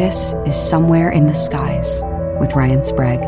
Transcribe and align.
This 0.00 0.34
is 0.46 0.56
Somewhere 0.56 1.10
in 1.10 1.26
the 1.26 1.34
Skies 1.34 2.02
with 2.40 2.54
Ryan 2.54 2.82
Sprague. 2.82 3.20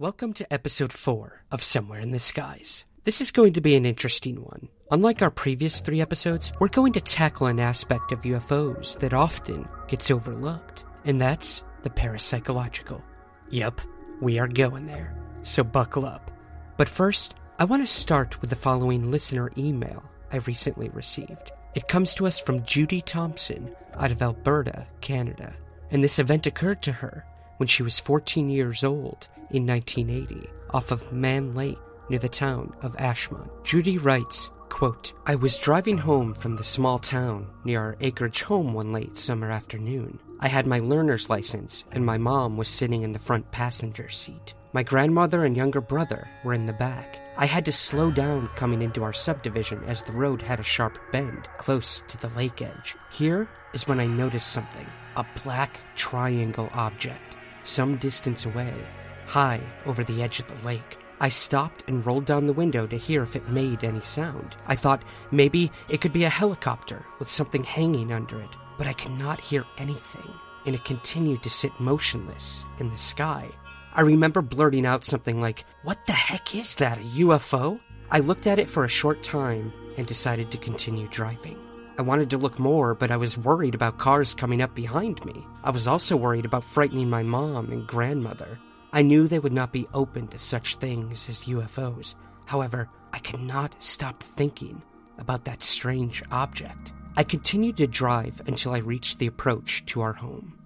Welcome 0.00 0.32
to 0.32 0.52
episode 0.52 0.92
4 0.92 1.44
of 1.52 1.62
Somewhere 1.62 2.00
in 2.00 2.10
the 2.10 2.18
Skies. 2.18 2.84
This 3.08 3.22
is 3.22 3.30
going 3.30 3.54
to 3.54 3.62
be 3.62 3.74
an 3.74 3.86
interesting 3.86 4.44
one. 4.44 4.68
Unlike 4.90 5.22
our 5.22 5.30
previous 5.30 5.80
three 5.80 6.02
episodes, 6.02 6.52
we're 6.60 6.68
going 6.68 6.92
to 6.92 7.00
tackle 7.00 7.46
an 7.46 7.58
aspect 7.58 8.12
of 8.12 8.20
UFOs 8.20 8.98
that 8.98 9.14
often 9.14 9.66
gets 9.86 10.10
overlooked, 10.10 10.84
and 11.06 11.18
that's 11.18 11.62
the 11.80 11.88
parapsychological. 11.88 13.00
Yep, 13.48 13.80
we 14.20 14.38
are 14.38 14.46
going 14.46 14.84
there, 14.84 15.16
so 15.42 15.64
buckle 15.64 16.04
up. 16.04 16.30
But 16.76 16.86
first, 16.86 17.34
I 17.58 17.64
want 17.64 17.82
to 17.82 17.90
start 17.90 18.42
with 18.42 18.50
the 18.50 18.56
following 18.56 19.10
listener 19.10 19.52
email 19.56 20.04
I 20.30 20.36
recently 20.36 20.90
received. 20.90 21.50
It 21.74 21.88
comes 21.88 22.12
to 22.16 22.26
us 22.26 22.38
from 22.38 22.66
Judy 22.66 23.00
Thompson 23.00 23.74
out 23.94 24.10
of 24.10 24.20
Alberta, 24.20 24.86
Canada, 25.00 25.54
and 25.90 26.04
this 26.04 26.18
event 26.18 26.46
occurred 26.46 26.82
to 26.82 26.92
her 26.92 27.24
when 27.56 27.68
she 27.68 27.82
was 27.82 27.98
14 27.98 28.50
years 28.50 28.84
old 28.84 29.28
in 29.50 29.66
1980 29.66 30.46
off 30.74 30.90
of 30.90 31.10
Mann 31.10 31.54
Lake 31.54 31.78
near 32.08 32.18
the 32.18 32.28
town 32.28 32.74
of 32.82 32.96
Ashmont. 32.96 33.50
Judy 33.64 33.98
writes, 33.98 34.50
quote, 34.68 35.12
I 35.26 35.34
was 35.34 35.56
driving 35.56 35.98
home 35.98 36.34
from 36.34 36.56
the 36.56 36.64
small 36.64 36.98
town 36.98 37.48
near 37.64 37.80
our 37.80 37.96
acreage 38.00 38.42
home 38.42 38.72
one 38.72 38.92
late 38.92 39.18
summer 39.18 39.50
afternoon. 39.50 40.20
I 40.40 40.48
had 40.48 40.66
my 40.66 40.78
learner's 40.78 41.28
license, 41.28 41.84
and 41.90 42.04
my 42.06 42.18
mom 42.18 42.56
was 42.56 42.68
sitting 42.68 43.02
in 43.02 43.12
the 43.12 43.18
front 43.18 43.50
passenger 43.50 44.08
seat. 44.08 44.54
My 44.72 44.82
grandmother 44.82 45.44
and 45.44 45.56
younger 45.56 45.80
brother 45.80 46.28
were 46.44 46.54
in 46.54 46.66
the 46.66 46.72
back. 46.74 47.18
I 47.36 47.46
had 47.46 47.64
to 47.64 47.72
slow 47.72 48.10
down 48.10 48.48
coming 48.48 48.82
into 48.82 49.02
our 49.02 49.12
subdivision 49.12 49.82
as 49.84 50.02
the 50.02 50.12
road 50.12 50.42
had 50.42 50.60
a 50.60 50.64
sharp 50.64 50.98
bend 51.10 51.48
close 51.56 52.02
to 52.08 52.18
the 52.18 52.28
lake 52.36 52.60
edge. 52.60 52.94
Here 53.10 53.48
is 53.72 53.88
when 53.88 54.00
I 54.00 54.06
noticed 54.06 54.52
something 54.52 54.86
a 55.16 55.24
black 55.42 55.80
triangle 55.96 56.68
object, 56.74 57.36
some 57.64 57.96
distance 57.96 58.44
away, 58.44 58.74
high 59.26 59.60
over 59.86 60.04
the 60.04 60.22
edge 60.22 60.38
of 60.38 60.46
the 60.48 60.66
lake. 60.66 60.97
I 61.20 61.28
stopped 61.28 61.84
and 61.88 62.04
rolled 62.06 62.26
down 62.26 62.46
the 62.46 62.52
window 62.52 62.86
to 62.86 62.96
hear 62.96 63.22
if 63.22 63.34
it 63.34 63.48
made 63.48 63.82
any 63.82 64.02
sound. 64.02 64.56
I 64.66 64.76
thought 64.76 65.02
maybe 65.30 65.72
it 65.88 66.00
could 66.00 66.12
be 66.12 66.24
a 66.24 66.30
helicopter 66.30 67.04
with 67.18 67.28
something 67.28 67.64
hanging 67.64 68.12
under 68.12 68.40
it, 68.40 68.50
but 68.76 68.86
I 68.86 68.92
could 68.92 69.18
not 69.18 69.40
hear 69.40 69.64
anything, 69.78 70.32
and 70.64 70.74
it 70.74 70.84
continued 70.84 71.42
to 71.42 71.50
sit 71.50 71.72
motionless 71.80 72.64
in 72.78 72.90
the 72.90 72.98
sky. 72.98 73.48
I 73.94 74.02
remember 74.02 74.42
blurting 74.42 74.86
out 74.86 75.04
something 75.04 75.40
like, 75.40 75.64
What 75.82 76.06
the 76.06 76.12
heck 76.12 76.54
is 76.54 76.76
that, 76.76 76.98
a 76.98 77.02
UFO? 77.02 77.80
I 78.10 78.20
looked 78.20 78.46
at 78.46 78.60
it 78.60 78.70
for 78.70 78.84
a 78.84 78.88
short 78.88 79.22
time 79.24 79.72
and 79.96 80.06
decided 80.06 80.52
to 80.52 80.58
continue 80.58 81.08
driving. 81.08 81.58
I 81.98 82.02
wanted 82.02 82.30
to 82.30 82.38
look 82.38 82.60
more, 82.60 82.94
but 82.94 83.10
I 83.10 83.16
was 83.16 83.36
worried 83.36 83.74
about 83.74 83.98
cars 83.98 84.34
coming 84.34 84.62
up 84.62 84.72
behind 84.72 85.24
me. 85.24 85.44
I 85.64 85.70
was 85.70 85.88
also 85.88 86.16
worried 86.16 86.44
about 86.44 86.62
frightening 86.62 87.10
my 87.10 87.24
mom 87.24 87.72
and 87.72 87.88
grandmother. 87.88 88.56
I 88.92 89.02
knew 89.02 89.28
they 89.28 89.38
would 89.38 89.52
not 89.52 89.72
be 89.72 89.86
open 89.92 90.28
to 90.28 90.38
such 90.38 90.76
things 90.76 91.28
as 91.28 91.44
UFOs. 91.44 92.14
However, 92.46 92.88
I 93.12 93.18
could 93.18 93.40
not 93.40 93.76
stop 93.82 94.22
thinking 94.22 94.82
about 95.18 95.44
that 95.44 95.62
strange 95.62 96.22
object. 96.30 96.92
I 97.16 97.24
continued 97.24 97.76
to 97.78 97.86
drive 97.86 98.40
until 98.46 98.72
I 98.72 98.78
reached 98.78 99.18
the 99.18 99.26
approach 99.26 99.84
to 99.86 100.00
our 100.00 100.14
home. 100.14 100.58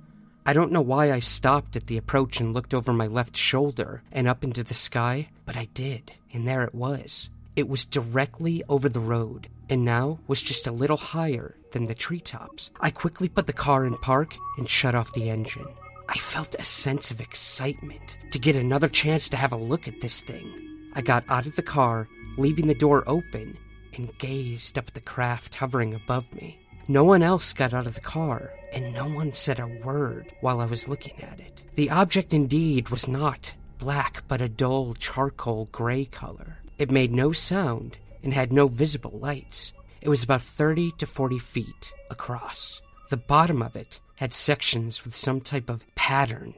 I 0.45 0.53
don't 0.53 0.73
know 0.73 0.83
why 0.83 1.13
I 1.13 1.21
stopped 1.21 1.77
at 1.77 1.87
the 1.87 1.97
approach 1.97 2.41
and 2.41 2.53
looked 2.53 2.75
over 2.75 2.93
my 2.93 3.07
left 3.07 3.37
shoulder 3.37 4.03
and 4.13 4.29
up 4.29 4.45
into 4.45 4.63
the 4.63 4.75
sky, 4.75 5.29
but 5.45 5.57
I 5.57 5.69
did, 5.73 6.13
and 6.33 6.47
there 6.47 6.63
it 6.65 6.75
was. 6.75 7.31
It 7.57 7.69
was 7.69 7.85
directly 7.85 8.63
over 8.69 8.89
the 8.89 9.01
road, 9.01 9.49
and 9.69 9.85
now 9.85 10.19
was 10.27 10.43
just 10.43 10.67
a 10.67 10.73
little 10.73 10.97
higher 10.97 11.57
than 11.73 11.85
the 11.85 11.95
treetops. 11.95 12.71
I 12.81 12.91
quickly 12.91 13.29
put 13.29 13.47
the 13.47 13.53
car 13.53 13.85
in 13.85 13.97
park 13.99 14.37
and 14.59 14.69
shut 14.69 14.95
off 14.95 15.13
the 15.13 15.31
engine. 15.31 15.69
I 16.15 16.19
felt 16.19 16.55
a 16.59 16.65
sense 16.65 17.11
of 17.11 17.23
excitement 17.23 18.19
to 18.33 18.39
get 18.39 18.55
another 18.55 18.89
chance 18.89 19.31
to 19.31 19.39
have 19.39 19.53
a 19.53 19.57
look 19.57 19.89
at 19.89 20.03
this 20.03 20.21
thing. 20.21 20.53
I 20.93 21.01
got 21.01 21.25
out 21.31 21.47
of 21.47 21.57
the 21.57 21.63
car, 21.63 22.07
leaving 22.37 22.67
the 22.67 22.75
door 22.75 23.03
open, 23.07 23.57
and 23.95 24.19
gazed 24.19 24.77
up 24.77 24.89
at 24.89 24.95
the 24.95 25.01
craft 25.01 25.55
hovering 25.55 25.95
above 25.95 26.31
me. 26.35 26.61
No 26.87 27.03
one 27.03 27.23
else 27.23 27.55
got 27.55 27.73
out 27.73 27.87
of 27.87 27.95
the 27.95 28.03
car, 28.03 28.53
and 28.75 28.93
no 28.93 29.09
one 29.09 29.33
said 29.33 29.59
a 29.59 29.67
word 29.67 30.31
while 30.43 30.61
I 30.61 30.67
was 30.67 30.87
looking 30.87 31.19
at 31.23 31.41
it. 31.41 31.63
The 31.77 31.89
object 31.89 32.35
indeed 32.35 32.91
was 32.91 33.09
not 33.09 33.55
black, 33.79 34.23
but 34.29 34.43
a 34.43 34.51
dull 34.51 34.93
charcoal 34.93 35.71
gray 35.73 36.05
color. 36.05 36.59
It 36.77 36.91
made 36.91 37.13
no 37.13 37.33
sound 37.33 37.97
and 38.23 38.35
had 38.35 38.53
no 38.53 38.69
visible 38.69 39.19
lights. 39.19 39.73
It 40.03 40.11
was 40.11 40.23
about 40.23 40.43
30 40.43 40.93
to 40.99 41.07
40 41.07 41.39
feet 41.39 41.93
across. 42.11 42.83
The 43.09 43.17
bottom 43.17 43.63
of 43.63 43.77
it 43.77 43.99
had 44.23 44.33
sections 44.33 45.05
with 45.05 45.17
some 45.17 45.41
type 45.41 45.69
of 45.69 45.85
pattern, 45.97 46.55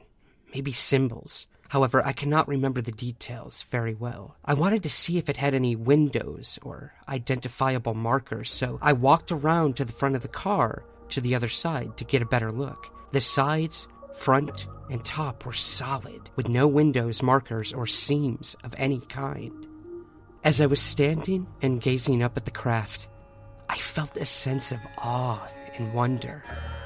maybe 0.53 0.71
symbols. 0.71 1.47
However, 1.69 2.05
I 2.05 2.13
cannot 2.13 2.47
remember 2.47 2.79
the 2.79 2.91
details 2.91 3.63
very 3.63 3.95
well. 3.95 4.35
I 4.45 4.53
wanted 4.53 4.83
to 4.83 4.89
see 4.91 5.17
if 5.17 5.29
it 5.29 5.37
had 5.37 5.55
any 5.55 5.75
windows 5.75 6.59
or 6.61 6.93
identifiable 7.09 7.95
markers, 7.95 8.51
so 8.51 8.77
I 8.83 8.93
walked 8.93 9.31
around 9.31 9.77
to 9.77 9.85
the 9.85 9.93
front 9.93 10.15
of 10.15 10.21
the 10.21 10.27
car 10.27 10.83
to 11.09 11.19
the 11.19 11.33
other 11.33 11.49
side 11.49 11.97
to 11.97 12.05
get 12.05 12.21
a 12.21 12.27
better 12.27 12.51
look. 12.51 12.93
The 13.09 13.19
sides, 13.19 13.87
front, 14.13 14.67
and 14.91 15.03
top 15.03 15.43
were 15.43 15.53
solid, 15.53 16.29
with 16.35 16.47
no 16.47 16.67
windows, 16.67 17.23
markers, 17.23 17.73
or 17.73 17.87
seams 17.87 18.55
of 18.63 18.75
any 18.77 18.99
kind. 18.99 19.65
As 20.43 20.61
I 20.61 20.67
was 20.67 20.83
standing 20.83 21.47
and 21.63 21.81
gazing 21.81 22.21
up 22.21 22.37
at 22.37 22.45
the 22.45 22.51
craft, 22.51 23.07
I 23.67 23.77
felt 23.77 24.17
a 24.17 24.25
sense 24.27 24.71
of 24.71 24.81
awe 24.99 25.47
and 25.79 25.95
wonder 25.95 26.43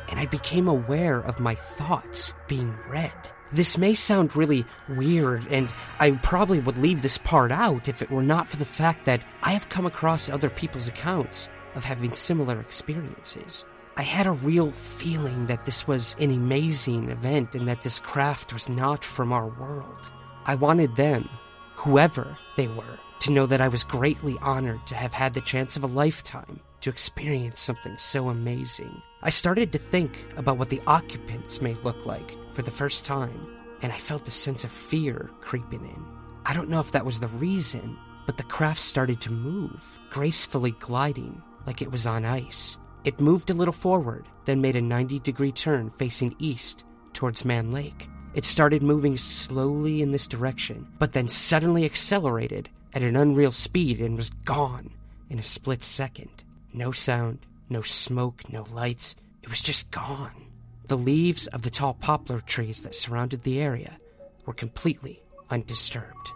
and 0.09 0.19
I 0.19 0.25
became 0.25 0.67
aware 0.67 1.19
of 1.19 1.39
my 1.39 1.55
thoughts 1.55 2.33
being 2.47 2.75
read. 2.89 3.13
This 3.51 3.77
may 3.77 3.95
sound 3.95 4.35
really 4.35 4.65
weird, 4.87 5.47
and 5.49 5.69
I 5.99 6.11
probably 6.11 6.59
would 6.59 6.77
leave 6.77 7.01
this 7.01 7.17
part 7.17 7.51
out 7.51 7.87
if 7.87 8.01
it 8.01 8.11
were 8.11 8.21
not 8.21 8.47
for 8.47 8.57
the 8.57 8.65
fact 8.65 9.05
that 9.05 9.23
I 9.41 9.53
have 9.53 9.69
come 9.69 9.85
across 9.87 10.29
other 10.29 10.49
people's 10.49 10.87
accounts 10.87 11.49
of 11.73 11.83
having 11.83 12.13
similar 12.13 12.59
experiences. 12.59 13.65
I 13.97 14.03
had 14.03 14.27
a 14.27 14.31
real 14.31 14.71
feeling 14.71 15.47
that 15.47 15.65
this 15.65 15.87
was 15.87 16.15
an 16.19 16.31
amazing 16.31 17.09
event 17.09 17.55
and 17.55 17.67
that 17.67 17.81
this 17.81 17.99
craft 17.99 18.53
was 18.53 18.69
not 18.69 19.03
from 19.03 19.33
our 19.33 19.47
world. 19.47 20.11
I 20.45 20.55
wanted 20.55 20.95
them, 20.95 21.27
whoever 21.75 22.37
they 22.55 22.67
were, 22.67 22.99
to 23.21 23.31
know 23.31 23.45
that 23.47 23.61
I 23.61 23.67
was 23.67 23.83
greatly 23.83 24.37
honored 24.41 24.85
to 24.87 24.95
have 24.95 25.11
had 25.11 25.33
the 25.33 25.41
chance 25.41 25.75
of 25.75 25.83
a 25.83 25.87
lifetime 25.87 26.59
to 26.81 26.89
experience 26.89 27.59
something 27.61 27.97
so 27.97 28.29
amazing. 28.29 29.01
I 29.21 29.31
started 29.31 29.73
to 29.73 29.77
think 29.77 30.25
about 30.37 30.57
what 30.57 30.69
the 30.69 30.81
occupants 30.87 31.61
may 31.61 31.73
look 31.83 32.05
like 32.05 32.37
for 32.53 32.61
the 32.61 32.71
first 32.71 33.03
time, 33.03 33.53
and 33.81 33.91
I 33.91 33.97
felt 33.97 34.29
a 34.29 34.31
sense 34.31 34.63
of 34.63 34.71
fear 34.71 35.29
creeping 35.41 35.81
in. 35.81 36.05
I 36.45 36.53
don't 36.53 36.69
know 36.69 36.79
if 36.79 36.93
that 36.93 37.03
was 37.03 37.19
the 37.19 37.27
reason, 37.27 37.97
but 38.25 38.37
the 38.37 38.43
craft 38.43 38.79
started 38.79 39.19
to 39.21 39.33
move, 39.33 39.99
gracefully 40.09 40.71
gliding 40.71 41.41
like 41.65 41.81
it 41.81 41.91
was 41.91 42.07
on 42.07 42.23
ice. 42.23 42.77
It 43.03 43.19
moved 43.19 43.49
a 43.49 43.53
little 43.53 43.73
forward, 43.73 44.25
then 44.45 44.61
made 44.61 44.77
a 44.77 44.81
90 44.81 45.19
degree 45.19 45.51
turn 45.51 45.89
facing 45.89 46.33
east 46.39 46.85
towards 47.11 47.43
Mann 47.43 47.71
Lake. 47.71 48.07
It 48.33 48.45
started 48.45 48.81
moving 48.81 49.17
slowly 49.17 50.01
in 50.01 50.11
this 50.11 50.27
direction, 50.27 50.87
but 50.97 51.11
then 51.11 51.27
suddenly 51.27 51.83
accelerated 51.83 52.69
at 52.93 53.01
an 53.01 53.17
unreal 53.17 53.51
speed 53.51 53.99
and 53.99 54.15
was 54.15 54.29
gone 54.29 54.91
in 55.29 55.39
a 55.39 55.43
split 55.43 55.83
second. 55.83 56.45
No 56.71 56.93
sound, 56.93 57.45
no 57.69 57.81
smoke, 57.81 58.51
no 58.51 58.63
lights. 58.71 59.15
It 59.43 59.49
was 59.49 59.61
just 59.61 59.91
gone. 59.91 60.47
The 60.87 60.97
leaves 60.97 61.47
of 61.47 61.61
the 61.61 61.69
tall 61.69 61.93
poplar 61.93 62.41
trees 62.41 62.81
that 62.81 62.95
surrounded 62.95 63.43
the 63.43 63.61
area 63.61 63.97
were 64.45 64.53
completely 64.53 65.21
undisturbed. 65.49 66.31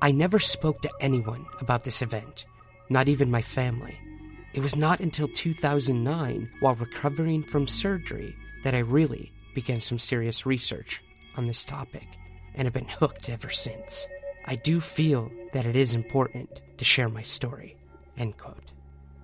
I 0.00 0.12
never 0.12 0.38
spoke 0.38 0.82
to 0.82 0.92
anyone 1.00 1.46
about 1.60 1.84
this 1.84 2.02
event, 2.02 2.46
not 2.88 3.08
even 3.08 3.30
my 3.30 3.42
family. 3.42 3.98
It 4.52 4.60
was 4.60 4.76
not 4.76 5.00
until 5.00 5.28
2009, 5.28 6.50
while 6.60 6.74
recovering 6.74 7.42
from 7.42 7.66
surgery, 7.66 8.36
that 8.64 8.74
I 8.74 8.80
really 8.80 9.32
began 9.54 9.80
some 9.80 9.98
serious 9.98 10.46
research 10.46 11.02
on 11.36 11.46
this 11.46 11.64
topic 11.64 12.06
and 12.54 12.66
have 12.66 12.74
been 12.74 12.88
hooked 12.88 13.28
ever 13.28 13.50
since. 13.50 14.06
I 14.44 14.56
do 14.56 14.80
feel 14.80 15.30
that 15.52 15.66
it 15.66 15.76
is 15.76 15.94
important 15.94 16.60
to 16.76 16.84
share 16.84 17.08
my 17.08 17.22
story. 17.22 17.76
End 18.16 18.36
quote. 18.36 18.72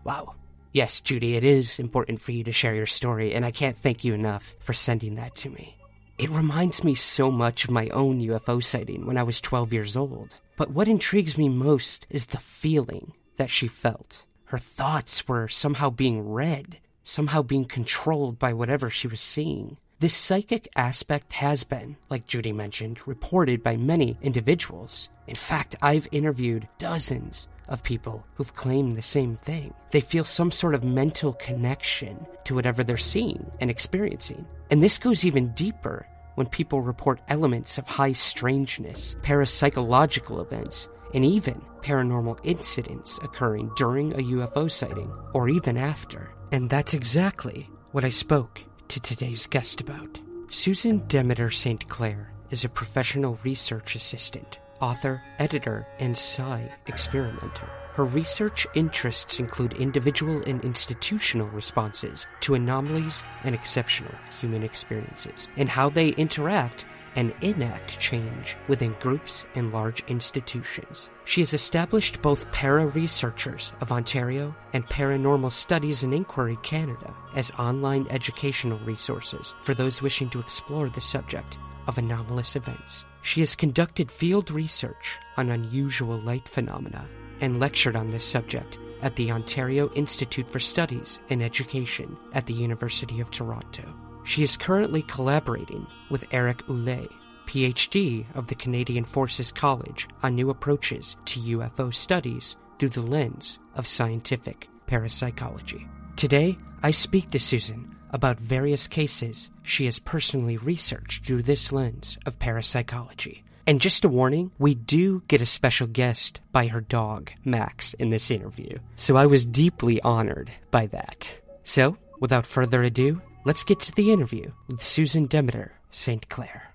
Wow. 0.05 0.35
Yes, 0.73 1.01
Judy, 1.01 1.35
it 1.35 1.45
is 1.45 1.79
important 1.79 2.21
for 2.21 2.33
you 2.33 2.45
to 2.45 2.53
share 2.53 2.75
your 2.75 2.87
story, 2.87 3.33
and 3.33 3.45
I 3.45 3.51
can't 3.51 3.77
thank 3.77 4.05
you 4.05 4.13
enough 4.13 4.55
for 4.61 4.75
sending 4.75 5.15
that 5.15 5.35
to 5.37 5.51
me. 5.51 5.77
It 6.19 6.29
reminds 6.31 6.85
me 6.85 6.95
so 6.95 7.31
much 7.31 7.65
of 7.65 7.71
my 7.71 7.89
own 7.89 8.21
UFO 8.21 8.63
sighting 8.63 9.07
when 9.07 9.17
I 9.17 9.23
was 9.23 9.41
12 9.41 9.73
years 9.73 9.97
old. 9.97 10.37
But 10.57 10.71
what 10.71 10.89
intrigues 10.89 11.39
me 11.39 11.49
most 11.49 12.07
is 12.11 12.27
the 12.27 12.39
feeling 12.39 13.13
that 13.37 13.51
she 13.51 13.67
felt. 13.67 14.27
Her 14.47 14.59
thoughts 14.59 15.27
were 15.27 15.49
somehow 15.49 15.89
being 15.91 16.29
read, 16.29 16.79
somehow 17.03 17.43
being 17.43 17.65
controlled 17.65 18.39
by 18.39 18.53
whatever 18.53 18.91
she 18.91 19.09
was 19.09 19.21
seeing. 19.21 19.79
This 20.01 20.15
psychic 20.15 20.69
aspect 20.77 21.33
has 21.35 21.65
been, 21.65 21.97
like 22.11 22.27
Judy 22.27 22.53
mentioned, 22.53 23.07
reported 23.09 23.63
by 23.63 23.77
many 23.77 24.19
individuals. 24.21 25.09
In 25.27 25.35
fact, 25.35 25.77
I've 25.81 26.09
interviewed 26.13 26.69
dozens 26.79 27.49
of 27.69 27.83
people 27.83 28.27
who've 28.35 28.55
claimed 28.55 28.97
the 28.97 29.03
same 29.03 29.37
thing. 29.37 29.75
They 29.91 30.01
feel 30.01 30.25
some 30.25 30.51
sort 30.51 30.75
of 30.75 30.85
mental 30.85 31.33
connection 31.35 32.27
to 32.45 32.55
whatever 32.55 32.83
they're 32.83 32.97
seeing 32.97 33.51
and 33.61 33.71
experiencing. 33.71 34.47
And 34.71 34.83
this 34.83 34.99
goes 34.99 35.25
even 35.25 35.53
deeper 35.55 36.07
when 36.35 36.47
people 36.47 36.81
report 36.81 37.21
elements 37.29 37.79
of 37.79 37.89
high 37.89 38.13
strangeness, 38.13 39.17
parapsychological 39.23 40.41
events, 40.41 40.89
and 41.15 41.25
even 41.25 41.61
paranormal 41.81 42.39
incidents 42.43 43.19
occurring 43.23 43.71
during 43.77 44.13
a 44.13 44.19
UFO 44.19 44.71
sighting 44.71 45.13
or 45.35 45.49
even 45.49 45.77
after. 45.77 46.31
And 46.53 46.71
that's 46.71 46.95
exactly 46.95 47.69
what 47.93 48.05
I 48.05 48.11
spoke 48.11 48.63
to 48.89 49.01
today's 49.01 49.47
guest 49.47 49.81
about. 49.81 50.21
Susan 50.49 51.07
Demeter 51.09 51.51
St. 51.51 51.89
Clair 51.89 52.33
is 52.51 52.65
a 52.65 52.69
professional 52.69 53.39
research 53.43 53.95
assistant 53.95 54.59
author, 54.81 55.23
editor, 55.39 55.87
and 55.99 56.17
psi 56.17 56.71
experimenter. 56.87 57.69
Her 57.95 58.05
research 58.05 58.67
interests 58.75 59.41
include 59.41 59.73
individual 59.73 60.43
and 60.47 60.65
institutional 60.65 61.49
responses 61.49 62.27
to 62.43 62.55
anomalies 62.55 63.23
and 63.43 63.55
exceptional 63.55 64.15
human 64.41 64.63
experiences, 64.63 65.49
and 65.57 65.69
how 65.69 65.91
they 65.91 66.11
interact 66.11 66.87
and 67.17 67.35
enact 67.41 67.99
change 67.99 68.57
within 68.69 68.95
groups 69.01 69.45
and 69.57 69.73
large 69.73 70.05
institutions. 70.07 71.11
She 71.25 71.41
has 71.41 71.53
established 71.53 72.23
both 72.23 72.49
para 72.53 72.87
researchers 72.87 73.73
of 73.81 73.91
Ontario 73.91 74.55
and 74.73 74.87
Paranormal 74.87 75.51
Studies 75.51 76.05
and 76.05 76.15
Inquiry 76.15 76.59
Canada 76.63 77.13
as 77.35 77.51
online 77.59 78.07
educational 78.11 78.79
resources 78.81 79.57
for 79.63 79.75
those 79.75 80.01
wishing 80.01 80.31
to 80.31 80.39
explore 80.39 80.89
the 80.89 81.01
subject 81.01 81.59
of 81.89 81.99
anomalous 81.99 82.55
events. 82.55 83.05
She 83.23 83.41
has 83.41 83.55
conducted 83.55 84.11
field 84.11 84.51
research 84.51 85.19
on 85.37 85.51
unusual 85.51 86.19
light 86.19 86.49
phenomena 86.49 87.07
and 87.41 87.61
lectured 87.61 87.97
on 87.97 88.11
this 88.11 88.25
subject 88.25 88.79
at 89.03 89.17
the 89.17 89.31
Ontario 89.31 89.91
Institute 89.95 90.49
for 90.49 90.59
Studies 90.59 91.21
in 91.29 91.43
Education 91.43 92.17
at 92.33 92.47
the 92.47 92.55
University 92.55 93.21
of 93.21 93.31
Toronto. 93.31 93.85
She 94.25 94.43
is 94.43 94.57
currently 94.57 95.03
collaborating 95.03 95.87
with 96.11 96.27
Eric 96.33 96.67
Ouellet, 96.69 97.11
PhD 97.47 98.27
of 98.35 98.47
the 98.49 98.55
Canadian 98.55 99.05
Forces 99.05 99.53
College, 99.53 100.09
on 100.23 100.35
new 100.35 100.51
approaches 100.51 101.17
to 101.27 101.41
UFO 101.41 101.95
studies 101.95 102.57
through 102.79 102.91
the 102.91 103.01
lens 103.01 103.59
of 103.75 103.87
scientific 103.87 104.69
parapsychology. 104.87 105.87
Today, 106.17 106.57
I 106.83 106.91
speak 106.91 107.31
to 107.31 107.41
Susan 107.41 107.95
about 108.11 108.41
various 108.41 108.87
cases 108.87 109.51
she 109.63 109.85
has 109.87 109.99
personally 109.99 110.57
researched 110.57 111.25
through 111.25 111.43
this 111.43 111.73
lens 111.73 112.19
of 112.27 112.39
parapsychology. 112.39 113.45
And 113.67 113.81
just 113.81 114.05
a 114.05 114.09
warning, 114.09 114.51
we 114.59 114.75
do 114.75 115.23
get 115.29 115.43
a 115.43 115.47
special 115.47 115.87
guest 115.87 116.41
by 116.53 116.69
her 116.69 116.81
dog, 116.81 117.33
Max, 117.45 117.93
in 117.95 118.11
this 118.11 118.31
interview. 118.31 118.79
So 118.97 119.17
I 119.17 119.27
was 119.27 119.45
deeply 119.45 120.01
honored 120.01 120.51
by 120.71 120.87
that. 120.87 121.31
So, 121.65 121.99
without 122.19 122.47
further 122.47 122.83
ado, 122.83 123.21
let's 123.45 123.65
get 123.65 123.81
to 123.81 123.93
the 123.93 124.11
interview 124.11 124.53
with 124.69 124.83
Susan 124.83 125.27
Demeter 125.27 125.75
St. 125.91 126.29
Clair. 126.31 126.73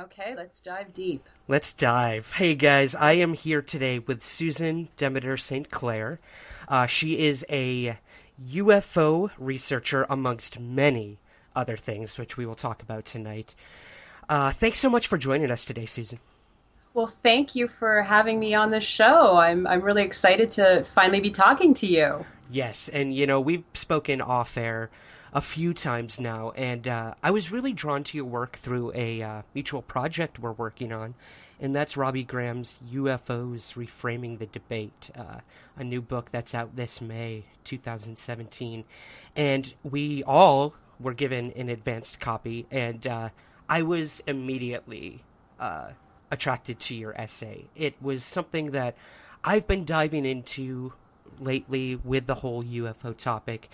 Okay, 0.00 0.34
let's 0.36 0.60
dive 0.60 0.94
deep. 0.94 1.28
Let's 1.48 1.72
dive. 1.72 2.30
Hey 2.30 2.54
guys, 2.54 2.94
I 2.94 3.14
am 3.14 3.34
here 3.34 3.60
today 3.60 3.98
with 3.98 4.24
Susan 4.24 4.88
Demeter 4.96 5.36
St. 5.36 5.70
Clair. 5.70 6.20
Uh, 6.68 6.86
she 6.86 7.18
is 7.18 7.44
a 7.50 7.98
UFO 8.48 9.30
researcher, 9.38 10.06
amongst 10.08 10.58
many 10.58 11.18
other 11.54 11.76
things, 11.76 12.18
which 12.18 12.36
we 12.36 12.46
will 12.46 12.54
talk 12.54 12.82
about 12.82 13.04
tonight. 13.04 13.54
Uh, 14.28 14.52
thanks 14.52 14.78
so 14.78 14.88
much 14.88 15.08
for 15.08 15.18
joining 15.18 15.50
us 15.50 15.64
today, 15.64 15.86
Susan. 15.86 16.20
Well, 16.94 17.06
thank 17.06 17.54
you 17.54 17.68
for 17.68 18.02
having 18.02 18.40
me 18.40 18.54
on 18.54 18.70
the 18.70 18.80
show. 18.80 19.36
I'm 19.36 19.66
I'm 19.66 19.80
really 19.80 20.02
excited 20.02 20.50
to 20.50 20.84
finally 20.84 21.20
be 21.20 21.30
talking 21.30 21.74
to 21.74 21.86
you. 21.86 22.24
Yes, 22.50 22.88
and 22.88 23.14
you 23.14 23.26
know 23.26 23.40
we've 23.40 23.64
spoken 23.74 24.20
off 24.20 24.56
air 24.56 24.90
a 25.32 25.40
few 25.40 25.72
times 25.72 26.18
now, 26.18 26.50
and 26.52 26.88
uh, 26.88 27.14
I 27.22 27.30
was 27.30 27.52
really 27.52 27.72
drawn 27.72 28.02
to 28.04 28.16
your 28.16 28.26
work 28.26 28.56
through 28.56 28.92
a 28.94 29.22
uh, 29.22 29.42
mutual 29.54 29.82
project 29.82 30.40
we're 30.40 30.52
working 30.52 30.92
on, 30.92 31.14
and 31.60 31.76
that's 31.76 31.96
Robbie 31.96 32.24
Graham's 32.24 32.78
UFOs 32.90 33.74
Reframing 33.74 34.38
the 34.38 34.46
Debate, 34.46 35.10
uh, 35.16 35.40
a 35.76 35.84
new 35.84 36.00
book 36.00 36.30
that's 36.32 36.54
out 36.54 36.74
this 36.74 37.00
May 37.02 37.44
2017. 37.64 38.84
And 39.36 39.74
we 39.82 40.24
all 40.24 40.74
were 40.98 41.12
given 41.12 41.52
an 41.52 41.68
advanced 41.68 42.18
copy, 42.18 42.66
and 42.70 43.06
uh, 43.06 43.28
I 43.68 43.82
was 43.82 44.22
immediately 44.26 45.22
uh, 45.58 45.90
attracted 46.30 46.80
to 46.80 46.94
your 46.94 47.18
essay. 47.20 47.66
It 47.76 47.94
was 48.00 48.24
something 48.24 48.70
that 48.70 48.96
I've 49.44 49.66
been 49.66 49.84
diving 49.84 50.24
into 50.24 50.94
lately 51.38 51.96
with 51.96 52.26
the 52.26 52.36
whole 52.36 52.64
UFO 52.64 53.16
topic, 53.16 53.68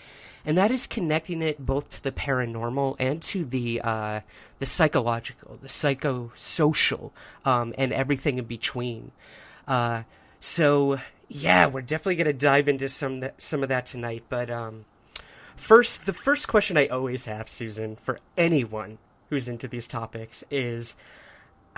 and 0.47 0.57
that 0.57 0.71
is 0.71 0.87
connecting 0.87 1.41
it 1.41 1.63
both 1.63 1.89
to 1.89 2.01
the 2.01 2.11
paranormal 2.11 2.95
and 2.99 3.21
to 3.21 3.43
the 3.43 3.81
uh, 3.83 4.21
the 4.59 4.65
psychological, 4.65 5.59
the 5.61 5.67
psychosocial, 5.67 7.11
um, 7.43 7.75
and 7.77 7.91
everything 7.91 8.37
in 8.37 8.45
between. 8.45 9.11
Uh, 9.67 10.03
so 10.39 11.01
yeah, 11.27 11.65
we're 11.65 11.81
definitely 11.81 12.15
gonna 12.15 12.31
dive 12.31 12.69
into 12.69 12.87
some 12.87 13.19
that, 13.19 13.41
some 13.41 13.61
of 13.61 13.67
that 13.67 13.85
tonight. 13.85 14.23
But 14.29 14.49
um, 14.49 14.85
first, 15.57 16.05
the 16.05 16.13
first 16.13 16.47
question 16.47 16.77
I 16.77 16.87
always 16.87 17.25
have, 17.25 17.49
Susan, 17.49 17.97
for 17.97 18.17
anyone 18.37 18.99
who's 19.29 19.49
into 19.49 19.67
these 19.67 19.87
topics 19.87 20.43
is. 20.49 20.95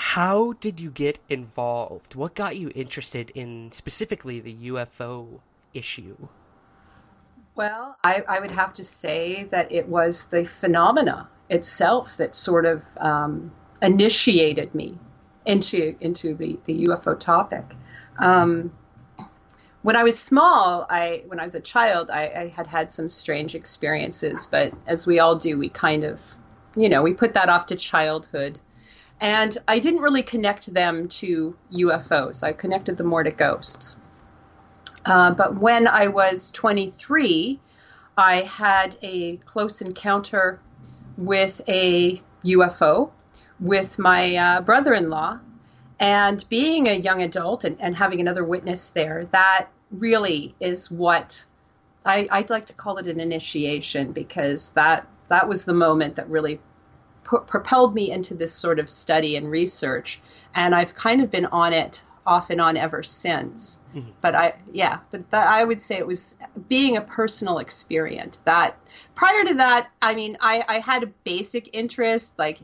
How 0.02 0.54
did 0.62 0.80
you 0.80 0.92
get 0.92 1.20
involved? 1.28 2.16
What 2.16 2.34
got 2.34 2.56
you 2.56 2.72
interested 2.74 3.32
in 3.36 3.74
specifically 3.74 4.40
the 4.40 4.56
UFO 4.70 5.42
issue? 5.74 6.30
Well, 7.60 7.98
I, 8.06 8.24
I 8.26 8.40
would 8.40 8.52
have 8.52 8.76
to 8.76 8.86
say 8.86 9.44
that 9.52 9.74
it 9.74 9.90
was 9.90 10.28
the 10.28 10.46
phenomena 10.46 11.28
itself 11.50 12.16
that 12.16 12.34
sort 12.34 12.66
of 12.66 12.84
um, 12.96 13.52
initiated 13.82 14.74
me 14.74 14.98
into 15.46 15.94
into 16.00 16.36
the, 16.36 16.58
the 16.64 16.86
UFO 16.86 17.20
topic. 17.20 17.66
Um, 18.18 18.72
when 19.82 19.98
I 19.98 20.04
was 20.04 20.18
small, 20.18 20.88
I 20.90 21.24
when 21.28 21.42
I 21.42 21.44
was 21.44 21.54
a 21.54 21.60
child, 21.60 22.10
I, 22.10 22.28
I, 22.28 22.48
had 22.48 22.68
had 22.68 22.94
some 22.94 23.10
strange 23.10 23.56
experiences, 23.56 24.48
but 24.48 24.72
as 24.88 25.06
we 25.06 25.20
all 25.20 25.36
do, 25.36 25.58
we 25.58 25.68
kind 25.68 26.06
of, 26.06 26.22
you 26.78 26.88
know, 26.88 27.02
we 27.02 27.14
put 27.14 27.34
that 27.34 27.50
off 27.50 27.66
to 27.66 27.76
childhood, 27.76 28.58
and 29.20 29.58
I 29.68 29.80
didn't 29.80 30.00
really 30.00 30.24
connect 30.24 30.74
them 30.74 31.10
to 31.10 31.58
UFOs. 31.74 32.42
I 32.42 32.54
connected 32.54 32.96
them 32.96 33.08
more 33.08 33.24
to 33.24 33.32
ghosts. 33.32 33.98
Uh, 35.06 35.34
but 35.34 35.56
when 35.58 35.88
I 35.88 36.08
was 36.08 36.52
23, 36.52 37.60
I 38.18 38.42
had 38.42 38.98
a 39.02 39.38
close 39.38 39.82
encounter 39.82 40.60
with 41.18 41.62
a 41.68 42.22
UFO 42.46 43.12
with 43.60 44.00
my 44.00 44.36
uh, 44.36 44.62
brother 44.62 44.94
in 44.94 45.10
law. 45.10 45.40
And 46.00 46.44
being 46.50 46.88
a 46.88 46.94
young 46.94 47.22
adult 47.22 47.66
and, 47.66 47.80
and, 47.82 47.96
having 47.96 48.22
another 48.22 48.44
witness 48.44 48.90
there, 48.90 49.26
that 49.32 49.68
really 49.92 50.56
is 50.60 50.90
what 50.90 51.46
I, 52.06 52.28
would 52.32 52.50
like 52.50 52.68
to 52.68 52.74
call 52.74 52.98
it 52.98 53.08
an 53.08 53.20
initiation 53.20 54.14
because 54.14 54.70
that 54.72 55.06
that 55.28 55.50
was 55.50 55.66
the 55.66 55.74
moment 55.74 56.16
that 56.16 56.30
really 56.30 56.60
propelled 57.24 57.94
me 57.94 58.12
into 58.12 58.34
this 58.34 58.54
sort 58.54 58.80
of 58.80 58.90
study 58.90 59.36
and 59.36 59.52
research. 59.52 60.22
And 60.56 60.74
I've 60.74 60.96
kind 60.96 61.22
of 61.22 61.30
been 61.30 61.46
on 61.48 61.74
it 61.74 62.02
off 62.26 62.50
and 62.50 62.62
on 62.62 62.78
ever 62.78 63.04
since. 63.04 63.79
Mm-hmm. 63.96 64.12
But 64.22 64.36
I, 64.36 64.54
yeah, 64.72 65.00
but 65.12 65.30
that, 65.32 65.48
I 65.48 65.64
would 65.64 65.82
say 65.82 65.98
it 65.98 66.06
was 66.06 66.36
being 66.68 66.98
a 66.98 67.02
personal 67.02 67.58
experience. 67.58 68.40
That 68.46 68.78
prior 69.16 69.44
to 69.46 69.56
that, 69.56 69.90
I 70.02 70.14
mean, 70.14 70.38
I, 70.40 70.64
I 70.68 70.80
had 70.80 71.04
a 71.04 71.08
basic 71.08 71.76
interest, 71.76 72.38
like 72.38 72.60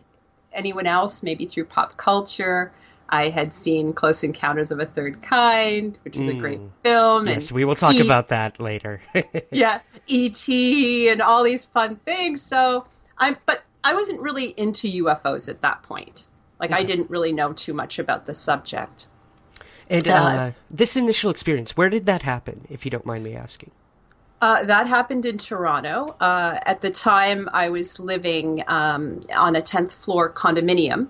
anyone 0.53 0.86
else, 0.86 1.24
maybe 1.24 1.46
through 1.46 1.65
pop 1.65 1.98
culture. 1.98 2.72
I 3.10 3.29
had 3.29 3.53
seen 3.53 3.94
Close 3.94 4.24
Encounters 4.24 4.72
of 4.72 4.79
a 4.79 4.86
Third 4.86 5.22
Kind, 5.22 6.00
which 6.03 6.17
is 6.17 6.27
a 6.27 6.34
great 6.34 6.60
film. 6.84 7.27
Yes, 7.27 7.50
and 7.50 7.55
we 7.55 7.63
will 7.63 7.75
talk 7.75 7.94
E- 7.94 8.01
about 8.01 8.29
that 8.29 8.60
later. 8.60 9.00
yeah, 9.51 9.82
E.T. 10.08 11.10
and 11.10 11.22
all 11.22 11.44
these 11.44 11.65
fun 11.65 11.98
things. 11.98 12.41
So 12.41 12.88
I'm, 13.17 13.38
but 13.46 13.63
I 13.84 13.94
wasn't 13.94 14.22
really 14.22 14.46
into 14.58 14.88
UFOs 15.03 15.50
at 15.50 15.62
that 15.62 15.84
point. 15.84 16.25
Like 16.60 16.72
I 16.72 16.84
didn't 16.84 17.10
really 17.12 17.32
know 17.32 17.53
too 17.53 17.74
much 17.74 18.00
about 18.00 18.25
the 18.25 18.34
subject. 18.34 19.08
And 19.89 20.04
Uh, 20.08 20.51
this 20.70 20.96
initial 20.96 21.32
experience, 21.32 21.77
where 21.77 21.89
did 21.89 22.06
that 22.06 22.24
happen, 22.24 22.65
if 22.70 22.86
you 22.86 22.92
don't 22.92 23.06
mind 23.06 23.24
me 23.24 23.36
asking? 23.36 23.72
Uh, 24.42 24.63
that 24.65 24.88
happened 24.88 25.25
in 25.25 25.38
Toronto. 25.38 26.15
Uh, 26.20 26.60
at 26.65 26.82
the 26.82 26.92
time, 26.92 27.50
I 27.54 27.70
was 27.70 28.00
living 28.00 28.63
um, 28.68 29.24
on 29.34 29.56
a 29.56 29.62
10th 29.62 29.94
floor 29.94 30.30
condominium, 30.32 31.08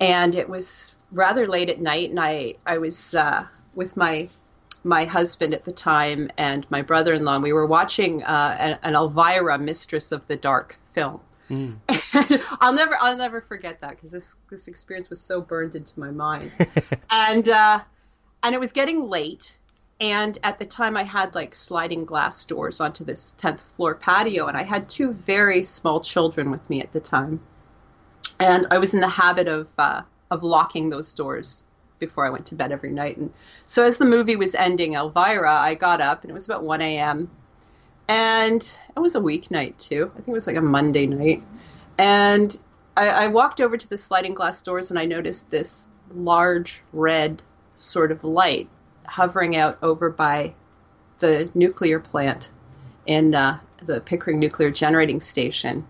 and 0.00 0.34
it 0.34 0.48
was 0.48 0.94
rather 1.10 1.46
late 1.46 1.68
at 1.68 1.80
night, 1.80 2.10
and 2.10 2.20
I, 2.20 2.54
I 2.66 2.78
was 2.78 3.14
uh, 3.14 3.46
with 3.74 3.96
my 3.96 4.28
my 4.84 5.04
husband 5.04 5.54
at 5.54 5.64
the 5.64 5.72
time 5.72 6.28
and 6.36 6.66
my 6.68 6.82
brother-in-law, 6.82 7.34
and 7.34 7.42
we 7.42 7.52
were 7.52 7.66
watching 7.66 8.22
uh, 8.24 8.56
an, 8.58 8.78
an 8.82 8.94
Elvira, 8.94 9.56
Mistress 9.56 10.10
of 10.10 10.26
the 10.26 10.36
Dark 10.36 10.76
film. 10.92 11.20
And 12.14 12.42
I'll 12.60 12.74
never 12.74 12.96
I'll 13.00 13.16
never 13.16 13.40
forget 13.40 13.80
that 13.80 13.90
because 13.90 14.10
this 14.10 14.34
this 14.50 14.68
experience 14.68 15.08
was 15.10 15.20
so 15.20 15.40
burned 15.40 15.74
into 15.74 15.92
my 15.98 16.10
mind. 16.10 16.50
and 17.10 17.48
uh, 17.48 17.80
and 18.42 18.54
it 18.54 18.60
was 18.60 18.72
getting 18.72 19.08
late, 19.08 19.58
and 20.00 20.38
at 20.42 20.58
the 20.58 20.64
time 20.64 20.96
I 20.96 21.04
had 21.04 21.34
like 21.34 21.54
sliding 21.54 22.04
glass 22.04 22.44
doors 22.44 22.80
onto 22.80 23.04
this 23.04 23.32
tenth 23.38 23.62
floor 23.74 23.94
patio, 23.94 24.46
and 24.46 24.56
I 24.56 24.62
had 24.62 24.88
two 24.88 25.12
very 25.12 25.62
small 25.62 26.00
children 26.00 26.50
with 26.50 26.68
me 26.68 26.80
at 26.80 26.92
the 26.92 27.00
time, 27.00 27.40
and 28.40 28.66
I 28.70 28.78
was 28.78 28.94
in 28.94 29.00
the 29.00 29.08
habit 29.08 29.48
of 29.48 29.68
uh, 29.78 30.02
of 30.30 30.42
locking 30.42 30.90
those 30.90 31.14
doors 31.14 31.64
before 31.98 32.26
I 32.26 32.30
went 32.30 32.46
to 32.46 32.56
bed 32.56 32.72
every 32.72 32.90
night. 32.90 33.16
And 33.16 33.32
so 33.64 33.84
as 33.84 33.98
the 33.98 34.04
movie 34.04 34.34
was 34.34 34.56
ending, 34.56 34.94
Elvira, 34.94 35.52
I 35.52 35.76
got 35.76 36.00
up, 36.00 36.22
and 36.22 36.30
it 36.30 36.34
was 36.34 36.46
about 36.46 36.64
one 36.64 36.80
a.m. 36.80 37.30
And 38.08 38.60
it 38.96 39.00
was 39.00 39.14
a 39.14 39.20
weeknight 39.20 39.78
too. 39.78 40.10
I 40.12 40.16
think 40.16 40.28
it 40.28 40.32
was 40.32 40.48
like 40.48 40.56
a 40.56 40.62
Monday 40.62 41.06
night. 41.06 41.44
And 41.96 42.58
I, 42.96 43.08
I 43.08 43.28
walked 43.28 43.60
over 43.60 43.76
to 43.76 43.88
the 43.88 43.96
sliding 43.96 44.34
glass 44.34 44.60
doors 44.62 44.90
and 44.90 44.98
I 44.98 45.04
noticed 45.04 45.50
this 45.50 45.88
large 46.14 46.82
red 46.92 47.42
sort 47.82 48.12
of 48.12 48.24
light 48.24 48.68
hovering 49.06 49.56
out 49.56 49.78
over 49.82 50.08
by 50.08 50.54
the 51.18 51.50
nuclear 51.54 52.00
plant 52.00 52.50
in 53.06 53.34
uh, 53.34 53.58
the 53.84 54.00
Pickering 54.00 54.38
Nuclear 54.38 54.70
Generating 54.70 55.20
Station 55.20 55.86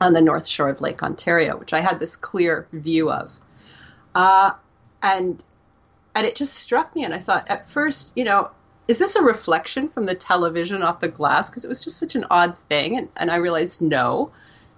on 0.00 0.12
the 0.12 0.20
north 0.20 0.46
shore 0.46 0.68
of 0.68 0.80
Lake 0.80 1.02
Ontario, 1.02 1.56
which 1.56 1.72
I 1.72 1.80
had 1.80 2.00
this 2.00 2.16
clear 2.16 2.66
view 2.72 3.10
of. 3.10 3.32
Uh, 4.14 4.52
and 5.02 5.42
and 6.14 6.26
it 6.26 6.36
just 6.36 6.54
struck 6.54 6.94
me, 6.94 7.04
and 7.04 7.12
I 7.12 7.18
thought 7.18 7.48
at 7.48 7.68
first, 7.68 8.12
you 8.14 8.22
know, 8.22 8.50
is 8.86 8.98
this 8.98 9.16
a 9.16 9.22
reflection 9.22 9.88
from 9.88 10.06
the 10.06 10.14
television 10.14 10.82
off 10.82 11.00
the 11.00 11.08
glass? 11.08 11.50
Because 11.50 11.64
it 11.64 11.68
was 11.68 11.82
just 11.82 11.96
such 11.96 12.14
an 12.14 12.24
odd 12.30 12.56
thing, 12.56 12.96
and, 12.96 13.08
and 13.16 13.30
I 13.30 13.36
realized 13.36 13.80
no, 13.80 14.30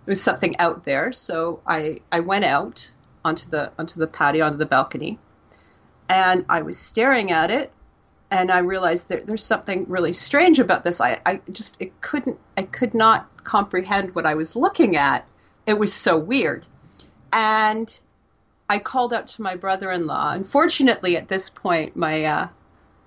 it 0.06 0.10
was 0.10 0.22
something 0.22 0.58
out 0.58 0.84
there. 0.84 1.12
So 1.12 1.60
I 1.66 2.00
I 2.10 2.20
went 2.20 2.44
out 2.44 2.90
onto 3.24 3.50
the 3.50 3.72
onto 3.78 4.00
the 4.00 4.06
patio, 4.06 4.46
onto 4.46 4.58
the 4.58 4.66
balcony, 4.66 5.18
and 6.08 6.44
I 6.48 6.62
was 6.62 6.78
staring 6.78 7.30
at 7.32 7.50
it, 7.50 7.72
and 8.30 8.50
I 8.50 8.58
realized 8.58 9.08
there, 9.08 9.24
there's 9.24 9.44
something 9.44 9.86
really 9.88 10.12
strange 10.12 10.58
about 10.58 10.84
this. 10.84 11.00
I, 11.00 11.20
I 11.24 11.40
just 11.50 11.80
it 11.80 12.00
couldn't 12.00 12.38
I 12.56 12.62
could 12.62 12.94
not 12.94 13.44
comprehend 13.44 14.14
what 14.14 14.26
I 14.26 14.34
was 14.34 14.56
looking 14.56 14.96
at. 14.96 15.26
It 15.66 15.78
was 15.78 15.92
so 15.92 16.16
weird, 16.18 16.66
and 17.32 17.98
I 18.68 18.78
called 18.78 19.12
out 19.12 19.28
to 19.28 19.42
my 19.42 19.56
brother-in-law. 19.56 20.32
Unfortunately, 20.32 21.16
at 21.16 21.28
this 21.28 21.50
point, 21.50 21.96
my 21.96 22.24
uh, 22.24 22.48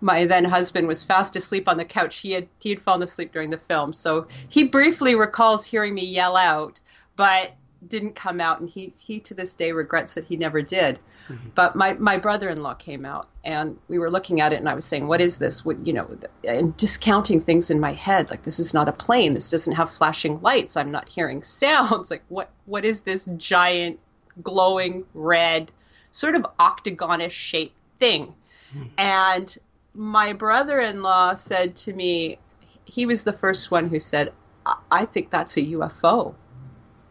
my 0.01 0.25
then 0.25 0.45
husband 0.45 0.87
was 0.87 1.03
fast 1.03 1.35
asleep 1.35 1.67
on 1.67 1.77
the 1.77 1.85
couch. 1.85 2.17
He 2.17 2.31
had 2.31 2.47
he 2.59 2.69
had 2.69 2.81
fallen 2.81 3.03
asleep 3.03 3.33
during 3.33 3.49
the 3.49 3.57
film, 3.57 3.93
so 3.93 4.27
he 4.47 4.63
briefly 4.63 5.15
recalls 5.15 5.65
hearing 5.65 5.93
me 5.93 6.05
yell 6.05 6.35
out, 6.37 6.79
but 7.15 7.51
didn't 7.88 8.15
come 8.15 8.41
out, 8.41 8.59
and 8.59 8.69
he 8.69 8.93
he 8.98 9.19
to 9.21 9.33
this 9.33 9.55
day 9.55 9.71
regrets 9.71 10.15
that 10.15 10.25
he 10.25 10.36
never 10.36 10.62
did. 10.62 11.00
Mm-hmm. 11.27 11.50
But 11.55 11.75
my 11.75 11.93
my 11.93 12.17
brother-in-law 12.17 12.75
came 12.75 13.05
out, 13.05 13.27
and 13.43 13.77
we 13.88 14.00
were 14.00 14.12
looking 14.12 14.41
at 14.41 14.53
it, 14.53 14.57
and 14.57 14.67
I 14.67 14.74
was 14.74 14.86
saying, 14.86 15.07
"What 15.07 15.21
is 15.21 15.38
this?" 15.38 15.63
What 15.63 15.86
you 15.86 15.93
know, 15.93 16.17
and 16.43 16.75
discounting 16.77 17.41
things 17.41 17.69
in 17.69 17.79
my 17.79 17.93
head, 17.93 18.29
like 18.29 18.43
this 18.43 18.59
is 18.59 18.74
not 18.74 18.89
a 18.89 18.91
plane. 18.91 19.33
This 19.33 19.50
doesn't 19.50 19.74
have 19.74 19.89
flashing 19.89 20.41
lights. 20.41 20.75
I'm 20.75 20.91
not 20.91 21.07
hearing 21.07 21.43
sounds. 21.43 22.12
Like 22.12 22.24
what 22.29 22.50
what 22.65 22.86
is 22.86 23.01
this 23.01 23.27
giant 23.38 24.00
glowing 24.41 25.05
red, 25.13 25.71
sort 26.12 26.36
of 26.36 26.45
octagonish 26.59 27.31
shaped 27.31 27.75
thing? 28.00 28.33
Hmm. 28.74 28.83
And 28.98 29.57
my 29.93 30.33
brother 30.33 30.79
in 30.79 31.01
law 31.01 31.33
said 31.33 31.75
to 31.75 31.93
me, 31.93 32.39
he 32.86 33.05
was 33.05 33.24
the 33.24 33.33
first 33.33 33.71
one 33.71 33.89
who 33.89 34.00
said, 34.00 34.33
I, 34.65 34.75
I 34.91 35.05
think 35.05 35.29
that's 35.29 35.57
a 35.57 35.62
UFO. 35.62 36.36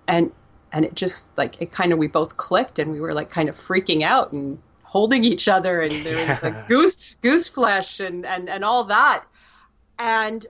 And 0.06 0.32
and 0.72 0.84
it 0.84 0.94
just 0.94 1.30
like 1.36 1.60
it 1.60 1.72
kind 1.72 1.92
of 1.92 1.98
we 1.98 2.06
both 2.06 2.36
clicked 2.36 2.78
and 2.78 2.92
we 2.92 3.00
were 3.00 3.14
like 3.14 3.30
kind 3.30 3.48
of 3.48 3.56
freaking 3.56 4.02
out 4.02 4.32
and 4.32 4.58
holding 4.82 5.24
each 5.24 5.48
other 5.48 5.82
and 5.82 5.92
there 6.04 6.26
was 6.26 6.42
like 6.42 6.68
goose 6.68 6.98
goose 7.22 7.46
flesh 7.46 8.00
and, 8.00 8.24
and, 8.24 8.48
and 8.48 8.64
all 8.64 8.84
that. 8.84 9.24
And 9.98 10.46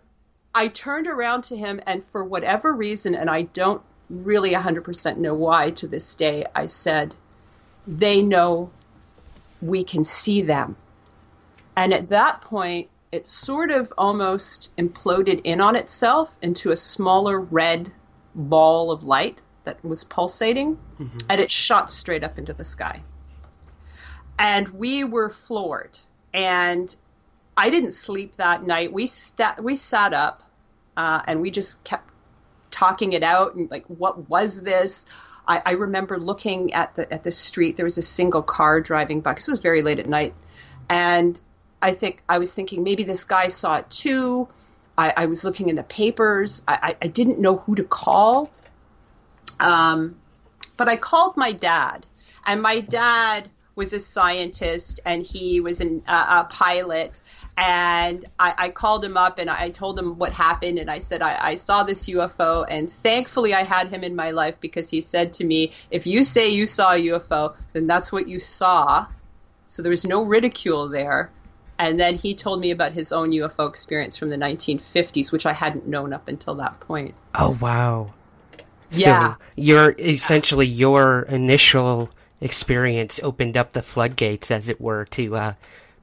I 0.55 0.69
turned 0.69 1.07
around 1.07 1.43
to 1.45 1.57
him 1.57 1.81
and 1.87 2.05
for 2.07 2.25
whatever 2.25 2.73
reason, 2.73 3.15
and 3.15 3.29
I 3.29 3.43
don't 3.43 3.83
really 4.11 4.53
100% 4.53 5.17
know 5.19 5.35
why 5.35 5.71
to 5.73 5.87
this 5.87 6.15
day, 6.15 6.45
I 6.55 6.67
said, 6.67 7.15
they 7.87 8.23
know 8.23 8.71
we 9.61 9.85
can 9.85 10.05
see 10.05 10.43
them. 10.43 10.77
And 11.77 11.93
at 11.93 12.09
that 12.09 12.41
point, 12.41 12.89
it 13.13 13.27
sort 13.27 13.71
of 13.71 13.93
almost 13.97 14.75
imploded 14.77 15.41
in 15.45 15.61
on 15.61 15.77
itself 15.77 16.31
into 16.43 16.71
a 16.71 16.77
smaller 16.77 17.41
red 17.41 17.93
ball 18.35 18.91
of 18.91 19.05
light 19.05 19.43
that 19.69 19.85
was 19.85 20.03
pulsating, 20.03 20.79
and 21.29 21.41
it 21.41 21.51
shot 21.51 21.93
straight 21.93 22.25
up 22.25 22.39
into 22.39 22.55
the 22.55 22.65
sky. 22.65 23.03
And 24.39 24.67
we 24.71 25.05
were 25.05 25.29
floored. 25.29 25.99
And 26.33 26.95
I 27.55 27.69
didn't 27.69 27.93
sleep 27.93 28.37
that 28.37 28.63
night. 28.63 28.93
We 28.93 29.07
sta- 29.07 29.57
we 29.61 29.77
sat 29.77 30.15
up, 30.15 30.43
uh, 30.97 31.21
and 31.27 31.43
we 31.43 31.51
just 31.51 31.85
kept 31.85 32.11
talking 32.71 33.13
it 33.13 33.23
out 33.23 33.55
and 33.57 33.71
like, 33.71 33.85
what 33.87 34.29
was 34.31 34.63
this? 34.63 35.05
I, 35.47 35.63
I 35.67 35.71
remember 35.73 36.19
looking 36.19 36.73
at 36.73 36.95
the 36.95 37.13
at 37.13 37.25
the 37.25 37.33
street. 37.33 37.77
There 37.77 37.85
was 37.85 37.99
a 37.99 38.03
single 38.03 38.43
car 38.43 38.81
driving 38.81 39.21
by. 39.21 39.33
it 39.33 39.45
was 39.47 39.59
very 39.59 39.83
late 39.83 39.99
at 39.99 40.07
night, 40.07 40.35
and 40.89 41.39
I 41.83 41.93
think 41.93 42.23
I 42.27 42.39
was 42.39 42.55
thinking 42.55 42.85
maybe 42.85 43.05
this 43.05 43.25
guy 43.25 43.49
saw 43.49 43.77
it 43.77 43.91
too. 43.91 44.49
I, 44.97 45.13
I 45.17 45.27
was 45.27 45.45
looking 45.45 45.69
in 45.69 45.77
the 45.77 45.85
papers. 45.85 46.63
I, 46.67 46.75
I, 46.83 46.97
I 47.03 47.09
didn't 47.09 47.39
know 47.39 47.57
who 47.57 47.75
to 47.77 47.85
call. 47.85 48.51
Um, 49.61 50.17
but 50.77 50.89
I 50.89 50.97
called 50.97 51.37
my 51.37 51.53
dad, 51.53 52.07
and 52.47 52.63
my 52.63 52.81
dad 52.81 53.51
was 53.79 53.93
a 53.93 54.01
scientist 54.01 54.99
and 55.05 55.23
he 55.23 55.61
was 55.61 55.81
an, 55.81 56.03
uh, 56.09 56.43
a 56.45 56.53
pilot. 56.53 57.21
And 57.57 58.25
I, 58.37 58.55
I 58.59 58.69
called 58.71 59.05
him 59.05 59.17
up 59.17 59.39
and 59.39 59.49
I 59.49 59.71
told 59.71 59.97
him 59.97 60.19
what 60.19 60.33
happened. 60.33 60.81
And 60.81 60.91
I 60.91 60.99
said, 60.99 61.23
I, 61.23 61.39
I 61.41 61.55
saw 61.55 61.85
this 61.85 62.07
UFO. 62.07 62.67
And 62.69 62.91
thankfully, 62.91 63.55
I 63.55 63.63
had 63.63 63.89
him 63.89 64.03
in 64.03 64.17
my 64.17 64.33
life 64.33 64.57
because 64.59 64.91
he 64.91 65.01
said 65.01 65.33
to 65.35 65.45
me, 65.45 65.73
If 65.93 66.09
you 66.09 66.25
say 66.25 66.49
you 66.49 66.67
saw 66.67 66.95
a 66.95 67.01
UFO, 67.01 67.55
then 67.73 67.87
that's 67.87 68.11
what 68.11 68.27
you 68.27 68.41
saw. 68.41 69.07
So 69.69 69.83
there 69.83 69.91
was 69.91 70.05
no 70.05 70.25
ridicule 70.25 70.89
there. 70.89 71.31
And 71.79 72.01
then 72.01 72.17
he 72.17 72.35
told 72.35 72.61
me 72.61 72.73
about 72.73 72.93
his 72.93 73.13
own 73.13 73.31
UFO 73.31 73.69
experience 73.69 74.17
from 74.17 74.29
the 74.29 74.37
1950s, 74.37 75.31
which 75.31 75.47
I 75.47 75.53
hadn't 75.53 75.87
known 75.87 76.13
up 76.13 76.27
until 76.27 76.57
that 76.57 76.81
point. 76.81 77.15
Oh 77.33 77.57
wow. 77.61 78.13
Yeah. 78.91 79.35
So 79.35 79.41
your 79.57 79.95
essentially 79.99 80.67
your 80.67 81.23
initial 81.23 82.11
experience 82.41 83.21
opened 83.23 83.57
up 83.57 83.73
the 83.73 83.83
floodgates, 83.83 84.51
as 84.51 84.69
it 84.69 84.81
were, 84.81 85.05
to 85.07 85.37
uh, 85.37 85.53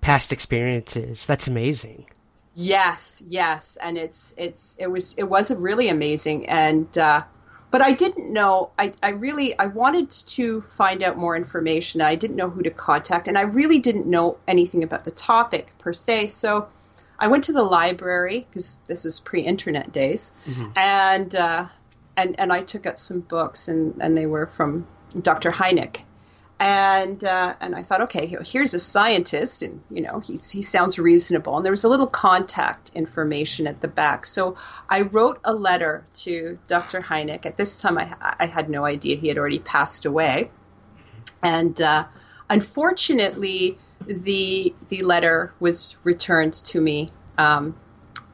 past 0.02 0.32
experiences. 0.32 1.26
That's 1.26 1.48
amazing. 1.48 2.06
Yes, 2.54 3.22
yes, 3.28 3.78
and 3.82 3.98
it's 3.98 4.34
it's 4.38 4.78
it 4.80 4.88
was 4.88 5.14
it 5.16 5.24
was 5.24 5.54
really 5.54 5.90
amazing, 5.90 6.48
and 6.48 6.98
uh, 6.98 7.24
but 7.70 7.82
I 7.82 7.92
didn't 7.92 8.32
know. 8.32 8.70
I 8.80 8.94
I 9.04 9.10
really 9.10 9.58
I 9.60 9.66
wanted 9.66 10.10
to 10.10 10.62
find 10.62 11.04
out 11.04 11.18
more 11.18 11.36
information. 11.36 12.00
I 12.00 12.16
didn't 12.16 12.38
know 12.38 12.50
who 12.50 12.64
to 12.64 12.70
contact, 12.70 13.28
and 13.28 13.38
I 13.38 13.42
really 13.42 13.80
didn't 13.80 14.08
know 14.08 14.38
anything 14.48 14.84
about 14.84 15.04
the 15.04 15.12
topic 15.12 15.74
per 15.80 15.92
se. 15.92 16.28
So 16.28 16.70
I 17.20 17.28
went 17.28 17.44
to 17.46 17.54
the 17.54 17.64
library 17.64 18.48
because 18.50 18.78
this 18.88 19.06
is 19.06 19.20
pre-internet 19.20 19.92
days, 19.92 20.32
and 20.78 21.36
uh, 21.36 21.66
and 22.18 22.40
and 22.40 22.52
I 22.54 22.62
took 22.64 22.86
out 22.86 23.00
some 23.00 23.22
books, 23.22 23.68
and 23.68 24.02
and 24.02 24.16
they 24.18 24.26
were 24.26 24.48
from 24.48 24.88
Dr. 25.22 25.52
Hynek. 25.52 26.02
and 26.60 27.24
uh, 27.24 27.56
and 27.60 27.76
I 27.76 27.84
thought, 27.84 28.02
okay, 28.02 28.26
here's 28.28 28.74
a 28.74 28.80
scientist, 28.80 29.62
and 29.62 29.82
you 29.90 30.02
know, 30.02 30.20
he's, 30.20 30.50
he 30.50 30.62
sounds 30.62 30.98
reasonable. 30.98 31.58
And 31.58 31.66
there 31.66 31.72
was 31.72 31.84
a 31.84 31.90
little 31.90 32.08
contact 32.08 32.92
information 32.96 33.68
at 33.68 33.82
the 33.82 33.90
back, 33.90 34.26
so 34.26 34.56
I 34.90 35.02
wrote 35.02 35.40
a 35.44 35.54
letter 35.54 36.06
to 36.24 36.58
Dr. 36.68 37.02
Hynek. 37.02 37.46
At 37.46 37.58
this 37.58 37.82
time, 37.82 37.98
I, 37.98 38.16
I 38.40 38.46
had 38.46 38.70
no 38.70 38.86
idea 38.86 39.18
he 39.18 39.28
had 39.28 39.38
already 39.38 39.60
passed 39.60 40.06
away, 40.06 40.50
and 41.44 41.80
uh, 41.82 42.06
unfortunately, 42.50 43.78
the 44.08 44.74
the 44.88 45.02
letter 45.02 45.54
was 45.60 45.98
returned 46.04 46.54
to 46.54 46.80
me. 46.80 47.10
Um, 47.38 47.76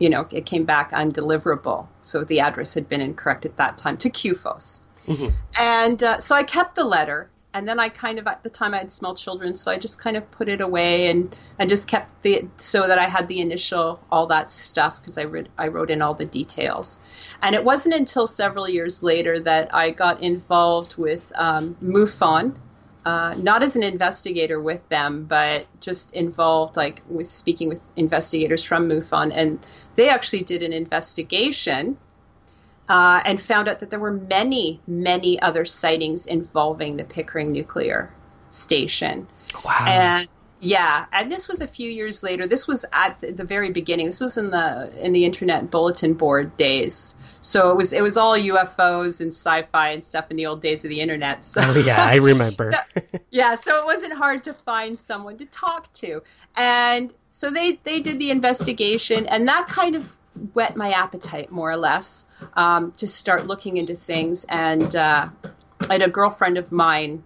you 0.02 0.10
know, 0.10 0.28
it 0.32 0.48
came 0.48 0.66
back 0.66 0.92
undeliverable, 0.92 1.88
so 2.02 2.24
the 2.24 2.40
address 2.40 2.74
had 2.74 2.90
been 2.90 3.02
incorrect 3.02 3.46
at 3.46 3.56
that 3.58 3.78
time 3.78 3.98
to 3.98 4.10
CUFOS. 4.10 4.80
Mm-hmm. 5.06 5.28
And 5.56 6.02
uh, 6.02 6.20
so 6.20 6.36
I 6.36 6.42
kept 6.42 6.74
the 6.74 6.84
letter, 6.84 7.30
and 7.54 7.68
then 7.68 7.80
I 7.80 7.90
kind 7.90 8.18
of 8.18 8.26
at 8.26 8.42
the 8.42 8.50
time 8.50 8.74
I 8.74 8.80
had 8.80 8.92
small 8.92 9.14
children, 9.14 9.56
so 9.56 9.72
I 9.72 9.78
just 9.78 10.00
kind 10.00 10.18
of 10.18 10.30
put 10.32 10.50
it 10.50 10.60
away 10.60 11.12
and 11.12 11.36
and 11.60 11.70
just 11.70 11.88
kept 11.88 12.20
the 12.24 12.48
so 12.58 12.88
that 12.88 12.98
I 12.98 13.06
had 13.06 13.28
the 13.28 13.42
initial 13.42 14.00
all 14.12 14.26
that 14.28 14.50
stuff 14.50 15.00
because 15.00 15.20
I 15.20 15.26
read 15.26 15.50
I 15.60 15.68
wrote 15.68 15.92
in 15.92 16.02
all 16.02 16.16
the 16.16 16.26
details, 16.26 17.00
and 17.44 17.54
it 17.54 17.64
wasn't 17.64 17.94
until 17.94 18.26
several 18.26 18.68
years 18.68 19.04
later 19.04 19.40
that 19.42 19.72
I 19.72 19.92
got 19.92 20.24
involved 20.24 20.98
with 20.98 21.32
um, 21.36 21.78
MUFON, 21.80 22.56
uh, 23.06 23.34
not 23.38 23.64
as 23.64 23.76
an 23.76 23.84
investigator 23.84 24.60
with 24.60 24.88
them, 24.90 25.26
but 25.26 25.66
just 25.80 26.14
involved 26.14 26.78
like 26.78 27.02
with 27.10 27.30
speaking 27.30 27.68
with 27.70 27.82
investigators 27.96 28.64
from 28.64 28.88
MUFON, 28.88 29.32
and 29.34 29.66
they 29.96 30.10
actually 30.10 30.44
did 30.44 30.62
an 30.62 30.74
investigation 30.74 31.98
uh, 32.90 33.22
and 33.26 33.42
found 33.42 33.68
out 33.68 33.80
that 33.80 33.90
there 33.90 34.00
were 34.00 34.12
many, 34.12 34.80
many 34.86 35.42
other 35.42 35.66
sightings 35.66 36.28
involving 36.28 36.98
the 36.98 37.04
Pickering 37.04 37.52
nuclear 37.52 38.14
station. 38.50 39.28
Wow. 39.64 39.86
And 39.88 40.28
yeah, 40.64 41.08
and 41.12 41.32
this 41.32 41.48
was 41.48 41.62
a 41.62 41.68
few 41.68 41.90
years 41.90 42.22
later. 42.22 42.46
This 42.46 42.68
was 42.68 42.86
at 42.94 43.20
the 43.20 43.44
very 43.44 43.72
beginning. 43.72 44.06
This 44.06 44.22
was 44.22 44.38
in 44.38 44.52
the 44.52 44.94
in 45.04 45.12
the 45.12 45.26
internet 45.26 45.72
bulletin 45.72 46.14
board 46.14 46.56
days. 46.56 47.16
So 47.42 47.72
it 47.72 47.78
was 47.78 47.94
it 47.94 48.04
was 48.04 48.16
all 48.16 48.38
UFOs 48.38 49.22
and 49.22 49.30
sci-fi 49.30 49.90
and 49.90 50.04
stuff 50.04 50.30
in 50.30 50.38
the 50.38 50.46
old 50.46 50.62
days 50.62 50.84
of 50.84 50.92
the 50.92 51.02
internet. 51.02 51.44
So 51.44 51.62
oh, 51.64 51.80
yeah, 51.80 52.04
I 52.06 52.16
remember. 52.18 52.74
so, 52.74 53.02
yeah, 53.32 53.56
so 53.56 53.82
it 53.82 53.86
wasn't 53.86 54.14
hard 54.14 54.44
to 54.44 54.54
find 54.54 55.00
someone 55.00 55.40
to 55.40 55.46
talk 55.46 55.92
to, 55.94 56.22
and 56.56 57.12
so 57.32 57.50
they 57.50 57.80
they 57.84 58.00
did 58.00 58.20
the 58.20 58.30
investigation, 58.30 59.26
and 59.26 59.48
that 59.48 59.66
kind 59.68 59.96
of 59.96 60.06
whet 60.54 60.76
my 60.76 60.92
appetite 60.92 61.52
more 61.52 61.72
or 61.72 61.78
less 61.78 62.26
um, 62.54 62.92
to 62.94 63.08
start 63.08 63.48
looking 63.48 63.78
into 63.78 63.96
things. 63.96 64.46
And 64.48 64.96
uh, 64.96 65.28
I 65.90 65.94
had 65.94 66.04
a 66.04 66.10
girlfriend 66.10 66.60
of 66.60 66.72
mine 66.72 67.24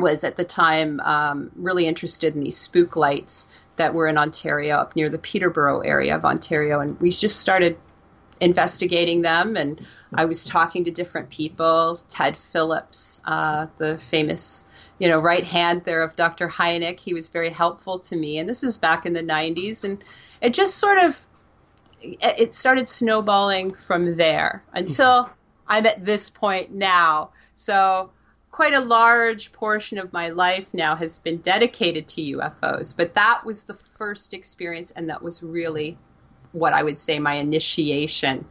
was 0.00 0.24
at 0.24 0.36
the 0.36 0.44
time 0.44 1.00
um, 1.00 1.50
really 1.56 1.86
interested 1.86 2.34
in 2.34 2.42
these 2.42 2.56
spook 2.56 2.96
lights 2.96 3.46
that 3.76 3.94
were 3.94 4.08
in 4.08 4.18
Ontario, 4.18 4.76
up 4.76 4.94
near 4.94 5.08
the 5.08 5.18
Peterborough 5.18 5.80
area 5.80 6.14
of 6.14 6.24
Ontario, 6.24 6.80
and 6.80 7.00
we 7.00 7.10
just 7.10 7.40
started 7.40 7.78
investigating 8.40 9.22
them. 9.22 9.56
And 9.56 9.86
I 10.14 10.24
was 10.24 10.44
talking 10.44 10.84
to 10.84 10.90
different 10.90 11.30
people. 11.30 11.98
Ted 12.08 12.36
Phillips, 12.36 13.20
uh, 13.24 13.66
the 13.78 13.98
famous 14.10 14.64
you 14.98 15.08
know 15.08 15.18
right 15.18 15.44
hand 15.44 15.84
there 15.84 16.02
of 16.02 16.14
Dr. 16.16 16.48
Hynek, 16.48 17.00
he 17.00 17.14
was 17.14 17.28
very 17.28 17.50
helpful 17.50 17.98
to 18.00 18.16
me. 18.16 18.38
And 18.38 18.48
this 18.48 18.62
is 18.62 18.76
back 18.76 19.06
in 19.06 19.12
the 19.12 19.22
90s, 19.22 19.84
and 19.84 20.02
it 20.40 20.52
just 20.52 20.76
sort 20.76 20.98
of 20.98 21.20
it 22.02 22.54
started 22.54 22.88
snowballing 22.88 23.74
from 23.74 24.16
there 24.16 24.62
until 24.72 25.30
I'm 25.68 25.86
at 25.86 26.04
this 26.04 26.30
point 26.30 26.72
now. 26.72 27.30
So 27.56 28.10
quite 28.60 28.74
a 28.74 28.80
large 28.80 29.52
portion 29.52 29.96
of 29.96 30.12
my 30.12 30.28
life 30.28 30.66
now 30.74 30.94
has 30.94 31.18
been 31.18 31.38
dedicated 31.38 32.06
to 32.06 32.20
UFOs, 32.20 32.94
but 32.94 33.14
that 33.14 33.40
was 33.42 33.62
the 33.62 33.72
first 33.96 34.34
experience, 34.34 34.90
and 34.90 35.08
that 35.08 35.22
was 35.22 35.42
really 35.42 35.96
what 36.52 36.74
I 36.74 36.82
would 36.82 36.98
say 36.98 37.18
my 37.18 37.36
initiation 37.36 38.44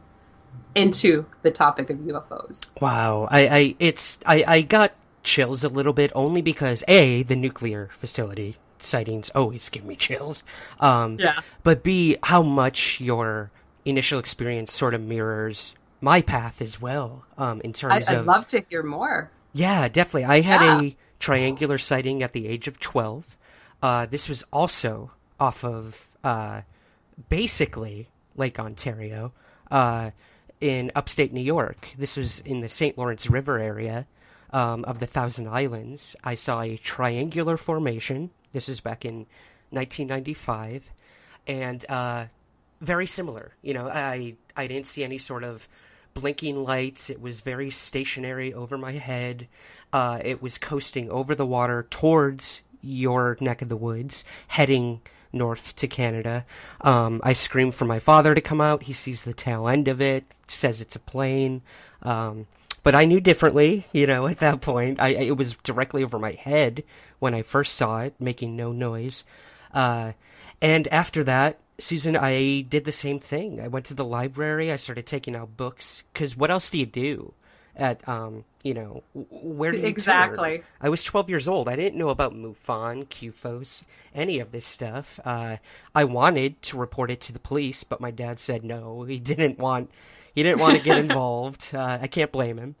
into 0.74 1.26
the 1.42 1.52
topic 1.52 1.90
of 1.90 1.98
UFOs. 1.98 2.68
Wow, 2.80 3.28
I, 3.30 3.46
I 3.46 3.76
it's 3.78 4.18
I, 4.26 4.42
I 4.44 4.60
got 4.62 4.94
chills 5.22 5.62
a 5.62 5.68
little 5.68 5.92
bit 5.92 6.10
only 6.16 6.42
because 6.42 6.82
a 6.88 7.22
the 7.22 7.36
nuclear 7.36 7.88
facility 7.92 8.56
sightings 8.80 9.30
always 9.32 9.68
give 9.68 9.84
me 9.84 9.94
chills. 9.94 10.42
Um, 10.80 11.18
yeah. 11.20 11.38
But 11.62 11.84
B, 11.84 12.16
how 12.24 12.42
much 12.42 13.00
your 13.00 13.52
initial 13.84 14.18
experience 14.18 14.72
sort 14.72 14.92
of 14.92 15.02
mirrors 15.02 15.76
my 16.00 16.20
path 16.20 16.60
as 16.60 16.80
well. 16.80 17.24
Um, 17.38 17.60
in 17.60 17.72
terms 17.72 18.08
I, 18.08 18.14
I'd 18.14 18.18
of, 18.18 18.26
love 18.26 18.48
to 18.48 18.60
hear 18.68 18.82
more. 18.82 19.30
Yeah, 19.52 19.88
definitely. 19.88 20.24
I 20.24 20.40
had 20.40 20.60
yeah. 20.60 20.80
a 20.80 20.96
triangular 21.18 21.78
sighting 21.78 22.22
at 22.22 22.32
the 22.32 22.46
age 22.46 22.68
of 22.68 22.78
twelve. 22.78 23.36
Uh, 23.82 24.06
this 24.06 24.28
was 24.28 24.44
also 24.52 25.12
off 25.38 25.64
of 25.64 26.08
uh, 26.22 26.62
basically 27.28 28.08
Lake 28.36 28.58
Ontario 28.58 29.32
uh, 29.70 30.10
in 30.60 30.92
upstate 30.94 31.32
New 31.32 31.40
York. 31.40 31.88
This 31.96 32.16
was 32.16 32.40
in 32.40 32.60
the 32.60 32.68
St. 32.68 32.96
Lawrence 32.98 33.28
River 33.28 33.58
area 33.58 34.06
um, 34.52 34.84
of 34.84 35.00
the 35.00 35.06
Thousand 35.06 35.48
Islands. 35.48 36.14
I 36.22 36.34
saw 36.34 36.60
a 36.60 36.76
triangular 36.76 37.56
formation 37.56 38.30
this 38.52 38.68
is 38.68 38.80
back 38.80 39.04
in 39.04 39.26
1995, 39.70 40.90
and 41.46 41.84
uh, 41.88 42.24
very 42.80 43.06
similar. 43.06 43.52
You 43.62 43.74
know, 43.74 43.88
I 43.88 44.36
I 44.56 44.66
didn't 44.66 44.86
see 44.86 45.04
any 45.04 45.18
sort 45.18 45.44
of 45.44 45.68
blinking 46.20 46.62
lights. 46.62 47.10
It 47.10 47.20
was 47.20 47.40
very 47.40 47.70
stationary 47.70 48.52
over 48.52 48.76
my 48.76 48.92
head. 48.92 49.48
Uh, 49.92 50.20
it 50.24 50.42
was 50.42 50.58
coasting 50.58 51.10
over 51.10 51.34
the 51.34 51.46
water 51.46 51.86
towards 51.90 52.60
your 52.82 53.36
neck 53.40 53.62
of 53.62 53.68
the 53.68 53.76
woods, 53.76 54.24
heading 54.48 55.00
north 55.32 55.76
to 55.76 55.86
Canada. 55.86 56.44
Um, 56.80 57.20
I 57.24 57.32
scream 57.32 57.72
for 57.72 57.84
my 57.84 57.98
father 57.98 58.34
to 58.34 58.40
come 58.40 58.60
out. 58.60 58.84
He 58.84 58.92
sees 58.92 59.22
the 59.22 59.34
tail 59.34 59.68
end 59.68 59.88
of 59.88 60.00
it, 60.00 60.24
says 60.48 60.80
it's 60.80 60.96
a 60.96 61.00
plane. 61.00 61.62
Um, 62.02 62.46
but 62.82 62.94
I 62.94 63.04
knew 63.04 63.20
differently, 63.20 63.86
you 63.92 64.06
know, 64.06 64.26
at 64.26 64.40
that 64.40 64.60
point. 64.60 65.00
I, 65.00 65.08
it 65.08 65.36
was 65.36 65.56
directly 65.56 66.02
over 66.02 66.18
my 66.18 66.32
head 66.32 66.82
when 67.18 67.34
I 67.34 67.42
first 67.42 67.74
saw 67.74 68.00
it, 68.00 68.14
making 68.18 68.56
no 68.56 68.72
noise. 68.72 69.24
Uh, 69.72 70.12
and 70.62 70.88
after 70.88 71.24
that, 71.24 71.58
Susan, 71.80 72.16
I 72.16 72.62
did 72.62 72.84
the 72.84 72.92
same 72.92 73.18
thing. 73.20 73.60
I 73.60 73.68
went 73.68 73.86
to 73.86 73.94
the 73.94 74.04
library. 74.04 74.72
I 74.72 74.76
started 74.76 75.06
taking 75.06 75.34
out 75.34 75.56
books 75.56 76.04
because 76.12 76.36
what 76.36 76.50
else 76.50 76.70
do 76.70 76.78
you 76.78 76.86
do 76.86 77.34
at 77.76 78.06
um, 78.08 78.44
you 78.62 78.74
know, 78.74 79.02
where 79.14 79.72
do 79.72 79.78
you 79.78 79.86
exactly? 79.86 80.58
Turn? 80.58 80.66
I 80.80 80.88
was 80.88 81.02
12 81.02 81.30
years 81.30 81.48
old. 81.48 81.68
I 81.68 81.76
didn't 81.76 81.98
know 81.98 82.10
about 82.10 82.34
MUFON, 82.34 83.06
CUFOS, 83.08 83.84
any 84.14 84.38
of 84.38 84.52
this 84.52 84.66
stuff. 84.66 85.18
Uh, 85.24 85.56
I 85.94 86.04
wanted 86.04 86.60
to 86.62 86.76
report 86.76 87.10
it 87.10 87.20
to 87.22 87.32
the 87.32 87.38
police, 87.38 87.84
but 87.84 88.00
my 88.00 88.10
dad 88.10 88.38
said 88.38 88.64
no. 88.64 89.04
He 89.04 89.18
didn't 89.18 89.58
want 89.58 89.90
he 90.34 90.42
didn't 90.42 90.60
want 90.60 90.76
to 90.76 90.82
get 90.82 90.98
involved. 91.06 91.74
Uh, 91.74 91.98
I 92.00 92.06
can't 92.06 92.32
blame 92.32 92.58
him. 92.58 92.74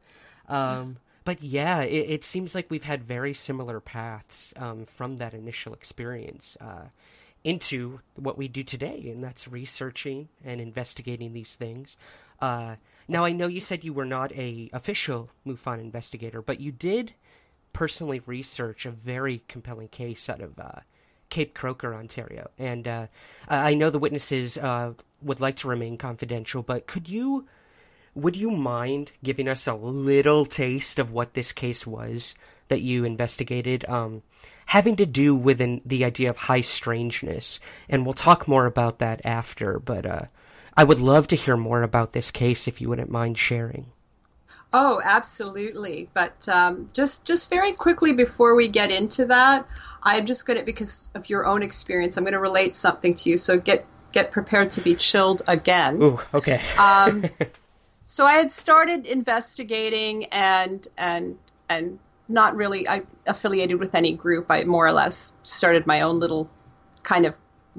Um, 0.48 0.98
but 1.24 1.42
yeah, 1.42 1.82
it, 1.82 2.10
it, 2.10 2.24
seems 2.24 2.56
like 2.56 2.70
we've 2.70 2.82
had 2.82 3.04
very 3.04 3.34
similar 3.34 3.78
paths 3.78 4.52
um, 4.56 4.84
from 4.84 5.18
that 5.18 5.32
initial 5.32 5.72
experience 5.72 6.56
uh, 6.60 6.86
into 7.44 8.00
what 8.16 8.36
we 8.36 8.48
do 8.48 8.62
today, 8.62 9.10
and 9.10 9.22
that's 9.24 9.48
researching 9.48 10.28
and 10.44 10.60
investigating 10.60 11.32
these 11.32 11.54
things. 11.54 11.96
Uh, 12.40 12.76
now, 13.08 13.24
I 13.24 13.32
know 13.32 13.46
you 13.46 13.60
said 13.60 13.84
you 13.84 13.92
were 13.92 14.06
not 14.06 14.32
a 14.32 14.70
official 14.72 15.30
MUFON 15.46 15.80
investigator, 15.80 16.42
but 16.42 16.60
you 16.60 16.70
did 16.72 17.14
personally 17.72 18.20
research 18.26 18.86
a 18.86 18.90
very 18.90 19.42
compelling 19.48 19.88
case 19.88 20.28
out 20.28 20.40
of 20.40 20.58
uh, 20.58 20.80
Cape 21.28 21.54
Croker, 21.54 21.94
Ontario, 21.94 22.50
and 22.58 22.86
uh, 22.86 23.06
I 23.48 23.74
know 23.74 23.90
the 23.90 23.98
witnesses 23.98 24.58
uh, 24.58 24.94
would 25.22 25.40
like 25.40 25.56
to 25.56 25.68
remain 25.68 25.96
confidential, 25.96 26.62
but 26.62 26.86
could 26.86 27.08
you 27.08 27.46
would 28.14 28.36
you 28.36 28.50
mind 28.50 29.12
giving 29.22 29.48
us 29.48 29.66
a 29.66 29.74
little 29.74 30.44
taste 30.44 30.98
of 30.98 31.12
what 31.12 31.34
this 31.34 31.52
case 31.52 31.86
was 31.86 32.34
that 32.68 32.80
you 32.80 33.04
investigated 33.04 33.88
um, 33.88 34.22
having 34.70 34.96
to 34.96 35.06
do 35.06 35.34
with 35.34 35.60
an, 35.60 35.80
the 35.84 36.04
idea 36.04 36.30
of 36.30 36.36
high 36.36 36.60
strangeness 36.60 37.60
and 37.88 38.04
we'll 38.04 38.14
talk 38.14 38.48
more 38.48 38.66
about 38.66 38.98
that 38.98 39.20
after 39.24 39.78
but 39.78 40.06
uh, 40.06 40.22
i 40.76 40.84
would 40.84 40.98
love 40.98 41.26
to 41.26 41.36
hear 41.36 41.56
more 41.56 41.82
about 41.82 42.12
this 42.12 42.30
case 42.30 42.66
if 42.66 42.80
you 42.80 42.88
wouldn't 42.88 43.10
mind 43.10 43.36
sharing 43.36 43.86
oh 44.72 45.00
absolutely 45.04 46.08
but 46.14 46.48
um, 46.48 46.88
just 46.92 47.24
just 47.24 47.50
very 47.50 47.72
quickly 47.72 48.12
before 48.12 48.54
we 48.54 48.68
get 48.68 48.90
into 48.90 49.24
that 49.26 49.66
i'm 50.02 50.26
just 50.26 50.46
going 50.46 50.58
to 50.58 50.64
because 50.64 51.10
of 51.14 51.28
your 51.28 51.46
own 51.46 51.62
experience 51.62 52.16
i'm 52.16 52.24
going 52.24 52.32
to 52.32 52.38
relate 52.40 52.74
something 52.74 53.14
to 53.14 53.28
you 53.30 53.36
so 53.36 53.58
get 53.58 53.84
get 54.12 54.30
prepared 54.30 54.70
to 54.72 54.80
be 54.80 54.94
chilled 54.94 55.42
again. 55.46 56.02
Ooh, 56.02 56.20
okay. 56.34 56.60
um, 56.78 57.24
so 58.06 58.26
I 58.26 58.34
had 58.34 58.52
started 58.52 59.06
investigating 59.06 60.26
and 60.26 60.86
and 60.96 61.38
and 61.68 61.98
not 62.30 62.56
really 62.56 62.88
I 62.88 63.02
affiliated 63.26 63.78
with 63.78 63.94
any 63.94 64.12
group. 64.14 64.46
I 64.48 64.64
more 64.64 64.86
or 64.86 64.92
less 64.92 65.34
started 65.42 65.86
my 65.86 66.00
own 66.00 66.20
little 66.20 66.48
kind 67.02 67.26
of 67.26 67.34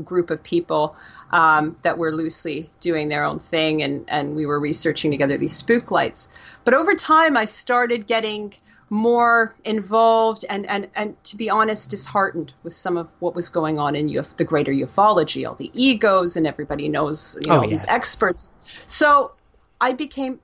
group 0.06 0.30
of 0.30 0.42
people 0.42 0.96
um, 1.32 1.76
that 1.82 1.98
were 1.98 2.12
loosely 2.14 2.70
doing 2.80 3.10
their 3.10 3.24
own 3.24 3.40
thing, 3.40 3.82
and 3.82 4.06
and 4.10 4.36
we 4.36 4.46
were 4.46 4.60
researching 4.60 5.12
together 5.12 5.38
these 5.38 5.56
spook 5.56 5.90
lights. 5.92 6.30
But 6.66 6.74
over 6.74 6.94
time, 6.96 7.38
I 7.38 7.46
started 7.46 8.08
getting 8.08 8.54
more 8.94 9.56
involved 9.64 10.44
and, 10.50 10.66
and, 10.70 10.90
and 10.96 11.24
to 11.24 11.38
be 11.38 11.50
honest, 11.50 11.90
disheartened 11.90 12.52
with 12.64 12.74
some 12.76 12.98
of 12.98 13.08
what 13.20 13.34
was 13.34 13.50
going 13.50 13.80
on 13.80 13.96
in 13.96 14.10
Uf- 14.18 14.36
the 14.36 14.44
greater 14.44 14.74
ufology, 14.74 15.48
all 15.48 15.56
the 15.56 15.72
egos, 15.74 16.36
and 16.36 16.46
everybody 16.46 16.90
knows 16.90 17.38
you 17.42 17.48
know 17.48 17.60
Oh, 17.60 17.64
yeah. 17.64 17.70
these 17.70 17.86
experts. 17.88 18.50
So 18.88 19.32
I 19.80 19.94
became 19.94 20.42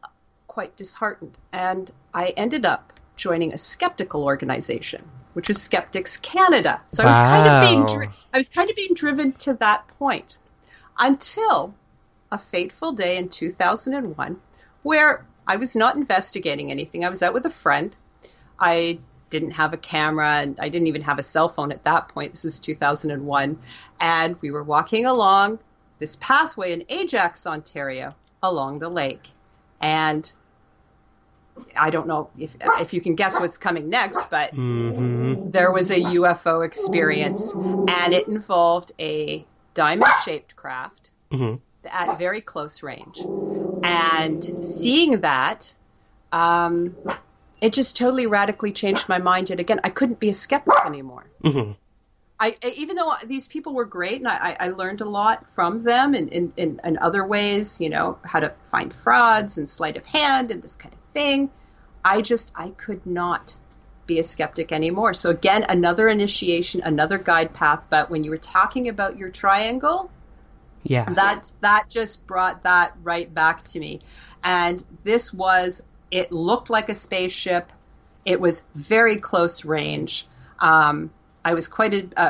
quite 0.48 0.78
disheartened, 0.78 1.38
and 1.52 1.91
I 2.13 2.28
ended 2.38 2.65
up 2.65 2.93
joining 3.17 3.53
a 3.53 3.58
skeptical 3.58 4.23
organization, 4.23 5.03
which 5.34 5.49
was 5.49 5.62
Skeptics 5.62 6.17
Canada. 6.17 6.80
So 6.88 7.03
I 7.03 7.08
was 7.08 7.17
kind 7.17 7.47
of 7.47 7.69
being 7.69 7.86
dri- 7.86 8.15
I 8.34 8.38
was 8.38 8.49
kind 8.49 8.69
of 8.69 8.75
being 8.75 8.93
driven 8.93 9.34
to 9.34 9.53
that 9.56 9.88
point 9.99 10.38
until 10.97 11.73
a 12.32 12.38
fateful 12.38 12.91
day 12.91 13.17
in 13.17 13.30
2001 13.30 14.39
where 14.84 15.25
I 15.47 15.56
was 15.56 15.75
not 15.75 15.95
investigating 15.95 16.71
anything. 16.71 17.06
I 17.06 17.10
was 17.10 17.23
out 17.23 17.34
with 17.34 17.45
a 17.45 17.49
friend. 17.49 17.95
I 18.60 18.99
didn't 19.30 19.51
have 19.51 19.73
a 19.73 19.77
camera 19.77 20.36
and 20.38 20.60
I 20.60 20.69
didn't 20.69 20.88
even 20.88 21.01
have 21.01 21.19
a 21.19 21.23
cell 21.23 21.49
phone 21.49 21.71
at 21.71 21.84
that 21.84 22.10
point. 22.10 22.32
This 22.32 22.45
is 22.45 22.60
2001. 22.60 23.60
And 23.99 24.36
we 24.41 24.51
were 24.51 24.63
walking 24.63 25.06
along 25.06 25.60
this 25.99 26.17
pathway 26.17 26.73
in 26.73 26.84
Ajax, 26.89 27.45
Ontario, 27.45 28.15
along 28.43 28.80
the 28.80 28.89
lake. 28.89 29.30
And 29.82 30.32
I 31.76 31.89
don't 31.89 32.08
know 32.08 32.30
if, 32.38 32.56
if 32.80 32.93
you 32.93 33.02
can 33.02 33.15
guess 33.15 33.39
what's 33.39 33.58
coming 33.58 33.89
next, 33.89 34.30
but 34.30 34.54
there 35.52 35.72
was 35.72 35.91
a 35.91 36.00
UFO 36.00 36.65
experience 36.65 37.54
and 37.88 38.13
it 38.13 38.28
involved 38.28 38.91
a 39.00 39.46
diamond 39.74 40.12
shaped 40.24 40.56
craft 40.56 41.12
at 41.91 42.17
very 42.17 42.41
close 42.41 42.82
range. 42.84 43.28
And 43.84 44.43
seeing 44.62 45.22
that, 45.22 45.74
um, 46.32 46.96
it 47.62 47.74
just 47.74 47.96
totally 47.98 48.28
radically 48.28 48.72
changed 48.72 49.08
my 49.10 49.17
mind 49.20 49.50
yet 49.50 49.60
again. 49.60 49.80
I 49.84 49.89
couldn't 49.89 50.20
be 50.20 50.30
a 50.30 50.34
skeptic 50.34 50.74
anymore. 50.86 51.26
I, 52.39 52.56
I- 52.63 52.74
even 52.78 52.96
though 52.96 53.13
these 53.26 53.48
people 53.48 53.74
were 53.74 53.86
great 53.86 54.17
and 54.20 54.28
I, 54.28 54.56
I 54.60 54.70
learned 54.70 55.02
a 55.02 55.10
lot 55.10 55.46
from 55.56 55.84
them 55.84 56.13
in, 56.13 56.28
in, 56.30 56.54
in, 56.58 56.80
in 56.84 56.98
other 57.00 57.26
ways, 57.26 57.80
you 57.80 57.89
know, 57.89 58.20
how 58.24 58.39
to 58.39 58.54
find 58.72 58.93
frauds 58.93 59.58
and 59.58 59.67
sleight 59.67 59.98
of 59.98 60.06
hand 60.06 60.52
and 60.52 60.62
this 60.62 60.76
kind 60.76 60.93
of 60.93 61.00
thing, 61.17 61.49
I 62.03 62.21
just, 62.21 62.51
I 62.56 62.69
could 62.69 63.06
not 63.06 63.58
be 64.06 64.19
a 64.19 64.23
skeptic 64.23 64.71
anymore. 64.71 65.13
So 65.13 65.30
again, 65.30 65.65
another 65.67 66.08
initiation, 66.10 66.82
another 66.84 67.17
guide 67.17 67.53
path. 67.53 67.82
But 67.89 68.10
when 68.12 68.23
you 68.23 68.32
were 68.32 68.38
talking 68.58 68.88
about 68.88 69.17
your 69.17 69.30
triangle, 69.30 70.10
Yeah. 70.84 71.06
that 71.21 71.51
that 71.62 71.84
just 71.89 72.25
brought 72.27 72.63
that 72.63 72.93
right 73.03 73.30
back 73.34 73.65
to 73.71 73.80
me 73.80 73.99
and 74.43 74.84
this 75.03 75.34
was 75.34 75.82
it 76.12 76.32
looked 76.32 76.69
like 76.69 76.88
a 76.89 76.93
spaceship 76.93 77.71
it 78.23 78.39
was 78.39 78.63
very 78.75 79.17
close 79.17 79.65
range 79.65 80.27
um, 80.60 81.10
i 81.43 81.53
was 81.53 81.67
quite 81.67 81.93
a, 81.93 82.03
a, 82.15 82.25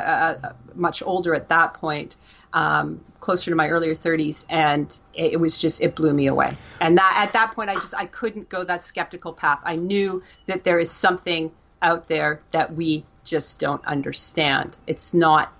a, 0.48 0.56
much 0.74 1.02
older 1.02 1.34
at 1.34 1.48
that 1.48 1.74
point 1.74 2.16
um, 2.52 3.00
closer 3.20 3.50
to 3.50 3.56
my 3.56 3.68
earlier 3.68 3.94
30s 3.94 4.46
and 4.48 4.98
it, 5.14 5.40
was 5.40 5.58
just 5.58 5.82
it 5.82 5.96
blew 5.96 6.12
me 6.12 6.26
away 6.26 6.56
and 6.80 6.96
that 6.96 7.14
at 7.16 7.32
that 7.32 7.52
point 7.54 7.68
i 7.68 7.74
just 7.74 7.94
i 7.94 8.06
couldn't 8.06 8.48
go 8.48 8.62
that 8.62 8.82
skeptical 8.82 9.32
path 9.32 9.58
i 9.64 9.74
knew 9.74 10.22
that 10.46 10.64
there 10.64 10.78
is 10.78 10.90
something 10.90 11.50
out 11.82 12.08
there 12.08 12.40
that 12.52 12.74
we 12.74 13.04
just 13.24 13.58
don't 13.58 13.84
understand 13.86 14.76
it's 14.86 15.12
not 15.12 15.52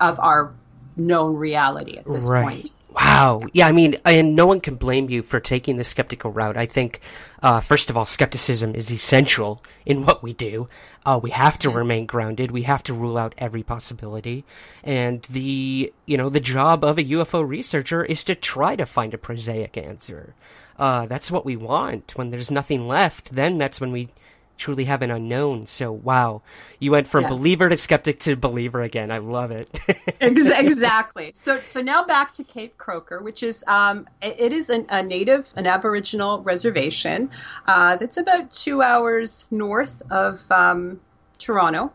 of 0.00 0.18
our 0.18 0.52
known 0.96 1.36
reality 1.36 1.96
at 1.96 2.04
this 2.06 2.24
right. 2.24 2.44
point. 2.44 2.70
Wow. 2.94 3.42
Yeah, 3.52 3.66
I 3.66 3.72
mean, 3.72 3.96
and 4.04 4.36
no 4.36 4.46
one 4.46 4.60
can 4.60 4.76
blame 4.76 5.10
you 5.10 5.22
for 5.22 5.40
taking 5.40 5.78
the 5.78 5.84
skeptical 5.84 6.30
route. 6.30 6.56
I 6.56 6.66
think, 6.66 7.00
uh, 7.42 7.58
first 7.58 7.90
of 7.90 7.96
all, 7.96 8.06
skepticism 8.06 8.76
is 8.76 8.92
essential 8.92 9.64
in 9.84 10.06
what 10.06 10.22
we 10.22 10.32
do. 10.32 10.68
Uh, 11.04 11.18
we 11.20 11.30
have 11.30 11.58
to 11.58 11.70
remain 11.70 12.06
grounded. 12.06 12.52
We 12.52 12.62
have 12.62 12.84
to 12.84 12.94
rule 12.94 13.18
out 13.18 13.34
every 13.36 13.64
possibility. 13.64 14.44
And 14.84 15.22
the, 15.22 15.92
you 16.06 16.16
know, 16.16 16.28
the 16.28 16.38
job 16.38 16.84
of 16.84 16.96
a 16.96 17.04
UFO 17.04 17.46
researcher 17.46 18.04
is 18.04 18.22
to 18.24 18.36
try 18.36 18.76
to 18.76 18.86
find 18.86 19.12
a 19.12 19.18
prosaic 19.18 19.76
answer. 19.76 20.34
Uh, 20.78 21.06
that's 21.06 21.32
what 21.32 21.44
we 21.44 21.56
want. 21.56 22.12
When 22.16 22.30
there's 22.30 22.50
nothing 22.50 22.86
left, 22.86 23.34
then 23.34 23.56
that's 23.56 23.80
when 23.80 23.90
we 23.90 24.10
truly 24.56 24.84
have 24.84 25.02
an 25.02 25.10
unknown. 25.10 25.66
So, 25.66 25.92
wow. 25.92 26.42
You 26.78 26.90
went 26.90 27.08
from 27.08 27.24
believer 27.26 27.68
to 27.68 27.76
skeptic 27.76 28.20
to 28.20 28.36
believer 28.36 28.82
again. 28.82 29.10
I 29.10 29.18
love 29.18 29.50
it. 29.50 29.70
Exactly. 30.20 31.32
So, 31.34 31.60
so 31.64 31.80
now 31.80 32.04
back 32.04 32.32
to 32.34 32.44
Cape 32.44 32.76
Croker, 32.78 33.22
which 33.22 33.42
is 33.42 33.64
um, 33.66 34.06
it, 34.22 34.36
it 34.38 34.52
is 34.52 34.70
an, 34.70 34.86
a 34.88 35.02
native, 35.02 35.48
an 35.56 35.66
Aboriginal 35.66 36.42
reservation 36.42 37.30
uh, 37.66 37.96
that's 37.96 38.16
about 38.16 38.50
two 38.50 38.82
hours 38.82 39.46
north 39.50 40.02
of 40.10 40.40
um, 40.50 41.00
Toronto. 41.38 41.92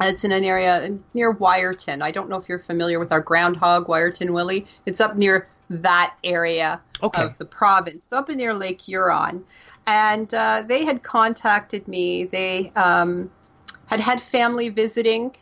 It's 0.00 0.24
in 0.24 0.32
an 0.32 0.44
area 0.44 0.96
near 1.12 1.34
Wiarton. 1.34 2.02
I 2.02 2.10
don't 2.12 2.28
know 2.28 2.36
if 2.36 2.48
you're 2.48 2.60
familiar 2.60 2.98
with 3.00 3.10
our 3.10 3.20
groundhog, 3.20 3.86
Wiarton 3.88 4.32
Willie. 4.32 4.66
It's 4.86 5.00
up 5.00 5.16
near 5.16 5.48
that 5.70 6.14
area 6.24 6.80
Okay. 7.02 7.22
of 7.22 7.38
the 7.38 7.44
province, 7.44 8.04
so 8.04 8.18
up 8.18 8.28
near 8.28 8.54
Lake 8.54 8.80
Huron. 8.80 9.44
And 9.88 10.34
uh, 10.34 10.64
they 10.66 10.84
had 10.84 11.02
contacted 11.02 11.88
me. 11.88 12.24
They 12.24 12.70
um, 12.76 13.30
had 13.86 14.00
had 14.00 14.20
family 14.20 14.68
visiting, 14.68 15.34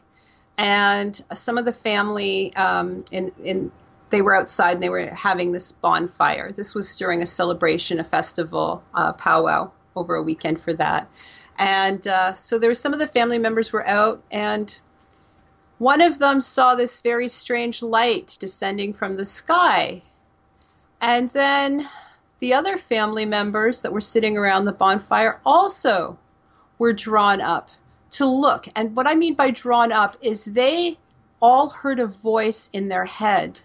and 0.57 1.21
some 1.35 1.59
of 1.59 1.65
the 1.65 1.73
family 1.73 2.55
um, 2.55 3.05
in 3.11 3.33
in 3.43 3.73
they 4.11 4.23
were 4.23 4.37
outside 4.37 4.75
and 4.75 4.83
they 4.85 4.89
were 4.89 5.13
having 5.13 5.51
this 5.51 5.73
bonfire. 5.73 6.53
This 6.53 6.77
was 6.77 6.95
during 6.95 7.23
a 7.23 7.27
celebration, 7.27 7.99
a 7.99 8.05
festival, 8.05 8.85
uh, 8.95 9.15
powwow 9.15 9.73
over 9.97 10.15
a 10.15 10.23
weekend 10.23 10.61
for 10.61 10.75
that. 10.75 11.09
And 11.59 12.07
uh, 12.07 12.35
so 12.37 12.61
there 12.61 12.71
were 12.71 12.75
some 12.75 12.93
of 12.93 13.01
the 13.01 13.09
family 13.09 13.39
members 13.39 13.73
were 13.73 13.85
out, 13.89 14.23
and 14.31 14.79
one 15.79 16.01
of 16.01 16.21
them 16.21 16.41
saw 16.41 16.77
this 16.77 17.01
very 17.01 17.27
strange 17.27 17.83
light 17.83 18.37
descending 18.39 18.93
from 18.93 19.17
the 19.17 19.25
sky. 19.25 20.03
And 21.01 21.31
then 21.31 21.89
the 22.39 22.55
other 22.55 22.77
family 22.77 23.25
members 23.25 23.83
that 23.83 23.93
were 23.93 24.01
sitting 24.01 24.37
around 24.37 24.65
the 24.65 24.73
bonfire 24.73 25.41
also 25.45 26.19
were 26.79 26.93
drawn 26.93 27.41
up 27.41 27.71
to 28.11 28.27
look. 28.27 28.69
And 28.75 28.95
what 28.95 29.07
I 29.07 29.15
mean 29.15 29.35
by 29.35 29.51
drawn 29.51 29.93
up 29.93 30.17
is 30.21 30.45
they 30.45 30.99
all 31.41 31.71
heard 31.71 32.01
a 32.01 32.07
voice 32.07 32.69
in 32.73 32.89
their 32.89 33.05
head 33.05 33.61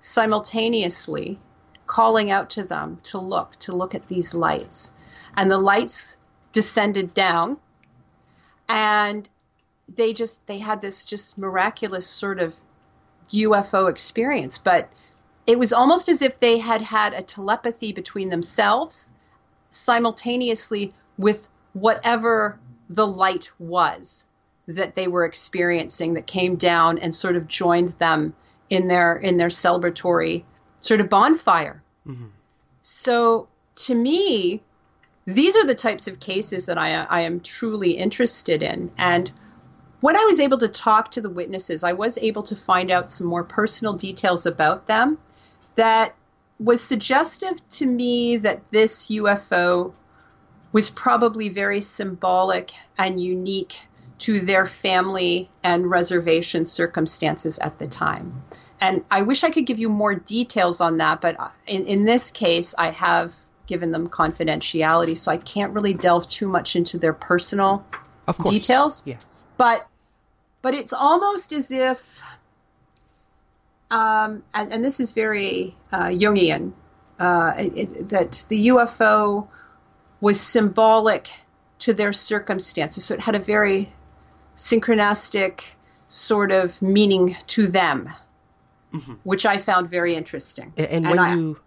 simultaneously 0.00 1.38
calling 1.86 2.30
out 2.30 2.50
to 2.50 2.64
them 2.64 2.98
to 3.04 3.18
look, 3.18 3.56
to 3.56 3.76
look 3.76 3.94
at 3.94 4.08
these 4.08 4.34
lights. 4.34 4.92
And 5.36 5.50
the 5.50 5.58
lights 5.58 6.16
descended 6.52 7.14
down 7.14 7.58
and 8.68 9.28
they 9.88 10.12
just 10.12 10.46
they 10.46 10.58
had 10.58 10.80
this 10.80 11.04
just 11.04 11.36
miraculous 11.36 12.06
sort 12.06 12.40
of 12.40 12.54
UFO 13.32 13.90
experience, 13.90 14.58
but 14.58 14.90
it 15.46 15.58
was 15.58 15.72
almost 15.72 16.08
as 16.08 16.22
if 16.22 16.38
they 16.38 16.58
had 16.58 16.82
had 16.82 17.14
a 17.14 17.22
telepathy 17.22 17.92
between 17.92 18.28
themselves 18.28 19.10
simultaneously 19.70 20.92
with 21.18 21.48
whatever 21.72 22.58
the 22.88 23.06
light 23.06 23.50
was 23.58 24.26
that 24.68 24.94
they 24.94 25.08
were 25.08 25.24
experiencing 25.24 26.14
that 26.14 26.26
came 26.26 26.56
down 26.56 26.98
and 26.98 27.14
sort 27.14 27.36
of 27.36 27.48
joined 27.48 27.88
them 27.98 28.34
in 28.70 28.86
their 28.86 29.16
in 29.16 29.36
their 29.36 29.48
celebratory 29.48 30.44
sort 30.80 31.00
of 31.00 31.08
bonfire. 31.08 31.82
Mm-hmm. 32.06 32.26
So 32.82 33.48
to 33.74 33.94
me, 33.94 34.62
these 35.24 35.56
are 35.56 35.64
the 35.64 35.74
types 35.74 36.06
of 36.06 36.20
cases 36.20 36.66
that 36.66 36.78
I, 36.78 37.04
I 37.04 37.20
am 37.20 37.40
truly 37.40 37.92
interested 37.92 38.62
in. 38.62 38.92
And 38.98 39.32
when 40.00 40.16
I 40.16 40.24
was 40.24 40.40
able 40.40 40.58
to 40.58 40.68
talk 40.68 41.12
to 41.12 41.20
the 41.20 41.30
witnesses, 41.30 41.84
I 41.84 41.92
was 41.92 42.18
able 42.18 42.42
to 42.44 42.56
find 42.56 42.90
out 42.90 43.10
some 43.10 43.26
more 43.26 43.44
personal 43.44 43.94
details 43.94 44.46
about 44.46 44.86
them 44.86 45.18
that 45.76 46.14
was 46.58 46.80
suggestive 46.80 47.66
to 47.70 47.86
me 47.86 48.36
that 48.38 48.60
this 48.70 49.08
UFO 49.08 49.92
was 50.72 50.90
probably 50.90 51.48
very 51.48 51.80
symbolic 51.80 52.72
and 52.98 53.22
unique 53.22 53.76
to 54.18 54.40
their 54.40 54.66
family 54.66 55.50
and 55.64 55.90
reservation 55.90 56.64
circumstances 56.64 57.58
at 57.58 57.78
the 57.78 57.86
time. 57.86 58.42
And 58.80 59.04
I 59.10 59.22
wish 59.22 59.44
I 59.44 59.50
could 59.50 59.66
give 59.66 59.78
you 59.78 59.88
more 59.88 60.14
details 60.14 60.80
on 60.80 60.98
that, 60.98 61.20
but 61.20 61.36
in, 61.66 61.86
in 61.86 62.04
this 62.04 62.30
case, 62.30 62.74
I 62.78 62.90
have 62.90 63.34
given 63.66 63.90
them 63.90 64.08
confidentiality, 64.08 65.16
so 65.16 65.30
I 65.32 65.36
can't 65.38 65.72
really 65.72 65.94
delve 65.94 66.28
too 66.28 66.48
much 66.48 66.76
into 66.76 66.98
their 66.98 67.12
personal 67.12 67.84
of 68.26 68.38
course. 68.38 68.50
details. 68.50 69.02
Yeah. 69.04 69.18
But 69.56 69.86
but 70.62 70.74
it's 70.74 70.92
almost 70.92 71.52
as 71.52 71.72
if, 71.72 72.20
um, 73.92 74.42
and, 74.54 74.72
and 74.72 74.84
this 74.84 74.98
is 75.00 75.10
very 75.12 75.76
uh, 75.92 76.06
Jungian, 76.06 76.72
uh, 77.20 77.52
it, 77.58 77.72
it- 77.76 78.08
that 78.08 78.44
the 78.48 78.68
UFO 78.68 79.46
was 80.20 80.40
symbolic 80.40 81.28
to 81.80 81.92
their 81.92 82.12
circumstances. 82.12 83.04
So 83.04 83.14
it 83.14 83.20
had 83.20 83.34
a 83.34 83.38
very 83.40 83.92
synchronistic 84.56 85.60
sort 86.08 86.52
of 86.52 86.80
meaning 86.80 87.36
to 87.48 87.66
them, 87.66 88.08
which 89.24 89.44
I 89.46 89.58
found 89.58 89.90
very 89.90 90.14
interesting. 90.14 90.72
And, 90.76 90.86
and 90.88 91.04
when 91.10 91.18
I- 91.18 91.34
you, 91.34 91.58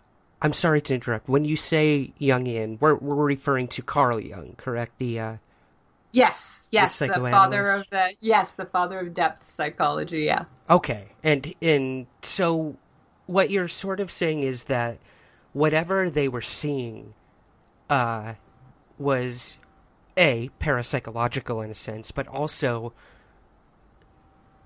I'm 0.42 0.54
sorry 0.54 0.82
to 0.82 0.94
interrupt. 0.94 1.28
When 1.28 1.46
you 1.46 1.58
say 1.58 2.14
Jungian, 2.20 2.78
we're 2.80 2.96
we're 2.96 3.16
referring 3.16 3.68
to 3.70 3.82
Carl 3.82 4.20
Jung, 4.20 4.56
correct? 4.58 4.98
The 5.00 5.20
uh, 5.20 5.36
Yes, 6.12 6.65
yes, 6.76 7.00
The 7.00 7.08
the, 7.08 7.32
father 7.32 7.72
of 7.72 7.90
the 7.90 8.14
yes, 8.22 8.54
the 8.54 8.66
father 8.66 9.00
of 9.00 9.14
depth 9.14 9.44
psychology. 9.44 10.22
Yeah. 10.22 10.46
Okay, 10.70 11.10
and 11.24 11.54
and 11.62 12.08
so 12.22 12.78
what 13.26 13.50
you're 13.50 13.68
sort 13.68 14.00
of 14.00 14.12
saying 14.12 14.42
is 14.42 14.66
that 14.66 15.00
whatever 15.54 16.10
they 16.10 16.28
were 16.28 16.42
seeing, 16.42 17.14
uh, 17.90 18.34
was 18.98 19.58
a 20.18 20.50
parapsychological 20.62 21.64
in 21.64 21.70
a 21.70 21.76
sense, 21.76 22.12
but 22.12 22.28
also 22.28 22.94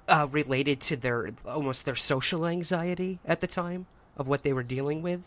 uh, 0.07 0.27
related 0.31 0.79
to 0.79 0.95
their 0.95 1.31
almost 1.45 1.85
their 1.85 1.95
social 1.95 2.45
anxiety 2.45 3.19
at 3.25 3.41
the 3.41 3.47
time 3.47 3.87
of 4.17 4.27
what 4.27 4.43
they 4.43 4.53
were 4.53 4.63
dealing 4.63 5.01
with. 5.01 5.21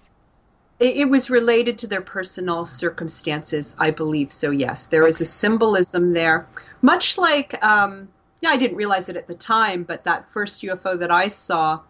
It, 0.82 0.96
it 0.96 1.10
was 1.10 1.30
related 1.30 1.78
to 1.78 1.86
their 1.86 2.00
personal 2.00 2.66
circumstances, 2.66 3.76
I 3.78 3.92
believe. 3.92 4.32
So 4.32 4.50
yes, 4.50 4.86
there 4.86 5.06
is 5.06 5.20
a 5.20 5.24
symbolism 5.24 6.12
there, 6.12 6.46
much 6.82 7.16
like 7.16 7.62
um, 7.64 8.08
yeah, 8.40 8.50
I 8.50 8.56
didn't 8.56 8.76
realize 8.76 9.08
it 9.08 9.16
at 9.16 9.28
the 9.28 9.36
time, 9.36 9.84
but 9.84 10.02
that 10.04 10.30
first 10.32 10.62
UFO 10.62 10.98
that 10.98 11.12
I 11.12 11.28
saw 11.28 11.80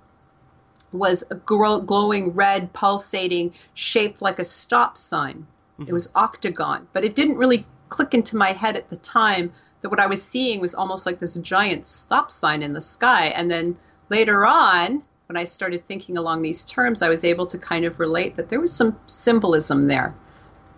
was 0.92 1.24
a 1.30 1.36
gl- 1.36 1.86
glowing 1.86 2.34
red, 2.34 2.70
pulsating, 2.74 3.54
shaped 3.72 4.20
like 4.20 4.38
a 4.38 4.44
stop 4.44 4.98
sign. 4.98 5.46
It 5.84 5.92
was 5.92 6.10
octagon, 6.14 6.86
but 6.92 7.04
it 7.04 7.16
didn't 7.16 7.38
really 7.38 7.66
click 7.88 8.14
into 8.14 8.36
my 8.36 8.52
head 8.52 8.76
at 8.76 8.88
the 8.88 8.96
time 8.96 9.52
that 9.80 9.88
what 9.88 9.98
I 9.98 10.06
was 10.06 10.22
seeing 10.22 10.60
was 10.60 10.76
almost 10.76 11.06
like 11.06 11.18
this 11.18 11.34
giant 11.38 11.86
stop 11.86 12.30
sign 12.30 12.62
in 12.62 12.72
the 12.72 12.82
sky. 12.82 13.28
And 13.28 13.50
then 13.50 13.76
later 14.08 14.46
on, 14.46 15.02
when 15.32 15.40
I 15.40 15.44
started 15.44 15.86
thinking 15.86 16.18
along 16.18 16.42
these 16.42 16.62
terms, 16.62 17.00
I 17.00 17.08
was 17.08 17.24
able 17.24 17.46
to 17.46 17.56
kind 17.56 17.86
of 17.86 17.98
relate 17.98 18.36
that 18.36 18.50
there 18.50 18.60
was 18.60 18.70
some 18.70 18.98
symbolism 19.06 19.86
there, 19.86 20.14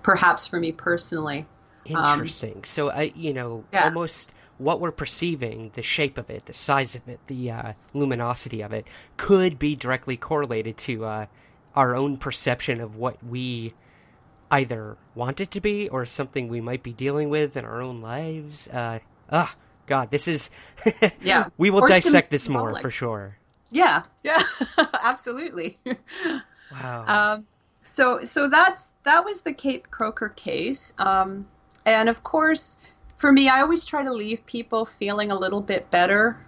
perhaps 0.05 0.47
for 0.47 0.61
me 0.61 0.71
personally. 0.71 1.45
Interesting. 1.85 2.63
so 2.63 2.89
I, 2.91 3.13
you 3.17 3.35
know, 3.35 3.57
Um, 3.57 3.65
Yeah. 3.73 3.85
almost 3.87 4.31
what 4.59 4.81
we're 4.81 4.93
perceiving, 4.93 5.73
the 5.75 5.83
shape 5.83 6.17
of 6.19 6.31
it, 6.31 6.47
the 6.47 6.53
size 6.55 6.95
of 6.95 7.09
it, 7.09 7.19
the 7.27 7.51
uh, 7.51 7.73
luminosity 7.95 8.61
of 8.63 8.73
it, 8.73 8.87
could 9.17 9.59
be 9.59 9.75
directly 9.75 10.17
correlated 10.17 10.77
to 10.79 11.05
uh, 11.05 11.27
our 11.75 11.97
own 11.97 12.17
perception 12.17 12.81
of 12.81 12.95
what 12.95 13.17
we 13.25 13.75
either 14.53 14.97
want 15.17 15.41
it 15.41 15.51
to 15.51 15.61
be 15.61 15.89
or 15.89 16.07
something 16.07 16.47
we 16.47 16.61
might 16.61 16.85
be 16.85 16.93
dealing 16.93 17.29
with 17.29 17.57
in 17.57 17.65
our 17.65 17.83
own 17.83 18.01
lives. 18.01 18.69
Uh, 18.69 19.01
ah, 19.33 19.57
God, 19.89 20.13
this 20.13 20.29
is. 20.29 20.49
Yeah. 21.21 21.49
we 21.59 21.71
will 21.71 21.83
Or 21.83 21.89
dissect 21.89 22.31
this 22.31 22.49
more 22.49 22.69
symbolic. 22.69 22.83
for 22.83 22.91
sure. 22.93 23.37
Yeah, 23.75 24.05
yeah, 24.23 24.41
absolutely. 25.03 25.79
Wow. 26.71 27.05
Um, 27.09 27.47
so 27.83 28.25
so 28.25 28.49
that's 28.49 28.93
that 29.03 29.25
was 29.25 29.41
the 29.41 29.53
Cape 29.53 29.91
Croker 29.91 30.29
case, 30.29 30.93
um, 30.99 31.45
and 31.85 32.09
of 32.09 32.23
course, 32.23 32.77
for 33.17 33.33
me, 33.33 33.49
I 33.49 33.63
always 33.63 33.85
try 33.85 34.05
to 34.05 34.13
leave 34.13 34.47
people 34.47 34.87
feeling 34.87 35.33
a 35.33 35.37
little 35.37 35.61
bit 35.61 35.91
better 35.91 36.39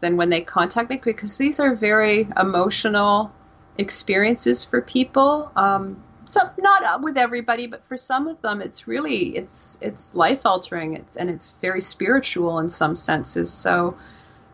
than 0.00 0.18
when 0.18 0.28
they 0.28 0.42
contact 0.42 0.90
me 0.90 1.00
because 1.02 1.38
these 1.38 1.58
are 1.58 1.74
very 1.74 2.28
emotional 2.38 3.32
experiences 3.78 4.62
for 4.62 4.82
people. 4.82 5.50
Um, 5.56 6.02
so 6.26 6.40
not 6.58 7.00
with 7.02 7.16
everybody, 7.16 7.66
but 7.66 7.82
for 7.86 7.96
some 7.96 8.28
of 8.28 8.42
them, 8.42 8.60
it's 8.60 8.86
really 8.86 9.34
it's 9.36 9.78
it's 9.80 10.14
life 10.14 10.42
altering, 10.44 10.96
it's, 10.96 11.16
and 11.16 11.30
it's 11.30 11.54
very 11.62 11.80
spiritual 11.80 12.58
in 12.58 12.68
some 12.68 12.94
senses. 12.94 13.50
So. 13.50 13.96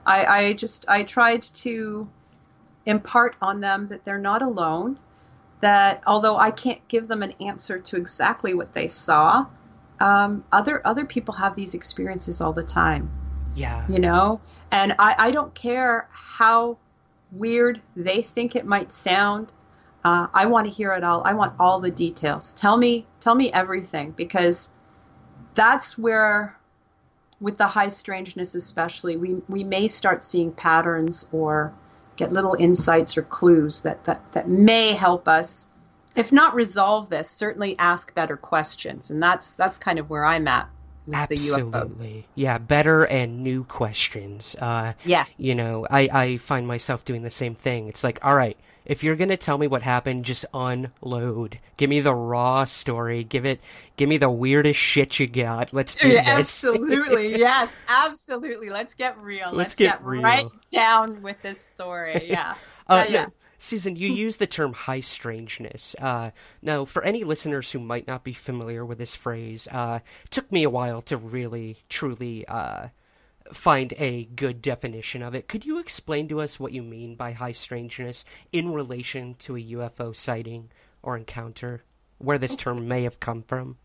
I, 0.07 0.25
I 0.25 0.53
just 0.55 0.87
I 0.89 1.03
tried 1.03 1.43
to 1.43 2.09
impart 2.87 3.37
on 3.41 3.61
them 3.61 3.89
that 3.89 4.05
they're 4.05 4.19
not 4.19 4.43
alone. 4.43 4.99
That 5.61 6.03
although 6.07 6.39
I 6.39 6.51
can't 6.51 6.87
give 6.89 7.07
them 7.07 7.23
an 7.23 7.33
answer 7.41 7.79
to 7.79 7.97
exactly 7.97 8.55
what 8.55 8.73
they 8.73 8.89
saw, 8.89 9.47
um, 10.01 10.45
other 10.51 10.85
other 10.87 11.05
people 11.05 11.35
have 11.35 11.55
these 11.55 11.75
experiences 11.75 12.41
all 12.41 12.53
the 12.53 12.63
time. 12.63 13.11
yeah. 13.55 13.85
You 13.89 13.99
know, 13.99 14.41
and 14.73 14.95
I, 14.99 15.15
I 15.19 15.31
don't 15.31 15.55
care 15.55 16.09
how 16.11 16.79
weird 17.33 17.81
they 17.95 18.23
think 18.23 18.57
it 18.57 18.65
might 18.65 18.93
sound. 18.93 19.53
Uh, 20.03 20.29
I 20.33 20.47
want 20.47 20.67
to 20.67 20.73
hear 20.73 20.95
it 20.95 21.05
all. 21.05 21.23
I 21.25 21.35
want 21.35 21.55
all 21.61 21.81
the 21.81 21.91
details. 21.91 22.55
Tell 22.55 22.77
me, 22.79 23.07
tell 23.21 23.35
me 23.35 23.53
everything 23.53 24.13
because 24.13 24.71
that's 25.55 25.99
where 25.99 26.57
with 27.41 27.57
the 27.59 27.67
high 27.67 27.89
strangeness 27.89 28.55
especially 28.55 29.17
we 29.17 29.35
we 29.49 29.65
may 29.65 29.87
start 29.87 30.23
seeing 30.23 30.53
patterns 30.53 31.27
or 31.33 31.73
get 32.21 32.33
little 32.33 32.55
insights 32.55 33.17
or 33.17 33.23
clues 33.23 33.81
that 33.83 34.05
that 34.05 34.21
that 34.33 34.49
may 34.49 34.93
help 34.93 35.27
us 35.27 35.67
if 36.17 36.31
not 36.33 36.55
resolve 36.55 37.09
this 37.11 37.29
certainly 37.29 37.77
ask 37.79 38.15
better 38.15 38.37
questions 38.37 39.11
and 39.11 39.23
that's 39.23 39.55
that's 39.55 39.77
kind 39.77 39.99
of 39.99 40.09
where 40.09 40.25
i'm 40.25 40.47
at 40.47 40.69
with 41.07 41.29
the 41.29 41.37
UFO. 41.37 41.75
Absolutely. 41.75 42.27
Yeah, 42.35 42.59
better 42.59 43.05
and 43.05 43.43
new 43.43 43.65
questions. 43.65 44.55
Uh, 44.59 44.93
Yes. 45.05 45.41
You 45.41 45.55
know, 45.55 45.87
I, 45.91 46.09
I 46.13 46.37
find 46.37 46.67
myself 46.67 47.05
doing 47.05 47.23
the 47.23 47.31
same 47.31 47.55
thing. 47.55 47.89
It's 47.89 48.05
like, 48.05 48.19
all 48.23 48.37
right, 48.37 48.57
if 48.91 49.05
you're 49.05 49.15
gonna 49.15 49.37
tell 49.37 49.57
me 49.57 49.69
what 49.69 49.83
happened, 49.83 50.25
just 50.25 50.45
unload. 50.53 51.61
Give 51.77 51.89
me 51.89 52.01
the 52.01 52.13
raw 52.15 52.65
story. 52.65 53.23
Give 53.23 53.47
it. 53.47 53.61
Give 53.97 54.09
me 54.09 54.19
the 54.19 54.29
weirdest 54.29 54.81
shit 54.81 55.21
you 55.21 55.29
got. 55.29 55.73
Let's 55.73 55.95
do 55.95 56.09
Yeah, 56.09 56.25
this. 56.37 56.65
absolutely 56.65 57.39
yes 57.39 57.71
absolutely 57.89 58.69
let's 58.71 58.95
get 58.95 59.17
real 59.19 59.47
Let's 59.53 59.57
let's, 59.57 59.75
get 59.77 59.85
get, 59.99 60.05
real. 60.05 60.23
right 60.23 60.47
down 60.73 61.23
with 61.23 61.41
this 61.43 61.59
story 61.75 62.27
yeah 62.29 62.55
Uh, 62.89 63.05
yeah 63.09 63.23
no, 63.27 63.33
Susan, 63.61 63.95
you 63.95 64.09
use 64.09 64.39
the 64.39 64.47
term 64.49 64.73
high 64.73 65.01
strangeness. 65.01 65.95
Uh, 66.01 66.31
now, 66.63 66.85
for 66.87 67.05
any 67.05 67.23
listeners 67.25 67.71
who 67.71 67.79
might 67.79 68.07
not 68.09 68.25
be 68.25 68.33
familiar 68.33 68.85
with 68.87 68.97
this 68.99 69.15
phrase, 69.15 69.69
uh, 69.71 70.01
it 70.25 70.31
took 70.31 70.51
me 70.51 70.65
a 70.65 70.71
while 70.71 71.03
to 71.03 71.17
really, 71.19 71.77
truly 71.91 72.45
uh, 72.49 72.89
find 73.53 73.95
a 73.97 74.25
good 74.25 74.63
definition 74.63 75.23
of 75.23 75.35
it. 75.35 75.49
Could 75.49 75.65
you 75.65 75.79
explain 75.79 76.29
to 76.29 76.41
us 76.41 76.61
what 76.61 76.73
you 76.73 76.83
mean 76.83 77.15
by 77.15 77.33
high 77.33 77.53
strangeness 77.53 78.25
in 78.53 78.73
relation 78.73 79.35
to 79.41 79.57
a 79.57 79.63
UFO 79.63 80.15
sighting 80.15 80.71
or 81.03 81.17
encounter? 81.17 81.85
Where 82.19 82.39
this 82.39 82.57
term 82.57 82.87
may 82.87 83.05
have 83.05 83.19
come 83.19 83.43
from? 83.43 83.79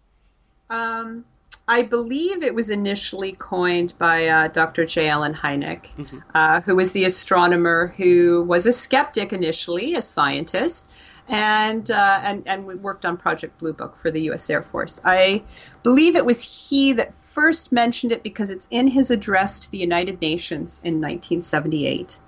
Um, 0.69 1.25
I 1.67 1.84
believe 1.84 2.43
it 2.43 2.54
was 2.54 2.69
initially 2.69 3.32
coined 3.34 3.93
by 3.97 4.28
uh, 4.28 4.47
Dr. 4.49 4.86
J. 4.86 5.08
Allen 5.08 5.34
Hynek, 5.34 5.88
uh, 6.34 6.62
who 6.62 6.75
was 6.75 6.91
the 6.91 7.06
astronomer 7.06 7.88
who 7.97 8.43
was 8.43 8.67
a 8.67 8.73
skeptic 8.73 9.34
initially, 9.34 9.95
a 9.95 10.01
scientist, 10.01 10.89
and 11.28 11.89
uh, 11.89 12.19
and 12.23 12.43
and 12.45 12.65
worked 12.84 13.06
on 13.06 13.17
Project 13.17 13.58
Blue 13.58 13.73
Book 13.73 13.97
for 13.97 14.12
the 14.12 14.21
U.S. 14.23 14.49
Air 14.49 14.62
Force. 14.62 15.01
I 15.04 15.41
believe 15.82 16.15
it 16.15 16.25
was 16.25 16.41
he 16.41 16.93
that 16.93 17.13
first 17.35 17.71
mentioned 17.71 18.11
it 18.11 18.23
because 18.23 18.49
it's 18.49 18.67
in 18.71 18.87
his 18.87 19.11
address 19.11 19.59
to 19.59 19.71
the 19.71 19.77
United 19.77 20.19
Nations 20.21 20.81
in 20.83 20.95
1978, 20.95 22.19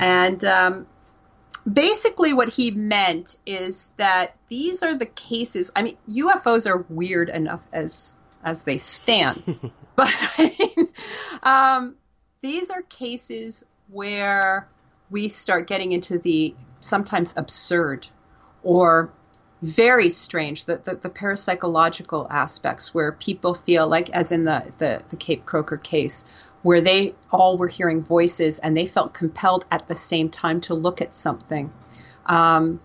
and 0.00 0.44
um, 0.44 0.86
basically 1.72 2.32
what 2.32 2.48
he 2.48 2.72
meant 2.72 3.36
is 3.46 3.90
that 3.96 4.34
these 4.48 4.84
are 4.84 4.94
the 4.94 5.06
cases 5.06 5.72
i 5.74 5.82
mean 5.82 5.96
ufos 6.08 6.64
are 6.64 6.84
weird 6.88 7.28
enough 7.28 7.60
as 7.72 8.14
as 8.46 8.64
they 8.64 8.78
stand. 8.78 9.42
But 9.96 10.12
I 10.36 10.54
mean, 10.58 10.88
um, 11.42 11.96
these 12.42 12.70
are 12.70 12.82
cases 12.82 13.64
where 13.88 14.68
we 15.08 15.30
start 15.30 15.66
getting 15.66 15.92
into 15.92 16.18
the 16.18 16.54
sometimes 16.80 17.32
absurd 17.34 18.06
or 18.62 19.10
very 19.62 20.10
strange 20.10 20.64
the, 20.66 20.76
the, 20.84 20.94
the 20.96 21.08
parapsychological 21.08 22.26
aspects 22.30 22.94
where 22.94 23.12
people 23.12 23.54
feel 23.54 23.86
like 23.88 24.10
as 24.10 24.32
in 24.32 24.44
the, 24.44 24.64
the, 24.78 25.02
the 25.10 25.16
cape 25.16 25.44
croker 25.46 25.76
case 25.76 26.24
where 26.62 26.80
they 26.80 27.14
all 27.30 27.56
were 27.56 27.68
hearing 27.68 28.02
voices 28.02 28.58
and 28.58 28.76
they 28.76 28.86
felt 28.86 29.14
compelled 29.14 29.64
at 29.70 29.86
the 29.88 29.94
same 29.94 30.28
time 30.28 30.60
to 30.60 30.74
look 30.74 31.00
at 31.00 31.14
something 31.14 31.72
um, 32.26 32.80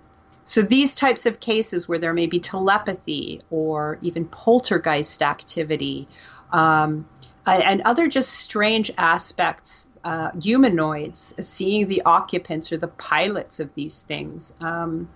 so 0.45 0.61
these 0.61 0.95
types 0.95 1.25
of 1.25 1.39
cases 1.39 1.87
where 1.87 1.99
there 1.99 2.13
may 2.13 2.27
be 2.27 2.39
telepathy 2.39 3.41
or 3.49 3.97
even 4.01 4.25
poltergeist 4.25 5.21
activity 5.21 6.07
um, 6.51 7.07
and 7.45 7.81
other 7.83 8.07
just 8.07 8.29
strange 8.29 8.91
aspects, 8.97 9.87
uh, 10.03 10.31
humanoids, 10.41 11.33
seeing 11.39 11.87
the 11.87 12.01
occupants 12.03 12.71
or 12.71 12.77
the 12.77 12.87
pilots 12.87 13.59
of 13.59 13.73
these 13.73 14.01
things. 14.01 14.53
Um, 14.61 15.09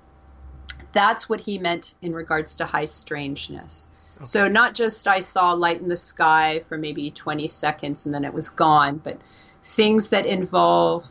that's 0.96 1.30
what 1.30 1.42
he 1.42 1.60
meant 1.60 1.94
in 2.02 2.16
regards 2.16 2.56
to 2.56 2.66
high 2.66 2.86
strangeness. 2.86 3.88
So 4.24 4.48
not 4.48 4.74
just 4.74 5.08
I 5.10 5.20
saw 5.20 5.52
light 5.52 5.82
in 5.82 5.90
the 5.90 5.98
sky 5.98 6.64
for 6.70 6.78
maybe 6.78 7.12
20 7.12 7.50
seconds 7.50 8.06
and 8.06 8.16
then 8.16 8.24
it 8.24 8.34
was 8.34 8.50
gone, 8.50 9.02
but 9.04 9.20
things 9.62 10.10
that 10.10 10.26
involve 10.26 11.06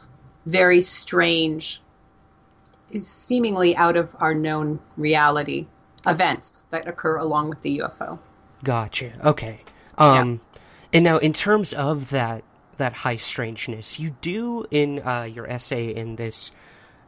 very 0.47 0.81
strange 0.81 1.83
is 2.91 3.07
seemingly 3.07 3.77
out 3.77 3.99
of 3.99 4.09
our 4.21 4.35
known 4.35 4.81
reality 4.97 5.67
events 6.07 6.65
that 6.71 6.89
occur 6.89 7.19
along 7.19 7.51
with 7.51 7.61
the 7.61 7.81
UFO. 7.81 8.19
Gotcha. 8.63 9.13
Okay. 9.23 9.61
Um, 9.99 10.41
and 10.93 11.05
now 11.05 11.19
in 11.19 11.35
terms 11.35 11.75
of 11.75 12.11
that 12.11 12.43
that 12.79 12.93
high 12.93 13.17
strangeness, 13.17 14.01
you 14.01 14.17
do 14.21 14.65
in 14.71 15.01
uh, 15.01 15.25
your 15.25 15.49
essay 15.49 15.95
in 15.95 16.17
this 16.17 16.51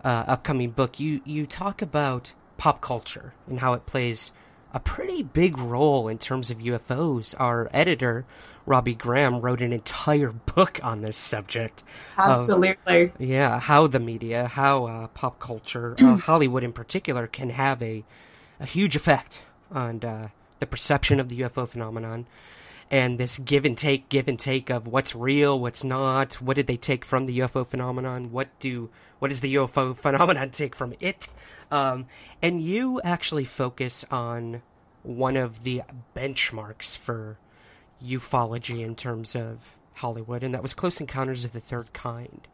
uh, 0.04 0.24
upcoming 0.26 0.70
book, 0.70 1.00
you 1.00 1.22
you 1.24 1.46
talk 1.46 1.80
about 1.80 2.34
pop 2.56 2.80
culture 2.80 3.34
and 3.48 3.60
how 3.60 3.72
it 3.72 3.86
plays 3.86 4.32
a 4.72 4.80
pretty 4.80 5.22
big 5.22 5.58
role 5.58 6.08
in 6.08 6.18
terms 6.18 6.50
of 6.50 6.58
UFOs. 6.58 7.34
Our 7.38 7.68
editor, 7.72 8.26
Robbie 8.66 8.94
Graham, 8.94 9.40
wrote 9.40 9.60
an 9.60 9.72
entire 9.72 10.32
book 10.54 10.80
on 10.82 11.02
this 11.02 11.16
subject. 11.16 11.82
Absolutely. 12.18 13.04
Of, 13.04 13.20
yeah, 13.20 13.60
how 13.60 13.86
the 13.86 14.00
media, 14.00 14.48
how 14.48 14.86
uh, 14.86 15.06
pop 15.08 15.38
culture, 15.38 15.96
uh, 15.98 16.16
Hollywood 16.16 16.64
in 16.64 16.72
particular, 16.72 17.26
can 17.26 17.50
have 17.50 17.82
a, 17.82 18.04
a 18.60 18.66
huge 18.66 18.96
effect 18.96 19.42
on 19.70 20.02
uh, 20.04 20.28
the 20.60 20.66
perception 20.66 21.20
of 21.20 21.28
the 21.28 21.40
UFO 21.40 21.68
phenomenon 21.68 22.26
and 22.90 23.18
this 23.18 23.38
give 23.38 23.64
and 23.64 23.76
take, 23.76 24.08
give 24.08 24.28
and 24.28 24.38
take 24.38 24.70
of 24.70 24.86
what's 24.86 25.14
real, 25.14 25.58
what's 25.58 25.82
not. 25.82 26.34
What 26.34 26.56
did 26.56 26.66
they 26.66 26.76
take 26.76 27.04
from 27.04 27.26
the 27.26 27.40
UFO 27.40 27.66
phenomenon? 27.66 28.30
What 28.30 28.48
do 28.60 28.90
what 29.18 29.28
does 29.28 29.40
the 29.40 29.54
UFO 29.56 29.96
phenomenon 29.96 30.50
take 30.52 30.74
from 30.74 30.94
it? 31.00 31.28
Um, 31.70 32.06
and 32.42 32.62
you 32.62 33.00
actually 33.02 33.44
focus 33.44 34.04
on 34.10 34.62
one 35.02 35.36
of 35.36 35.62
the 35.62 35.82
benchmarks 36.14 36.96
for 36.96 37.38
ufology 38.04 38.84
in 38.84 38.94
terms 38.94 39.34
of 39.34 39.76
Hollywood, 39.94 40.42
and 40.42 40.52
that 40.54 40.62
was 40.62 40.74
Close 40.74 41.00
Encounters 41.00 41.44
of 41.44 41.52
the 41.52 41.60
Third 41.60 41.92
Kind. 41.92 42.46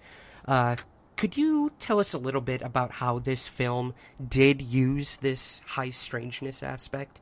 Uh, 0.46 0.76
could 1.16 1.36
you 1.36 1.72
tell 1.78 2.00
us 2.00 2.12
a 2.12 2.18
little 2.18 2.40
bit 2.40 2.62
about 2.62 2.92
how 2.92 3.18
this 3.18 3.48
film 3.48 3.94
did 4.28 4.62
use 4.62 5.16
this 5.16 5.60
high 5.66 5.90
strangeness 5.90 6.62
aspect? 6.62 7.20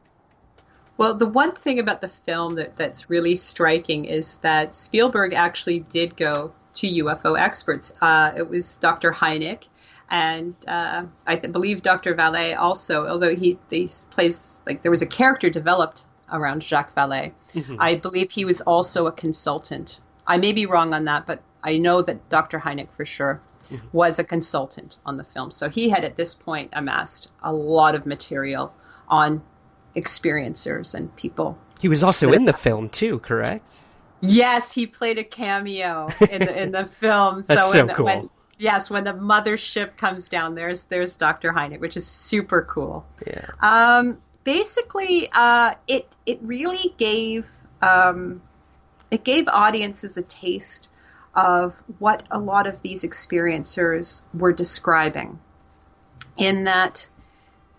Well, 0.96 1.14
the 1.14 1.26
one 1.26 1.52
thing 1.52 1.78
about 1.78 2.00
the 2.00 2.10
film 2.26 2.56
that, 2.56 2.76
that's 2.76 3.08
really 3.08 3.36
striking 3.36 4.04
is 4.04 4.36
that 4.36 4.74
Spielberg 4.74 5.32
actually 5.32 5.80
did 5.80 6.16
go 6.16 6.52
to 6.74 6.86
UFO 7.04 7.38
experts. 7.38 7.92
Uh, 8.00 8.32
it 8.36 8.48
was 8.48 8.76
Dr. 8.76 9.12
Hynek 9.12 9.66
and 10.10 10.54
uh, 10.66 11.04
I 11.26 11.36
th- 11.36 11.52
believe 11.52 11.82
Dr. 11.82 12.14
Vallée 12.14 12.58
also, 12.58 13.06
although 13.06 13.34
he, 13.34 13.58
he 13.70 13.88
plays 14.10 14.60
like 14.66 14.82
there 14.82 14.90
was 14.90 15.02
a 15.02 15.06
character 15.06 15.48
developed 15.48 16.04
around 16.32 16.62
Jacques 16.62 16.94
Vallée. 16.94 17.32
Mm-hmm. 17.54 17.76
I 17.78 17.94
believe 17.94 18.30
he 18.30 18.44
was 18.44 18.60
also 18.62 19.06
a 19.06 19.12
consultant. 19.12 20.00
I 20.26 20.38
may 20.38 20.52
be 20.52 20.66
wrong 20.66 20.92
on 20.92 21.04
that, 21.04 21.26
but 21.26 21.42
I 21.62 21.78
know 21.78 22.02
that 22.02 22.28
Dr. 22.28 22.58
Hynek 22.58 22.88
for 22.96 23.04
sure 23.04 23.40
mm-hmm. 23.64 23.86
was 23.92 24.18
a 24.18 24.24
consultant 24.24 24.96
on 25.06 25.16
the 25.16 25.24
film. 25.24 25.50
So 25.50 25.68
he 25.68 25.90
had 25.90 26.04
at 26.04 26.16
this 26.16 26.34
point 26.34 26.70
amassed 26.72 27.28
a 27.42 27.52
lot 27.52 27.94
of 27.94 28.06
material 28.06 28.74
on 29.08 29.42
experiencers 29.96 30.94
and 30.94 31.14
people. 31.16 31.56
He 31.80 31.88
was 31.88 32.02
also 32.02 32.32
in 32.32 32.44
the 32.44 32.52
film 32.52 32.88
too, 32.88 33.20
correct? 33.20 33.78
Yes, 34.20 34.72
he 34.72 34.86
played 34.86 35.18
a 35.18 35.24
cameo 35.24 36.10
in 36.30 36.40
the 36.40 36.62
in 36.62 36.72
the 36.72 36.84
film. 36.84 37.42
That's 37.46 37.72
so, 37.72 37.86
so 37.86 37.94
cool. 37.94 38.06
When, 38.06 38.30
yes, 38.60 38.90
when 38.90 39.04
the 39.04 39.12
mothership 39.12 39.96
comes 39.96 40.28
down, 40.28 40.54
there's 40.54 40.84
there's 40.84 41.16
Dr. 41.16 41.52
Hynek, 41.52 41.80
which 41.80 41.96
is 41.96 42.06
super 42.06 42.62
cool. 42.62 43.04
Yeah. 43.26 43.46
Um, 43.60 44.18
basically, 44.44 45.28
uh, 45.32 45.74
it 45.88 46.16
it 46.26 46.38
really 46.42 46.94
gave 46.98 47.46
um, 47.82 48.42
it 49.10 49.24
gave 49.24 49.48
audiences 49.48 50.16
a 50.16 50.22
taste 50.22 50.88
of 51.34 51.74
what 51.98 52.22
a 52.30 52.38
lot 52.38 52.66
of 52.66 52.82
these 52.82 53.02
experiencers 53.02 54.22
were 54.34 54.52
describing. 54.52 55.40
In 56.36 56.64
that 56.64 57.08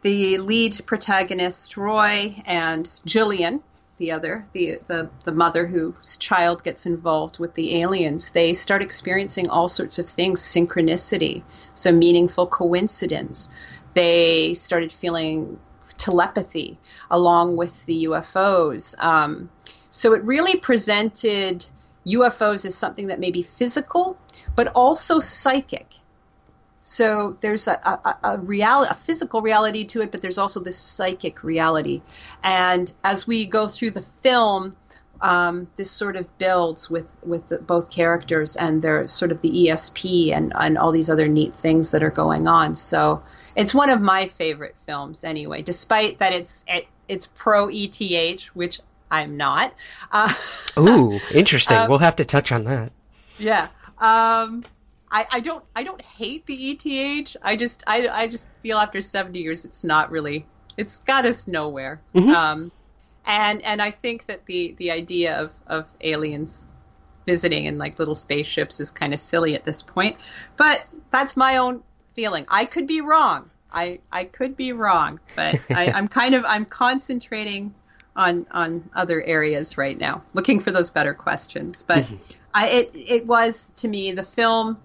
the 0.01 0.37
lead 0.39 0.81
protagonist, 0.85 1.77
Roy, 1.77 2.41
and 2.45 2.89
Jillian, 3.05 3.61
the 4.01 4.11
other, 4.11 4.45
the, 4.53 4.79
the, 4.87 5.09
the 5.25 5.31
mother 5.31 5.67
whose 5.67 6.17
child 6.17 6.63
gets 6.63 6.85
involved 6.87 7.37
with 7.37 7.53
the 7.53 7.79
aliens, 7.79 8.31
they 8.31 8.53
start 8.53 8.81
experiencing 8.81 9.47
all 9.47 9.69
sorts 9.69 9.99
of 9.99 10.09
things 10.09 10.41
synchronicity, 10.41 11.43
so 11.75 11.91
meaningful 11.91 12.47
coincidence. 12.47 13.47
They 13.93 14.55
started 14.55 14.91
feeling 14.91 15.59
telepathy 15.97 16.79
along 17.11 17.57
with 17.57 17.85
the 17.85 18.05
UFOs. 18.05 18.97
Um, 19.01 19.51
so 19.91 20.13
it 20.13 20.23
really 20.23 20.57
presented 20.57 21.65
UFOs 22.07 22.65
as 22.65 22.73
something 22.73 23.07
that 23.07 23.19
may 23.19 23.29
be 23.29 23.43
physical, 23.43 24.17
but 24.55 24.67
also 24.73 25.19
psychic. 25.19 25.93
So 26.83 27.37
there's 27.41 27.67
a, 27.67 27.73
a, 27.73 28.17
a 28.23 28.39
reality, 28.39 28.91
a 28.91 28.95
physical 28.95 29.41
reality 29.41 29.85
to 29.85 30.01
it, 30.01 30.11
but 30.11 30.21
there's 30.21 30.37
also 30.37 30.59
this 30.59 30.77
psychic 30.77 31.43
reality. 31.43 32.01
And 32.43 32.91
as 33.03 33.27
we 33.27 33.45
go 33.45 33.67
through 33.67 33.91
the 33.91 34.01
film, 34.21 34.73
um, 35.21 35.67
this 35.75 35.91
sort 35.91 36.15
of 36.15 36.37
builds 36.39 36.89
with 36.89 37.15
with 37.21 37.47
the, 37.49 37.59
both 37.59 37.91
characters 37.91 38.55
and 38.55 38.81
their 38.81 39.07
sort 39.07 39.31
of 39.31 39.41
the 39.41 39.67
ESP 39.67 40.35
and 40.35 40.51
and 40.55 40.77
all 40.77 40.91
these 40.91 41.09
other 41.09 41.27
neat 41.27 41.55
things 41.55 41.91
that 41.91 42.01
are 42.01 42.09
going 42.09 42.47
on. 42.47 42.75
So 42.75 43.21
it's 43.55 43.73
one 43.73 43.89
of 43.89 44.01
my 44.01 44.27
favorite 44.27 44.75
films 44.85 45.23
anyway, 45.23 45.61
despite 45.61 46.19
that 46.19 46.33
it's 46.33 46.65
it, 46.67 46.87
it's 47.07 47.27
pro 47.27 47.69
ETH, 47.71 48.45
which 48.55 48.79
I'm 49.11 49.37
not. 49.37 49.73
Uh, 50.11 50.33
Ooh, 50.79 51.19
interesting. 51.33 51.77
um, 51.77 51.89
we'll 51.89 51.99
have 51.99 52.15
to 52.15 52.25
touch 52.25 52.51
on 52.51 52.63
that. 52.63 52.91
Yeah. 53.37 53.67
Um, 53.99 54.63
I, 55.11 55.27
I 55.29 55.39
don't 55.41 55.63
I 55.75 55.83
don't 55.83 56.01
hate 56.01 56.45
the 56.45 56.71
ETH. 56.71 57.35
I 57.41 57.55
just 57.55 57.83
I, 57.85 58.07
I 58.07 58.27
just 58.27 58.47
feel 58.63 58.77
after 58.77 59.01
seventy 59.01 59.39
years 59.39 59.65
it's 59.65 59.83
not 59.83 60.09
really 60.09 60.45
it's 60.77 60.99
got 60.99 61.25
us 61.25 61.47
nowhere. 61.47 62.01
Mm-hmm. 62.15 62.29
Um, 62.29 62.71
and 63.25 63.61
and 63.63 63.81
I 63.81 63.91
think 63.91 64.25
that 64.27 64.45
the 64.45 64.73
the 64.77 64.91
idea 64.91 65.35
of 65.35 65.51
of 65.67 65.85
aliens 66.01 66.65
visiting 67.27 67.65
in 67.65 67.77
like 67.77 67.99
little 67.99 68.15
spaceships 68.15 68.79
is 68.79 68.89
kind 68.89 69.13
of 69.13 69.19
silly 69.19 69.53
at 69.53 69.65
this 69.65 69.81
point. 69.81 70.17
But 70.57 70.85
that's 71.11 71.37
my 71.37 71.57
own 71.57 71.83
feeling. 72.13 72.45
I 72.49 72.65
could 72.65 72.87
be 72.87 73.01
wrong. 73.01 73.49
I 73.71 73.99
I 74.11 74.25
could 74.25 74.55
be 74.55 74.73
wrong, 74.73 75.19
but 75.35 75.59
I, 75.69 75.91
I'm 75.91 76.07
kind 76.07 76.35
of 76.35 76.45
I'm 76.47 76.65
concentrating 76.65 77.73
on 78.15 78.47
on 78.51 78.89
other 78.95 79.21
areas 79.23 79.77
right 79.77 79.97
now, 79.97 80.23
looking 80.33 80.59
for 80.59 80.71
those 80.71 80.89
better 80.89 81.13
questions. 81.13 81.83
But 81.83 81.99
mm-hmm. 81.99 82.15
I 82.53 82.69
it 82.69 82.91
it 82.93 83.27
was 83.27 83.73
to 83.77 83.87
me 83.87 84.11
the 84.13 84.23
film 84.23 84.77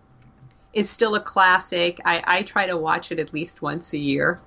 is 0.77 0.91
still 0.91 1.15
a 1.15 1.21
classic. 1.21 2.01
I, 2.05 2.23
I 2.27 2.43
try 2.43 2.67
to 2.67 2.77
watch 2.77 3.11
it 3.11 3.19
at 3.19 3.33
least 3.33 3.63
once 3.63 3.95
a 3.95 3.99
year. 3.99 4.41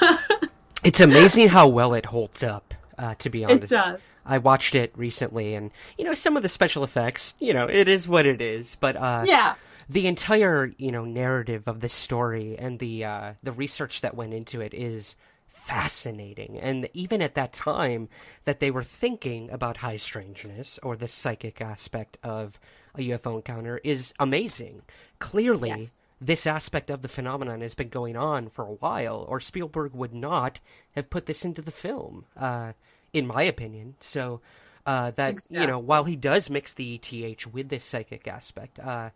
it's 0.84 1.00
amazing 1.00 1.48
how 1.48 1.68
well 1.68 1.92
it 1.94 2.06
holds 2.06 2.42
up. 2.42 2.72
Uh, 2.96 3.14
to 3.16 3.30
be 3.30 3.44
honest, 3.44 3.64
it 3.64 3.76
does. 3.76 4.00
I 4.24 4.38
watched 4.38 4.76
it 4.76 4.92
recently, 4.96 5.54
and 5.54 5.72
you 5.98 6.04
know 6.04 6.14
some 6.14 6.36
of 6.36 6.44
the 6.44 6.48
special 6.48 6.84
effects. 6.84 7.34
You 7.40 7.52
know, 7.52 7.66
it 7.66 7.88
is 7.88 8.06
what 8.06 8.26
it 8.26 8.40
is. 8.40 8.76
But 8.76 8.94
uh, 8.96 9.24
yeah, 9.26 9.54
the 9.88 10.06
entire 10.06 10.72
you 10.76 10.92
know 10.92 11.04
narrative 11.04 11.66
of 11.66 11.80
the 11.80 11.88
story 11.88 12.56
and 12.56 12.78
the 12.78 13.04
uh, 13.04 13.32
the 13.42 13.50
research 13.50 14.02
that 14.02 14.14
went 14.14 14.34
into 14.34 14.60
it 14.60 14.72
is 14.72 15.16
fascinating. 15.48 16.58
And 16.60 16.88
even 16.92 17.22
at 17.22 17.34
that 17.34 17.52
time 17.52 18.08
that 18.44 18.60
they 18.60 18.70
were 18.70 18.84
thinking 18.84 19.50
about 19.50 19.78
high 19.78 19.96
strangeness 19.96 20.78
or 20.82 20.96
the 20.96 21.08
psychic 21.08 21.60
aspect 21.60 22.18
of 22.22 22.58
a 22.94 23.00
UFO 23.10 23.36
encounter 23.36 23.80
is 23.84 24.12
amazing. 24.18 24.82
Clearly, 25.22 25.68
yes. 25.68 26.10
this 26.20 26.46
aspect 26.46 26.90
of 26.90 27.02
the 27.02 27.08
phenomenon 27.08 27.60
has 27.60 27.74
been 27.74 27.88
going 27.88 28.16
on 28.16 28.50
for 28.50 28.64
a 28.64 28.72
while, 28.72 29.24
or 29.28 29.40
Spielberg 29.40 29.94
would 29.94 30.12
not 30.12 30.60
have 30.96 31.10
put 31.10 31.26
this 31.26 31.44
into 31.44 31.62
the 31.62 31.70
film, 31.70 32.24
uh, 32.36 32.72
in 33.12 33.26
my 33.26 33.42
opinion. 33.42 33.94
So, 34.00 34.40
uh, 34.84 35.12
that, 35.12 35.30
exactly. 35.30 35.60
you 35.60 35.66
know, 35.68 35.78
while 35.78 36.04
he 36.04 36.16
does 36.16 36.50
mix 36.50 36.74
the 36.74 36.96
ETH 36.96 37.46
with 37.46 37.68
this 37.68 37.84
psychic 37.84 38.26
aspect, 38.26 38.80
uh, 38.80 39.10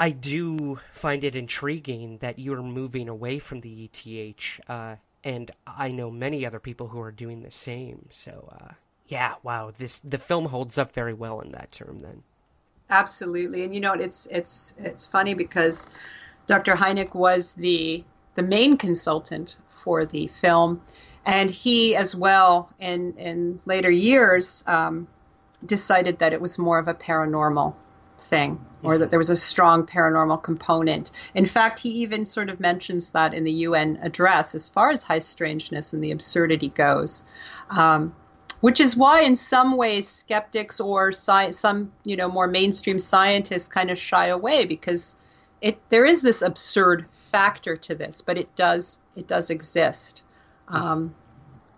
I 0.00 0.10
do 0.10 0.80
find 0.92 1.22
it 1.22 1.36
intriguing 1.36 2.18
that 2.18 2.38
you're 2.38 2.62
moving 2.62 3.08
away 3.08 3.38
from 3.38 3.60
the 3.60 3.84
ETH, 3.92 4.60
uh, 4.68 4.96
and 5.22 5.50
I 5.66 5.92
know 5.92 6.10
many 6.10 6.44
other 6.44 6.58
people 6.58 6.88
who 6.88 7.00
are 7.00 7.12
doing 7.12 7.42
the 7.42 7.50
same. 7.50 8.06
So, 8.10 8.48
uh, 8.60 8.72
yeah, 9.06 9.34
wow, 9.42 9.70
this 9.70 10.00
the 10.00 10.18
film 10.18 10.46
holds 10.46 10.78
up 10.78 10.92
very 10.92 11.14
well 11.14 11.40
in 11.40 11.52
that 11.52 11.70
term. 11.70 12.00
Then, 12.00 12.22
absolutely, 12.90 13.64
and 13.64 13.74
you 13.74 13.80
know, 13.80 13.94
it's 13.94 14.26
it's 14.26 14.74
it's 14.78 15.06
funny 15.06 15.34
because 15.34 15.88
Dr. 16.46 16.74
Hynek 16.74 17.14
was 17.14 17.54
the 17.54 18.04
the 18.34 18.42
main 18.42 18.76
consultant 18.76 19.56
for 19.70 20.04
the 20.04 20.26
film, 20.26 20.82
and 21.24 21.50
he 21.50 21.96
as 21.96 22.14
well 22.14 22.70
in 22.78 23.14
in 23.14 23.60
later 23.66 23.90
years 23.90 24.64
um, 24.66 25.08
decided 25.64 26.18
that 26.18 26.32
it 26.32 26.40
was 26.40 26.58
more 26.58 26.78
of 26.78 26.88
a 26.88 26.94
paranormal 26.94 27.74
thing 28.18 28.64
or 28.82 28.98
that 28.98 29.10
there 29.10 29.18
was 29.18 29.30
a 29.30 29.36
strong 29.36 29.86
paranormal 29.86 30.42
component. 30.42 31.10
In 31.34 31.46
fact, 31.46 31.78
he 31.78 31.88
even 32.02 32.24
sort 32.26 32.48
of 32.50 32.60
mentions 32.60 33.10
that 33.10 33.34
in 33.34 33.44
the 33.44 33.52
UN 33.52 33.98
address 34.02 34.54
as 34.54 34.68
far 34.68 34.90
as 34.90 35.02
high 35.02 35.18
strangeness 35.18 35.92
and 35.92 36.02
the 36.02 36.10
absurdity 36.10 36.68
goes. 36.68 37.24
Um, 37.70 38.14
which 38.60 38.80
is 38.80 38.96
why, 38.96 39.22
in 39.22 39.36
some 39.36 39.76
ways, 39.76 40.08
skeptics 40.08 40.80
or 40.80 41.12
sci- 41.12 41.50
some, 41.52 41.92
you 42.04 42.16
know, 42.16 42.28
more 42.28 42.46
mainstream 42.46 42.98
scientists 42.98 43.68
kind 43.68 43.90
of 43.90 43.98
shy 43.98 44.26
away 44.26 44.64
because 44.64 45.16
it 45.60 45.78
there 45.90 46.04
is 46.04 46.22
this 46.22 46.42
absurd 46.42 47.06
factor 47.30 47.76
to 47.76 47.94
this, 47.94 48.22
but 48.22 48.38
it 48.38 48.54
does 48.56 48.98
it 49.16 49.26
does 49.26 49.50
exist. 49.50 50.22
Um, 50.68 51.14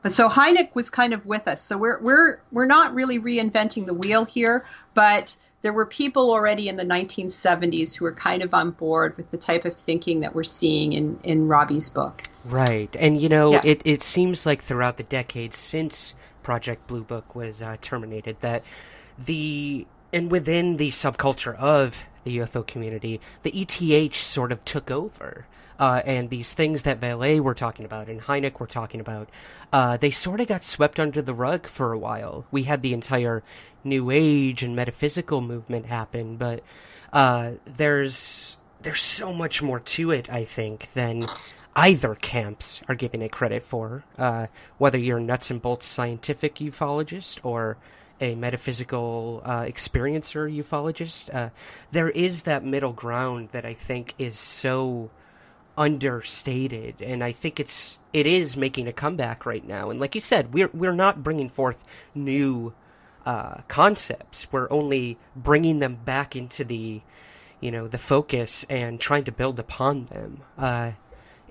but 0.03 0.11
so 0.13 0.29
Hynek 0.29 0.75
was 0.75 0.91
kind 0.91 1.15
of 1.15 1.27
with 1.27 1.47
us. 1.49 1.61
So 1.63 1.79
we're 1.79 2.01
we're 2.01 2.41
we're 2.51 2.67
not 2.67 2.95
really 2.95 3.19
reinventing 3.21 3.87
the 3.87 3.95
wheel 3.95 4.25
here, 4.25 4.65
but 4.95 5.37
there 5.63 5.73
were 5.73 5.87
people 5.87 6.33
already 6.33 6.69
in 6.69 6.77
the 6.77 6.85
1970s 6.85 7.95
who 7.97 8.05
were 8.05 8.13
kind 8.13 8.43
of 8.43 8.53
on 8.53 8.73
board 8.73 9.17
with 9.17 9.31
the 9.31 9.37
type 9.39 9.65
of 9.65 9.75
thinking 9.77 10.21
that 10.21 10.35
we're 10.35 10.43
seeing 10.43 10.93
in 10.93 11.19
in 11.23 11.47
Robbie's 11.47 11.89
book. 11.89 12.23
Right, 12.45 12.95
and 12.99 13.21
you 13.21 13.29
know, 13.29 13.53
Yeah. 13.53 13.61
it 13.65 13.83
it 13.85 14.03
seems 14.03 14.45
like 14.45 14.63
throughout 14.63 14.97
the 14.97 15.05
decades 15.05 15.57
since 15.59 16.15
Project 16.43 16.87
Blue 16.87 17.05
Book 17.05 17.35
was 17.35 17.63
uh, 17.63 17.77
terminated 17.81 18.37
that 18.41 18.63
the 19.19 19.87
and 20.13 20.31
within 20.31 20.77
the 20.77 20.91
subculture 20.91 21.57
of 21.57 22.07
the 22.25 22.39
UFO 22.39 22.67
community, 22.67 23.21
the 23.43 23.51
ETH 23.51 24.15
sort 24.17 24.53
of 24.53 24.65
took 24.65 24.91
over. 24.91 25.47
Uh, 25.79 26.01
and 26.05 26.31
these 26.31 26.53
things 26.53 26.83
that 26.83 27.01
Vallée 27.01 27.41
were 27.41 27.55
talking 27.55 27.85
about 27.85 28.09
and 28.09 28.21
Hynek 28.21 28.61
were 28.61 28.67
talking 28.67 29.01
about, 29.01 29.29
uh, 29.73 29.97
they 29.97 30.11
sort 30.11 30.41
of 30.41 30.47
got 30.47 30.65
swept 30.65 31.01
under 31.01 31.21
the 31.23 31.35
rug 31.35 31.67
for 31.67 31.93
a 31.93 31.99
while. 31.99 32.45
We 32.51 32.65
had 32.65 32.83
the 32.83 32.93
entire 32.93 33.43
New 33.83 34.11
Age 34.11 34.63
and 34.63 34.77
metaphysical 34.77 35.41
movement 35.41 35.87
happen, 35.87 36.37
but 36.37 36.63
uh, 37.13 37.53
there's 37.65 38.57
there's 38.83 39.01
so 39.01 39.33
much 39.33 39.63
more 39.63 39.81
to 39.81 40.11
it, 40.11 40.31
I 40.31 40.45
think, 40.45 40.93
than 40.93 41.29
either 41.75 42.15
camps 42.15 42.83
are 42.89 42.95
giving 42.95 43.23
it 43.23 43.33
credit 43.33 43.63
for. 43.63 44.05
Uh, 44.19 44.47
whether 44.79 44.99
you're 44.99 45.21
nuts 45.21 45.51
and 45.51 45.63
bolts 45.63 45.87
scientific 45.87 46.57
ufologist 46.57 47.39
or 47.43 47.77
a 48.21 48.35
metaphysical 48.35 49.43
uh, 49.45 49.63
experiencer 49.63 50.55
ufologist, 50.55 51.35
uh, 51.35 51.51
there 51.91 52.11
is 52.11 52.45
that 52.45 52.65
middle 52.65 52.93
ground 52.93 53.49
that 53.51 53.65
I 53.65 53.75
think 53.75 54.15
is 54.19 54.39
so 54.39 55.11
understated, 55.77 57.01
and 57.01 57.25
I 57.25 57.33
think 57.33 57.59
it's 57.59 57.99
it 58.13 58.27
is 58.27 58.57
making 58.57 58.87
a 58.87 58.93
comeback 58.93 59.47
right 59.47 59.67
now. 59.67 59.91
And 59.91 59.99
like 59.99 60.15
you 60.15 60.21
said, 60.21 60.53
we're 60.53 60.71
we're 60.73 60.95
not 60.95 61.23
bringing 61.23 61.49
forth 61.49 61.85
new 62.15 62.75
uh, 63.25 63.63
concepts. 63.69 64.49
We're 64.53 64.71
only 64.71 65.19
bringing 65.35 65.79
them 65.79 65.97
back 66.05 66.37
into 66.37 66.65
the 66.65 67.01
you 67.61 67.71
know 67.71 67.89
the 67.89 67.99
focus 67.99 68.65
and 68.69 69.01
trying 69.01 69.25
to 69.25 69.33
build 69.33 69.59
upon 69.59 70.05
them. 70.07 70.43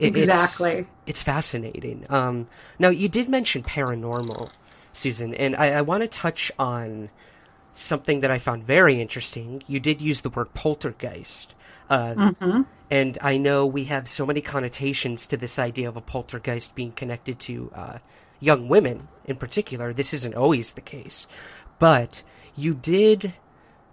It- 0.02 0.08
it's- 0.08 0.24
Exactly. 0.24 0.88
it's 1.06 1.24
fascinating. 1.24 2.06
Um, 2.10 2.48
now, 2.80 2.90
you 2.90 3.08
did 3.08 3.30
mention 3.30 3.64
paranormal, 3.64 4.50
Susan, 4.94 5.34
and 5.36 5.56
I, 5.56 5.68
I 5.74 5.82
want 5.82 6.02
to 6.04 6.08
touch 6.08 6.52
on 6.60 7.10
something 7.74 8.20
that 8.22 8.32
I 8.32 8.38
found 8.38 8.66
very 8.66 9.00
interesting. 9.00 9.64
You 9.68 9.80
did 9.80 10.02
use 10.02 10.22
the 10.22 10.30
word 10.30 10.54
poltergeist. 10.54 11.54
Uh, 11.90 12.34
And 12.90 13.18
I 13.22 13.38
know 13.38 13.66
we 13.66 13.86
have 13.86 14.08
so 14.10 14.26
many 14.26 14.42
connotations 14.42 15.26
to 15.28 15.38
this 15.38 15.58
idea 15.58 15.88
of 15.88 15.96
a 15.96 16.02
poltergeist 16.02 16.76
being 16.76 16.92
connected 16.92 17.40
to 17.42 17.72
uh, 17.74 17.98
young 18.42 18.68
women 18.68 19.08
in 19.24 19.38
particular. 19.38 19.94
This 19.94 20.14
isn't 20.14 20.36
always 20.36 20.74
the 20.74 20.82
case. 20.82 21.26
But 21.80 22.22
you 22.58 22.74
did 22.74 23.34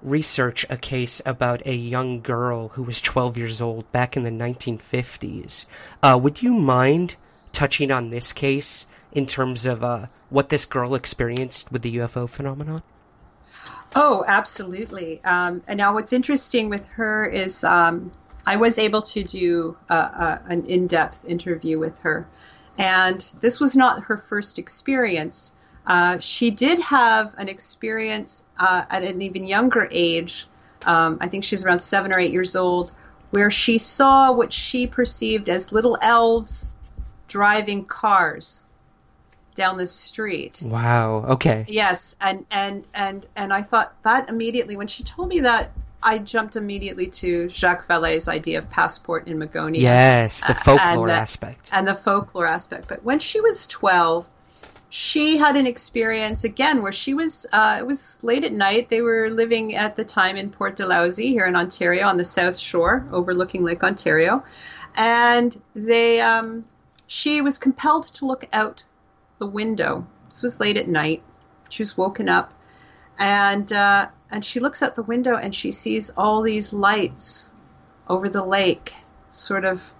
research 0.02 0.64
a 0.70 0.76
case 0.76 1.20
about 1.26 1.66
a 1.66 1.74
young 1.74 2.20
girl 2.20 2.68
who 2.68 2.82
was 2.82 3.00
12 3.00 3.36
years 3.36 3.60
old 3.60 3.90
back 3.92 4.16
in 4.16 4.22
the 4.22 4.30
1950s. 4.30 5.66
Uh, 6.02 6.18
would 6.20 6.42
you 6.42 6.52
mind 6.52 7.16
touching 7.52 7.90
on 7.90 8.10
this 8.10 8.32
case 8.32 8.86
in 9.12 9.26
terms 9.26 9.66
of 9.66 9.82
uh, 9.82 10.06
what 10.30 10.48
this 10.48 10.66
girl 10.66 10.94
experienced 10.94 11.72
with 11.72 11.82
the 11.82 11.96
UFO 11.96 12.28
phenomenon? 12.28 12.82
Oh, 13.94 14.24
absolutely. 14.26 15.22
Um, 15.24 15.62
and 15.66 15.78
now, 15.78 15.94
what's 15.94 16.12
interesting 16.12 16.68
with 16.68 16.86
her 16.86 17.26
is 17.26 17.64
um, 17.64 18.12
I 18.46 18.56
was 18.56 18.78
able 18.78 19.02
to 19.02 19.24
do 19.24 19.76
uh, 19.88 19.92
uh, 19.92 20.38
an 20.46 20.66
in 20.66 20.86
depth 20.86 21.24
interview 21.24 21.78
with 21.78 21.98
her. 22.00 22.26
And 22.76 23.26
this 23.40 23.58
was 23.58 23.74
not 23.74 24.04
her 24.04 24.16
first 24.16 24.58
experience. 24.58 25.52
Uh, 25.88 26.18
she 26.18 26.50
did 26.50 26.78
have 26.80 27.34
an 27.38 27.48
experience 27.48 28.44
uh, 28.58 28.84
at 28.90 29.02
an 29.02 29.22
even 29.22 29.44
younger 29.44 29.88
age. 29.90 30.46
Um, 30.84 31.16
I 31.20 31.28
think 31.28 31.44
she's 31.44 31.64
around 31.64 31.80
seven 31.80 32.12
or 32.12 32.20
eight 32.20 32.30
years 32.30 32.54
old, 32.54 32.92
where 33.30 33.50
she 33.50 33.78
saw 33.78 34.30
what 34.30 34.52
she 34.52 34.86
perceived 34.86 35.48
as 35.48 35.72
little 35.72 35.96
elves 36.02 36.70
driving 37.26 37.86
cars 37.86 38.64
down 39.54 39.78
the 39.78 39.86
street. 39.86 40.60
Wow. 40.62 41.24
Okay. 41.30 41.64
Yes, 41.66 42.14
and 42.20 42.44
and 42.50 42.86
and 42.94 43.26
and 43.34 43.52
I 43.52 43.62
thought 43.62 43.94
that 44.02 44.28
immediately 44.28 44.76
when 44.76 44.86
she 44.88 45.02
told 45.02 45.28
me 45.30 45.40
that, 45.40 45.70
I 46.02 46.18
jumped 46.18 46.54
immediately 46.56 47.06
to 47.06 47.48
Jacques 47.48 47.88
Vallée's 47.88 48.28
idea 48.28 48.58
of 48.58 48.70
passport 48.70 49.26
in 49.26 49.38
Magonia. 49.38 49.80
Yes, 49.80 50.44
the 50.46 50.54
folklore 50.54 51.08
and 51.08 51.08
the- 51.08 51.12
aspect. 51.14 51.68
and 51.72 51.88
the 51.88 51.94
folklore 51.94 52.46
aspect. 52.46 52.88
But 52.88 53.02
when 53.04 53.18
she 53.18 53.40
was 53.40 53.66
twelve, 53.66 54.26
she 54.90 55.36
had 55.36 55.56
an 55.56 55.66
experience 55.66 56.44
again 56.44 56.82
where 56.82 56.92
she 56.92 57.14
was. 57.14 57.46
Uh, 57.52 57.76
it 57.78 57.86
was 57.86 58.18
late 58.22 58.44
at 58.44 58.52
night. 58.52 58.88
They 58.88 59.02
were 59.02 59.28
living 59.30 59.74
at 59.74 59.96
the 59.96 60.04
time 60.04 60.36
in 60.36 60.50
Port 60.50 60.76
Dalhousie 60.76 61.28
here 61.28 61.46
in 61.46 61.56
Ontario 61.56 62.06
on 62.06 62.16
the 62.16 62.24
South 62.24 62.56
Shore, 62.56 63.06
overlooking 63.12 63.62
Lake 63.62 63.84
Ontario, 63.84 64.42
and 64.94 65.60
they. 65.74 66.20
Um, 66.20 66.64
she 67.06 67.40
was 67.40 67.58
compelled 67.58 68.06
to 68.08 68.26
look 68.26 68.46
out 68.52 68.84
the 69.38 69.46
window. 69.46 70.06
This 70.26 70.42
was 70.42 70.60
late 70.60 70.76
at 70.76 70.88
night. 70.88 71.22
She 71.70 71.82
was 71.82 71.96
woken 71.96 72.28
up, 72.28 72.52
and 73.18 73.72
uh, 73.72 74.08
and 74.30 74.44
she 74.44 74.60
looks 74.60 74.82
out 74.82 74.94
the 74.94 75.02
window 75.02 75.36
and 75.36 75.54
she 75.54 75.72
sees 75.72 76.10
all 76.10 76.42
these 76.42 76.72
lights 76.72 77.50
over 78.08 78.28
the 78.28 78.44
lake, 78.44 78.94
sort 79.30 79.64
of 79.64 79.92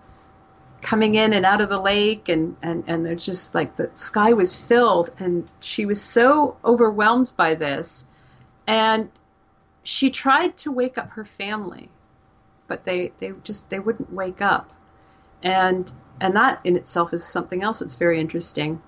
coming 0.81 1.15
in 1.15 1.33
and 1.33 1.45
out 1.45 1.61
of 1.61 1.69
the 1.69 1.81
lake, 1.81 2.29
and 2.29 2.57
and 2.63 2.85
and 2.87 3.05
they're 3.05 3.15
just 3.15 3.55
like 3.55 3.77
the 3.77 3.91
sky 3.95 4.33
was 4.33 4.57
filled, 4.57 5.11
and 5.19 5.49
she 5.61 5.87
was 5.87 6.01
so 6.01 6.57
overwhelmed 6.65 7.33
by 7.37 7.55
this, 7.55 8.05
and 8.67 9.11
she 9.83 10.11
tried 10.11 10.57
to 10.59 10.73
wake 10.73 10.99
up 10.99 11.11
her 11.11 11.25
family, 11.25 11.89
but 12.67 12.85
they 12.85 13.13
they 13.19 13.33
just 13.45 13.71
they 13.71 13.79
wouldn't 13.79 14.13
wake 14.13 14.43
up, 14.43 14.73
and 15.43 15.93
and 16.21 16.37
that 16.37 16.61
in 16.65 16.77
itself 16.77 17.13
is 17.13 17.25
something 17.25 17.63
else 17.63 17.79
that's 17.79 17.95
very 17.95 18.21
interesting 18.21 18.83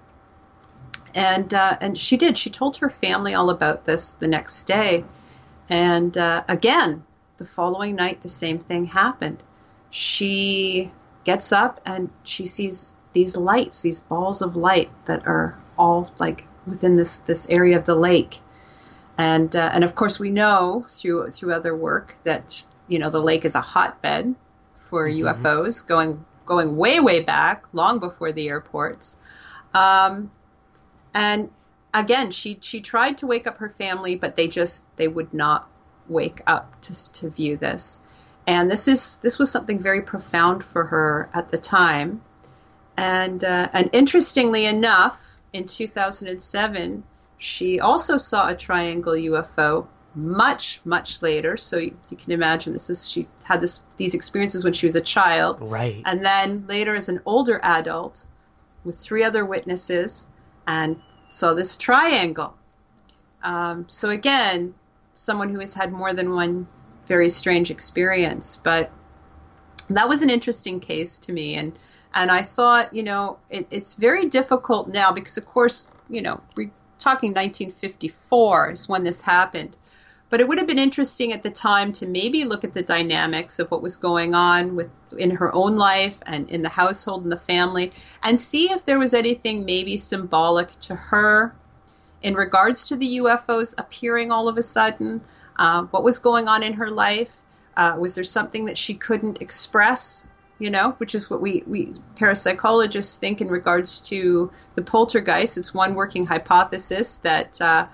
and 1.14 1.53
uh, 1.53 1.76
and 1.80 1.99
she 1.99 2.16
did. 2.16 2.38
She 2.38 2.51
told 2.51 2.76
her 2.78 2.91
family 2.91 3.34
all 3.34 3.51
about 3.51 3.84
this 3.84 4.12
the 4.14 4.26
next 4.26 4.64
day, 4.64 5.05
and 5.68 6.16
uh, 6.16 6.45
again 6.49 7.05
the 7.38 7.45
following 7.45 7.97
night 7.97 8.22
the 8.22 8.28
same 8.28 8.59
thing 8.59 8.86
happened. 8.86 9.43
She 9.91 10.93
gets 11.24 11.52
up 11.52 11.80
and 11.84 12.10
she 12.24 12.46
sees 12.46 12.94
these 13.12 13.36
lights, 13.36 13.82
these 13.82 14.00
balls 14.00 14.42
of 14.42 14.56
light 14.56 14.90
that 15.06 15.26
are 15.26 15.58
all 15.78 16.10
like 16.18 16.46
within 16.66 16.96
this 16.96 17.18
this 17.18 17.48
area 17.48 17.76
of 17.76 17.84
the 17.84 17.94
lake, 17.94 18.40
and 19.18 19.54
uh, 19.54 19.70
and 19.72 19.84
of 19.84 19.94
course 19.94 20.18
we 20.18 20.30
know 20.30 20.86
through 20.88 21.30
through 21.30 21.52
other 21.52 21.74
work 21.74 22.16
that 22.24 22.66
you 22.88 22.98
know 22.98 23.10
the 23.10 23.20
lake 23.20 23.44
is 23.44 23.54
a 23.54 23.60
hotbed 23.60 24.34
for 24.78 25.08
UFOs 25.08 25.86
going 25.86 26.24
going 26.46 26.76
way 26.76 27.00
way 27.00 27.20
back, 27.20 27.64
long 27.72 27.98
before 27.98 28.32
the 28.32 28.48
airports. 28.48 29.16
Um, 29.74 30.30
and 31.14 31.50
again 31.92 32.30
she 32.30 32.58
she 32.60 32.80
tried 32.80 33.18
to 33.18 33.26
wake 33.26 33.46
up 33.46 33.58
her 33.58 33.68
family 33.68 34.14
but 34.14 34.36
they 34.36 34.46
just 34.46 34.84
they 34.96 35.08
would 35.08 35.32
not 35.34 35.68
wake 36.08 36.40
up 36.46 36.80
to, 36.82 37.12
to 37.12 37.30
view 37.30 37.56
this 37.56 38.00
and 38.47 38.70
this 38.70 38.88
is 38.88 39.18
this 39.18 39.38
was 39.38 39.51
something 39.51 39.78
very 39.78 40.03
profound 40.03 40.64
for 40.64 40.84
her 40.84 41.28
at 41.34 41.51
the 41.51 41.59
time 41.59 42.20
and 42.97 43.45
uh, 43.45 43.68
and 43.72 43.91
interestingly 43.93 44.66
enough 44.66 45.20
in 45.53 45.66
2007 45.66 47.03
she 47.38 47.80
also 47.80 48.16
saw 48.16 48.49
a 48.49 48.55
triangle 48.55 49.12
UFO 49.14 49.86
much 50.14 50.80
much 50.84 51.22
later 51.22 51.57
so 51.57 51.78
you, 51.78 51.97
you 52.11 52.16
can 52.16 52.32
imagine 52.32 52.72
this 52.72 52.91
is 52.91 53.09
she 53.09 53.26
had 53.45 53.61
this 53.61 53.82
these 53.97 54.14
experiences 54.14 54.64
when 54.64 54.72
she 54.72 54.86
was 54.86 54.97
a 54.97 55.01
child 55.01 55.59
Right. 55.61 56.03
and 56.05 56.24
then 56.24 56.66
later 56.66 56.95
as 56.97 57.09
an 57.09 57.20
older 57.24 57.61
adult 57.62 58.24
with 58.84 58.99
three 58.99 59.22
other 59.24 59.45
witnesses 59.45 60.26
and 60.66 61.01
saw 61.28 61.55
this 61.55 61.76
triangle. 61.76 62.55
Um, 63.43 63.84
so 63.88 64.11
again, 64.11 64.74
someone 65.14 65.51
who 65.51 65.61
has 65.61 65.74
had 65.74 65.93
more 65.93 66.12
than 66.12 66.34
one 66.34 66.66
very 67.11 67.28
strange 67.28 67.72
experience, 67.72 68.56
but 68.56 68.88
that 69.88 70.08
was 70.08 70.22
an 70.22 70.30
interesting 70.30 70.78
case 70.78 71.18
to 71.18 71.32
me, 71.32 71.56
and 71.56 71.76
and 72.14 72.30
I 72.30 72.42
thought, 72.42 72.94
you 72.94 73.02
know, 73.02 73.36
it, 73.50 73.66
it's 73.72 73.96
very 73.96 74.26
difficult 74.28 74.86
now 74.88 75.11
because, 75.11 75.36
of 75.36 75.44
course, 75.44 75.88
you 76.08 76.22
know, 76.22 76.40
we're 76.56 76.70
talking 77.00 77.30
1954 77.30 78.70
is 78.70 78.88
when 78.88 79.02
this 79.02 79.20
happened. 79.20 79.76
But 80.28 80.40
it 80.40 80.46
would 80.46 80.58
have 80.58 80.68
been 80.68 80.78
interesting 80.78 81.32
at 81.32 81.42
the 81.42 81.50
time 81.50 81.90
to 81.94 82.06
maybe 82.06 82.44
look 82.44 82.62
at 82.62 82.74
the 82.74 82.82
dynamics 82.82 83.58
of 83.58 83.68
what 83.72 83.82
was 83.82 83.96
going 83.96 84.32
on 84.32 84.76
with 84.76 84.90
in 85.18 85.30
her 85.30 85.52
own 85.52 85.74
life 85.74 86.18
and 86.26 86.48
in 86.48 86.62
the 86.62 86.68
household 86.68 87.24
and 87.24 87.32
the 87.32 87.46
family, 87.54 87.92
and 88.22 88.38
see 88.38 88.70
if 88.70 88.84
there 88.84 89.00
was 89.00 89.14
anything 89.14 89.64
maybe 89.64 89.96
symbolic 89.96 90.78
to 90.86 90.94
her 90.94 91.52
in 92.22 92.34
regards 92.34 92.86
to 92.86 92.94
the 92.94 93.18
UFOs 93.18 93.74
appearing 93.78 94.30
all 94.30 94.46
of 94.46 94.56
a 94.56 94.62
sudden. 94.62 95.20
Uh, 95.61 95.84
what 95.92 96.02
was 96.02 96.18
going 96.18 96.48
on 96.48 96.64
in 96.64 96.72
her 96.72 96.90
life? 96.90 97.30
Uh, 97.76 97.94
was 97.96 98.16
there 98.16 98.24
something 98.24 98.64
that 98.64 98.76
she 98.76 98.94
couldn't 98.94 99.40
express 99.40 100.26
you 100.61 100.68
know, 100.68 100.90
which 100.98 101.14
is 101.14 101.30
what 101.30 101.40
we, 101.40 101.64
we 101.66 101.86
parapsychologists 102.16 103.16
think 103.16 103.40
in 103.40 103.48
regards 103.48 103.98
to 104.02 104.52
the 104.74 104.82
poltergeist. 104.82 105.56
It's 105.56 105.72
one 105.72 105.94
working 105.94 106.26
hypothesis 106.26 107.16
that 107.16 107.58
uh, 107.62 107.86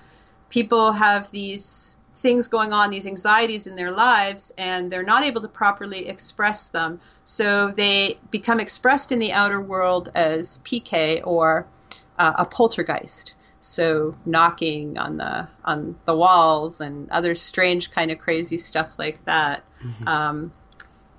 people 0.50 0.90
have 0.90 1.30
these 1.30 1.94
things 2.16 2.48
going 2.48 2.72
on, 2.72 2.90
these 2.90 3.06
anxieties 3.06 3.68
in 3.68 3.76
their 3.76 3.92
lives, 3.92 4.52
and 4.58 4.90
they're 4.90 5.04
not 5.04 5.22
able 5.22 5.40
to 5.42 5.48
properly 5.48 6.08
express 6.08 6.68
them. 6.68 7.00
So 7.22 7.70
they 7.70 8.18
become 8.32 8.58
expressed 8.58 9.12
in 9.12 9.20
the 9.20 9.32
outer 9.32 9.60
world 9.60 10.10
as 10.16 10.58
PK 10.64 11.22
or 11.24 11.66
uh, 12.18 12.32
a 12.36 12.44
poltergeist. 12.44 13.34
So 13.66 14.14
knocking 14.24 14.96
on 14.96 15.16
the 15.16 15.48
on 15.64 15.96
the 16.04 16.16
walls 16.16 16.80
and 16.80 17.10
other 17.10 17.34
strange 17.34 17.90
kind 17.90 18.10
of 18.10 18.18
crazy 18.18 18.58
stuff 18.58 18.98
like 18.98 19.24
that. 19.24 19.64
Mm-hmm. 19.82 20.08
Um, 20.08 20.52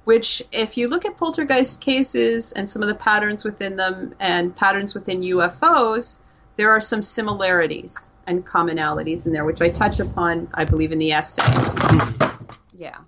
which, 0.05 0.41
if 0.53 0.77
you 0.77 0.87
look 0.87 1.03
at 1.03 1.17
poltergeist 1.17 1.81
cases 1.81 2.53
and 2.53 2.69
some 2.69 2.81
of 2.81 2.87
the 2.87 2.95
patterns 2.95 3.43
within 3.43 3.75
them 3.75 4.15
and 4.21 4.55
patterns 4.55 4.93
within 4.93 5.19
UFOs, 5.19 6.19
there 6.55 6.71
are 6.71 6.79
some 6.79 7.01
similarities 7.01 8.09
and 8.25 8.45
commonalities 8.45 9.25
in 9.25 9.33
there, 9.33 9.43
which 9.43 9.59
I 9.59 9.67
touch 9.67 9.99
upon, 9.99 10.47
I 10.53 10.63
believe, 10.63 10.93
in 10.93 10.99
the 10.99 11.11
essay. 11.11 11.43
yeah. 12.71 12.99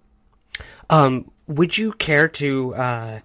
Um, 0.89 1.31
would 1.47 1.77
you 1.77 1.93
care 1.93 2.27
to 2.27 2.75
uh, 2.75 3.19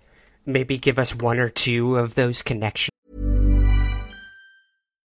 maybe 0.46 0.78
give 0.78 0.96
us 0.96 1.12
one 1.12 1.40
or 1.40 1.48
two 1.48 1.96
of 1.96 2.14
those 2.14 2.42
connections? 2.42 2.93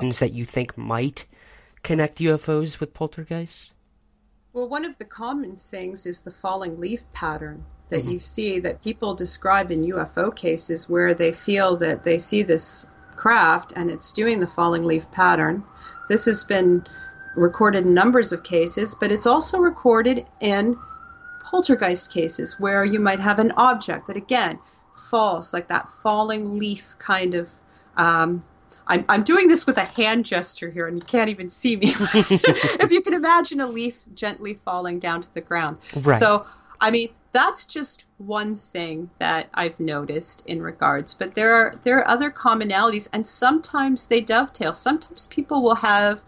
That 0.00 0.32
you 0.32 0.44
think 0.46 0.78
might 0.78 1.26
connect 1.82 2.18
UFOs 2.18 2.80
with 2.80 2.94
poltergeists? 2.94 3.70
Well, 4.52 4.68
one 4.68 4.84
of 4.84 4.96
the 4.98 5.04
common 5.04 5.56
things 5.56 6.06
is 6.06 6.20
the 6.20 6.32
falling 6.32 6.80
leaf 6.80 7.00
pattern 7.12 7.64
that 7.90 8.00
mm-hmm. 8.00 8.10
you 8.12 8.20
see 8.20 8.60
that 8.60 8.82
people 8.82 9.14
describe 9.14 9.70
in 9.70 9.86
UFO 9.86 10.34
cases 10.34 10.88
where 10.88 11.12
they 11.14 11.32
feel 11.32 11.76
that 11.76 12.02
they 12.02 12.18
see 12.18 12.42
this 12.42 12.88
craft 13.14 13.74
and 13.76 13.90
it's 13.90 14.10
doing 14.12 14.40
the 14.40 14.46
falling 14.46 14.82
leaf 14.82 15.04
pattern. 15.12 15.62
This 16.08 16.24
has 16.24 16.44
been 16.44 16.84
recorded 17.36 17.84
in 17.84 17.94
numbers 17.94 18.32
of 18.32 18.42
cases, 18.42 18.94
but 18.94 19.12
it's 19.12 19.26
also 19.26 19.58
recorded 19.58 20.26
in 20.40 20.76
poltergeist 21.44 22.10
cases 22.10 22.58
where 22.58 22.84
you 22.84 22.98
might 22.98 23.20
have 23.20 23.38
an 23.38 23.52
object 23.52 24.06
that 24.06 24.16
again 24.16 24.58
falls 24.96 25.52
like 25.52 25.68
that 25.68 25.88
falling 26.02 26.58
leaf 26.58 26.94
kind 26.98 27.34
of 27.34 27.48
um, 27.96 28.42
I'm, 28.90 29.04
I'm 29.08 29.22
doing 29.22 29.48
this 29.48 29.66
with 29.66 29.76
a 29.78 29.84
hand 29.84 30.26
gesture 30.26 30.68
here 30.68 30.86
and 30.86 30.96
you 30.96 31.04
can't 31.04 31.30
even 31.30 31.48
see 31.48 31.76
me 31.76 31.94
if 31.96 32.90
you 32.90 33.00
can 33.02 33.14
imagine 33.14 33.60
a 33.60 33.66
leaf 33.66 33.96
gently 34.14 34.58
falling 34.64 34.98
down 34.98 35.22
to 35.22 35.34
the 35.34 35.40
ground 35.40 35.78
right. 36.02 36.18
so 36.18 36.44
i 36.80 36.90
mean 36.90 37.08
that's 37.32 37.64
just 37.64 38.06
one 38.18 38.56
thing 38.56 39.08
that 39.18 39.48
I've 39.54 39.78
noticed 39.78 40.42
in 40.46 40.60
regards. 40.62 41.14
But 41.14 41.34
there 41.34 41.54
are 41.54 41.74
there 41.82 41.98
are 41.98 42.08
other 42.08 42.30
commonalities, 42.30 43.08
and 43.12 43.26
sometimes 43.26 44.06
they 44.06 44.20
dovetail. 44.20 44.74
Sometimes 44.74 45.26
people 45.28 45.62
will 45.62 45.76
have 45.76 46.20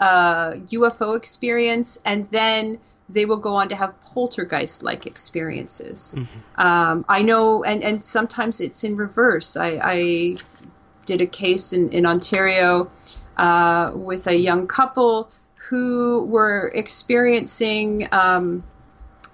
a 0.00 0.60
UFO 0.70 1.16
experience, 1.16 1.98
and 2.04 2.28
then 2.30 2.78
they 3.08 3.24
will 3.24 3.36
go 3.36 3.54
on 3.54 3.68
to 3.68 3.76
have 3.76 3.94
poltergeist-like 4.04 5.06
experiences. 5.06 6.14
Mm-hmm. 6.16 6.60
Um, 6.60 7.04
I 7.08 7.22
know, 7.22 7.62
and 7.64 7.82
and 7.82 8.04
sometimes 8.04 8.60
it's 8.60 8.84
in 8.84 8.96
reverse. 8.96 9.56
I, 9.56 9.80
I 9.82 10.36
did 11.06 11.20
a 11.20 11.26
case 11.26 11.72
in 11.72 11.90
in 11.90 12.06
Ontario 12.06 12.90
uh, 13.36 13.92
with 13.94 14.26
a 14.26 14.36
young 14.36 14.66
couple 14.66 15.30
who 15.68 16.24
were 16.24 16.70
experiencing. 16.74 18.08
Um, 18.12 18.64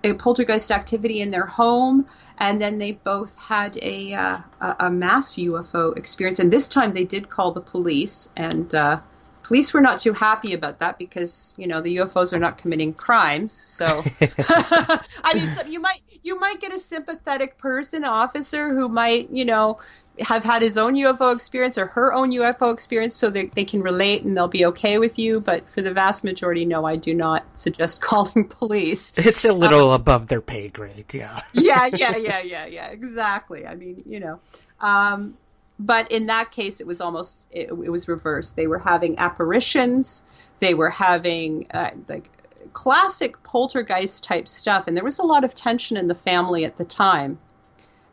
a 0.05 0.15
poltergeist 0.15 0.71
activity 0.71 1.21
in 1.21 1.31
their 1.31 1.47
home, 1.47 2.07
and 2.39 2.61
then 2.61 2.79
they 2.79 2.93
both 2.93 3.37
had 3.37 3.77
a 3.83 4.15
uh, 4.15 4.39
a 4.61 4.91
mass 4.91 5.35
UFO 5.35 5.97
experience. 5.97 6.39
And 6.39 6.53
this 6.53 6.69
time 6.69 6.95
they 6.95 7.05
did 7.05 7.29
call 7.29 7.53
the 7.53 7.61
police, 7.61 8.29
and 8.37 8.73
uh, 8.75 9.01
police 9.43 9.73
were 9.73 9.81
not 9.81 9.99
too 9.99 10.13
happy 10.13 10.53
about 10.53 10.79
that 10.79 10.99
because 10.99 11.55
you 11.59 11.67
know 11.67 11.81
the 11.81 11.97
UFOs 11.97 12.33
are 12.33 12.39
not 12.39 12.59
committing 12.59 12.95
crimes. 12.95 13.53
So 13.53 14.03
I 14.21 15.33
mean, 15.35 15.51
so 15.51 15.65
you 15.67 15.81
might 15.81 16.03
you 16.23 16.39
might 16.39 16.61
get 16.61 16.73
a 16.73 16.79
sympathetic 16.79 17.59
person 17.59 18.05
officer 18.05 18.73
who 18.73 18.89
might 18.89 19.31
you 19.31 19.45
know 19.45 19.79
have 20.21 20.45
had 20.45 20.63
his 20.63 20.77
own 20.77 20.95
UFO 20.95 21.33
experience 21.33 21.79
or 21.79 21.87
her 21.87 22.13
own 22.13 22.31
UFO 22.33 22.73
experience 22.73 23.15
so 23.15 23.31
that 23.31 23.53
they 23.53 23.65
can 23.65 23.81
relate 23.81 24.25
and 24.25 24.37
they'll 24.37 24.49
be 24.49 24.65
okay 24.67 24.99
with 24.99 25.19
you. 25.19 25.41
But 25.41 25.69
for 25.71 25.83
the 25.83 25.93
vast 25.93 26.25
majority, 26.25 26.65
no, 26.65 26.85
I 26.85 26.97
do 26.97 27.15
not 27.15 27.45
suggest 27.55 28.01
calling 28.03 28.49
police. 28.49 29.13
It's 29.17 29.45
a 29.45 29.53
little 29.53 29.91
um, 29.91 30.01
above 30.01 30.27
their 30.29 30.41
pay 30.41 30.69
grade, 30.69 31.07
yeah. 31.13 31.43
yeah, 31.53 31.87
yeah, 31.93 32.17
yeah, 32.17 32.41
yeah, 32.41 32.67
yeah, 32.67 32.89
exactly. 32.89 33.67
I 33.67 33.75
mean, 33.75 34.03
you 34.07 34.21
know. 34.21 34.41
Um, 34.81 35.37
but 35.79 36.11
in 36.11 36.27
that 36.27 36.51
case, 36.51 36.81
it 36.81 36.87
was 36.87 37.01
almost, 37.01 37.47
it, 37.51 37.69
it, 37.69 37.91
was 37.91 38.09
reversed. 38.09 38.57
They 38.57 38.67
were 38.67 38.81
having 38.81 39.19
apparitions, 39.19 40.23
they 40.59 40.75
were 40.75 40.91
having 40.91 41.67
uh, 41.73 41.91
like 42.09 42.31
classic 42.73 43.41
poltergeist 43.45 44.25
type 44.25 44.49
stuff. 44.49 44.89
And 44.89 44.97
there 44.97 45.05
was 45.05 45.19
a 45.21 45.23
lot 45.23 45.45
of 45.45 45.55
tension 45.55 45.97
in 45.97 46.09
the 46.09 46.15
family 46.15 46.65
at 46.65 46.77
the 46.79 46.85
time 46.85 47.39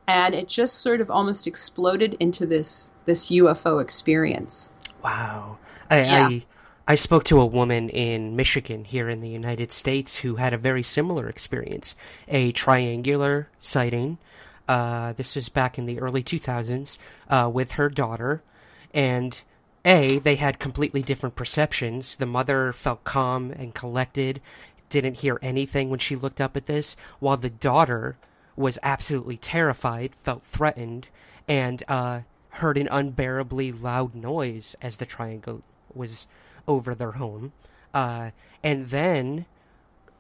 and 0.08 0.36
it 0.36 0.48
just 0.48 0.80
sort 0.80 1.02
of 1.02 1.10
almost 1.10 1.48
exploded 1.48 2.16
into 2.20 2.46
this 2.46 2.92
this 3.06 3.28
UFO 3.28 3.82
experience. 3.82 4.70
Wow. 5.04 5.58
I, 5.90 6.02
yeah. 6.02 6.28
I, 6.28 6.46
I 6.88 6.96
spoke 6.96 7.24
to 7.26 7.40
a 7.40 7.46
woman 7.46 7.90
in 7.90 8.36
Michigan 8.36 8.86
here 8.86 9.10
in 9.10 9.22
the 9.22 9.30
United 9.30 9.72
States 9.72 10.18
who 10.18 10.36
had 10.36 10.54
a 10.54 10.58
very 10.58 10.84
similar 10.84 11.28
experience, 11.28 11.96
a 12.28 12.52
triangular 12.52 13.50
sighting. 13.60 14.18
Uh, 14.68 15.14
this 15.14 15.36
was 15.36 15.50
back 15.50 15.78
in 15.78 15.86
the 15.86 16.00
early 16.00 16.24
2000s 16.24 16.98
uh, 17.30 17.50
with 17.52 17.72
her 17.74 17.90
daughter, 17.90 18.42
and 18.94 19.42
a 19.84 20.18
they 20.20 20.36
had 20.36 20.60
completely 20.60 21.04
different 21.04 21.36
perceptions. 21.36 22.16
The 22.16 22.26
mother 22.26 22.74
felt 22.74 23.04
calm 23.04 23.52
and 23.52 23.76
collected, 23.76 24.42
didn't 24.90 25.20
hear 25.20 25.40
anything 25.42 25.90
when 25.90 26.00
she 26.00 26.16
looked 26.16 26.42
up 26.42 26.58
at 26.58 26.66
this, 26.66 26.96
while 27.20 27.38
the 27.38 27.50
daughter 27.50 28.18
was 28.56 28.80
absolutely 28.84 29.38
terrified, 29.38 30.16
felt 30.16 30.44
threatened, 30.44 31.08
and 31.48 31.84
uh, 31.88 32.22
heard 32.50 32.78
an 32.78 32.88
unbearably 32.90 33.72
loud 33.72 34.16
noise 34.16 34.76
as 34.82 34.98
the 34.98 35.06
triangle 35.06 35.62
was 35.94 36.28
over 36.68 36.96
their 36.96 37.14
home. 37.14 37.52
Uh, 37.94 38.32
and 38.64 38.88
then 38.88 39.46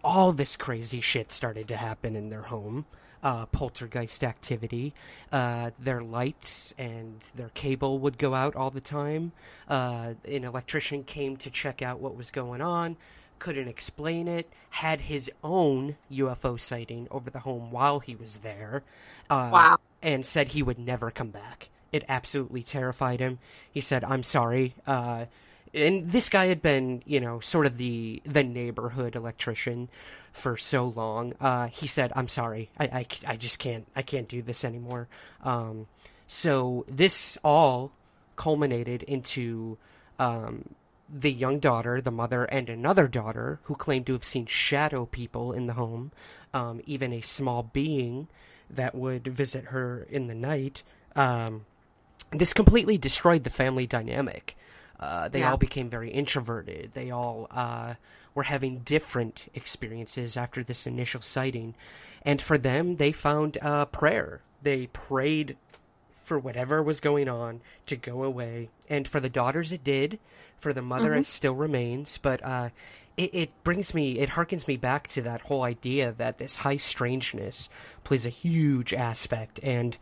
all 0.03 0.31
this 0.31 0.55
crazy 0.55 1.01
shit 1.01 1.31
started 1.31 1.67
to 1.67 1.77
happen 1.77 2.15
in 2.15 2.29
their 2.29 2.43
home. 2.43 2.85
Uh, 3.23 3.47
poltergeist 3.47 4.23
activity. 4.23 4.93
Uh, 5.31 5.71
their 5.79 6.01
lights 6.01 6.75
and 6.77 7.25
their 7.33 7.49
cable 7.49 7.97
would 7.97 8.19
go 8.19 8.35
out 8.35 8.55
all 8.55 8.69
the 8.69 8.79
time. 8.79 9.31
Uh, 9.67 10.13
an 10.25 10.43
electrician 10.43 11.03
came 11.03 11.35
to 11.35 11.49
check 11.49 11.81
out 11.81 11.99
what 11.99 12.15
was 12.15 12.29
going 12.29 12.61
on 12.61 12.95
couldn't 13.39 13.67
explain 13.67 14.27
it, 14.27 14.49
had 14.71 15.01
his 15.01 15.31
own 15.43 15.97
UFO 16.11 16.59
sighting 16.59 17.07
over 17.11 17.29
the 17.29 17.39
home 17.39 17.71
while 17.71 17.99
he 17.99 18.15
was 18.15 18.39
there. 18.39 18.83
Uh, 19.29 19.49
Wow. 19.51 19.77
And 20.01 20.25
said 20.25 20.49
he 20.49 20.61
would 20.61 20.77
never 20.79 21.09
come 21.11 21.29
back. 21.29 21.69
It 21.91 22.03
absolutely 22.07 22.61
terrified 22.61 23.19
him. 23.19 23.39
He 23.71 23.81
said, 23.81 24.03
"I'm 24.03 24.21
sorry." 24.23 24.75
Uh, 24.85 25.25
and 25.73 26.11
this 26.11 26.29
guy 26.29 26.45
had 26.45 26.61
been, 26.61 27.01
you 27.05 27.19
know, 27.19 27.39
sort 27.39 27.65
of 27.65 27.77
the 27.77 28.21
the 28.25 28.43
neighborhood 28.43 29.15
electrician 29.15 29.89
for 30.31 30.57
so 30.57 30.87
long. 30.87 31.33
Uh, 31.41 31.67
he 31.67 31.87
said, 31.87 32.11
"I'm 32.15 32.27
sorry. 32.27 32.69
I, 32.77 32.85
I, 32.85 33.05
I 33.27 33.35
just 33.37 33.59
can't. 33.59 33.87
I 33.95 34.01
can't 34.03 34.27
do 34.27 34.41
this 34.41 34.63
anymore." 34.63 35.07
Um, 35.43 35.87
so 36.27 36.85
this 36.87 37.37
all 37.43 37.91
culminated 38.35 39.03
into 39.03 39.77
um, 40.19 40.69
the 41.15 41.31
young 41.31 41.59
daughter, 41.59 42.01
the 42.01 42.11
mother, 42.11 42.43
and 42.43 42.67
another 42.69 43.07
daughter 43.07 43.59
who 43.63 43.75
claimed 43.75 44.05
to 44.05 44.13
have 44.13 44.23
seen 44.25 44.45
shadow 44.45 45.05
people 45.05 45.53
in 45.53 45.65
the 45.65 45.73
home, 45.73 46.11
um, 46.53 46.81
even 46.85 47.13
a 47.13 47.21
small 47.21 47.63
being 47.63 48.27
that 48.69 48.93
would 48.93 49.25
visit 49.25 49.65
her 49.65 50.05
in 50.09 50.27
the 50.27 50.35
night. 50.35 50.83
Um, 51.15 51.65
this 52.31 52.53
completely 52.53 52.97
destroyed 52.97 53.45
the 53.45 53.49
family 53.49 53.87
dynamic. 53.87 54.57
Uh, 54.99 55.29
they 55.29 55.39
Yeah. 55.39 55.51
all 55.51 55.57
became 55.57 55.89
very 55.89 56.11
introverted. 56.11 56.91
They 56.93 57.11
all 57.11 57.47
uh, 57.51 57.93
were 58.33 58.43
having 58.43 58.79
different 58.79 59.43
experiences 59.53 60.35
after 60.35 60.63
this 60.63 60.85
initial 60.85 61.21
sighting. 61.21 61.75
And 62.23 62.41
for 62.41 62.57
them, 62.57 62.97
they 62.97 63.13
found 63.13 63.57
uh, 63.61 63.85
prayer. 63.85 64.41
They 64.61 64.87
prayed 64.87 65.55
for 66.25 66.39
whatever 66.39 66.81
was 66.81 66.99
going 66.99 67.29
on 67.29 67.61
to 67.85 67.95
go 67.95 68.23
away. 68.23 68.69
And 68.89 69.07
for 69.07 69.19
the 69.19 69.29
daughters, 69.29 69.71
it 69.71 69.83
did. 69.83 70.19
For 70.57 70.73
the 70.73 70.81
mother, 70.81 71.13
it 71.13 71.27
still 71.27 71.53
remains. 71.53 72.17
But 72.17 72.43
uh, 72.43 72.69
it, 73.15 73.29
it 73.33 73.63
brings 73.63 73.93
me, 73.93 74.19
it 74.19 74.29
harkens 74.31 74.67
me 74.67 74.75
back 74.75 75.07
to 75.09 75.21
that 75.21 75.41
whole 75.41 75.63
idea 75.63 76.13
that 76.17 76.39
this 76.39 76.57
high 76.57 76.77
strangeness 76.77 77.69
plays 78.03 78.25
a 78.25 78.29
huge 78.29 78.93
aspect. 78.93 79.59
And 79.61 79.97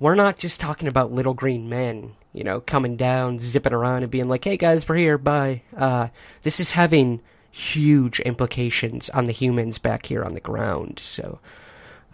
we're 0.00 0.14
not 0.14 0.38
just 0.38 0.60
talking 0.60 0.88
about 0.88 1.12
little 1.12 1.34
green 1.34 1.68
men, 1.68 2.14
you 2.32 2.44
know, 2.44 2.60
coming 2.60 2.96
down, 2.96 3.38
zipping 3.38 3.72
around, 3.74 4.02
and 4.02 4.10
being 4.10 4.28
like, 4.28 4.44
hey 4.44 4.56
guys, 4.56 4.88
we're 4.88 4.96
here, 4.96 5.18
bye. 5.18 5.62
Uh, 5.76 6.08
this 6.42 6.60
is 6.60 6.72
having 6.72 7.20
huge 7.50 8.20
implications 8.20 9.10
on 9.10 9.24
the 9.24 9.32
humans 9.32 9.78
back 9.78 10.06
here 10.06 10.24
on 10.24 10.34
the 10.34 10.40
ground. 10.40 11.00
So, 11.00 11.40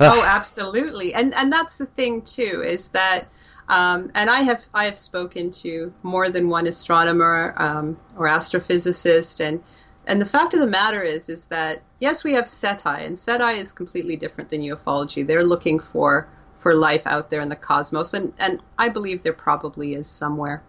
Oh, 0.01 0.22
absolutely, 0.24 1.14
and 1.14 1.32
and 1.34 1.53
that's 1.53 1.78
the 1.78 1.86
thing 1.86 2.22
too 2.22 2.62
is 2.64 2.88
that, 2.90 3.28
um, 3.68 4.11
and 4.14 4.28
I 4.28 4.42
have 4.42 4.64
I 4.74 4.86
have 4.86 4.99
spoken 4.99 5.53
to 5.62 5.92
more 6.03 6.30
than 6.30 6.49
one 6.49 6.66
astronomer 6.66 7.55
um, 7.57 7.97
or 8.16 8.28
astrophysicist, 8.28 9.40
and 9.40 9.62
and 10.07 10.20
the 10.20 10.26
fact 10.26 10.53
of 10.55 10.61
the 10.61 10.66
matter 10.66 11.03
is 11.03 11.28
is 11.28 11.47
that 11.47 11.82
yes, 12.01 12.24
we 12.24 12.32
have 12.32 12.49
SETI, 12.49 13.05
and 13.05 13.18
SETI 13.18 13.59
is 13.61 13.72
completely 13.72 14.16
different 14.16 14.51
than 14.51 14.62
ufology. 14.62 15.24
They're 15.26 15.45
looking 15.45 15.78
for 15.78 16.28
for 16.59 16.74
life 16.74 17.07
out 17.07 17.30
there 17.30 17.40
in 17.40 17.49
the 17.49 17.57
cosmos, 17.57 18.14
and 18.14 18.32
and 18.38 18.61
I 18.78 18.88
believe 18.88 19.22
there 19.22 19.32
probably 19.32 19.95
is 19.95 20.09
somewhere. 20.09 20.62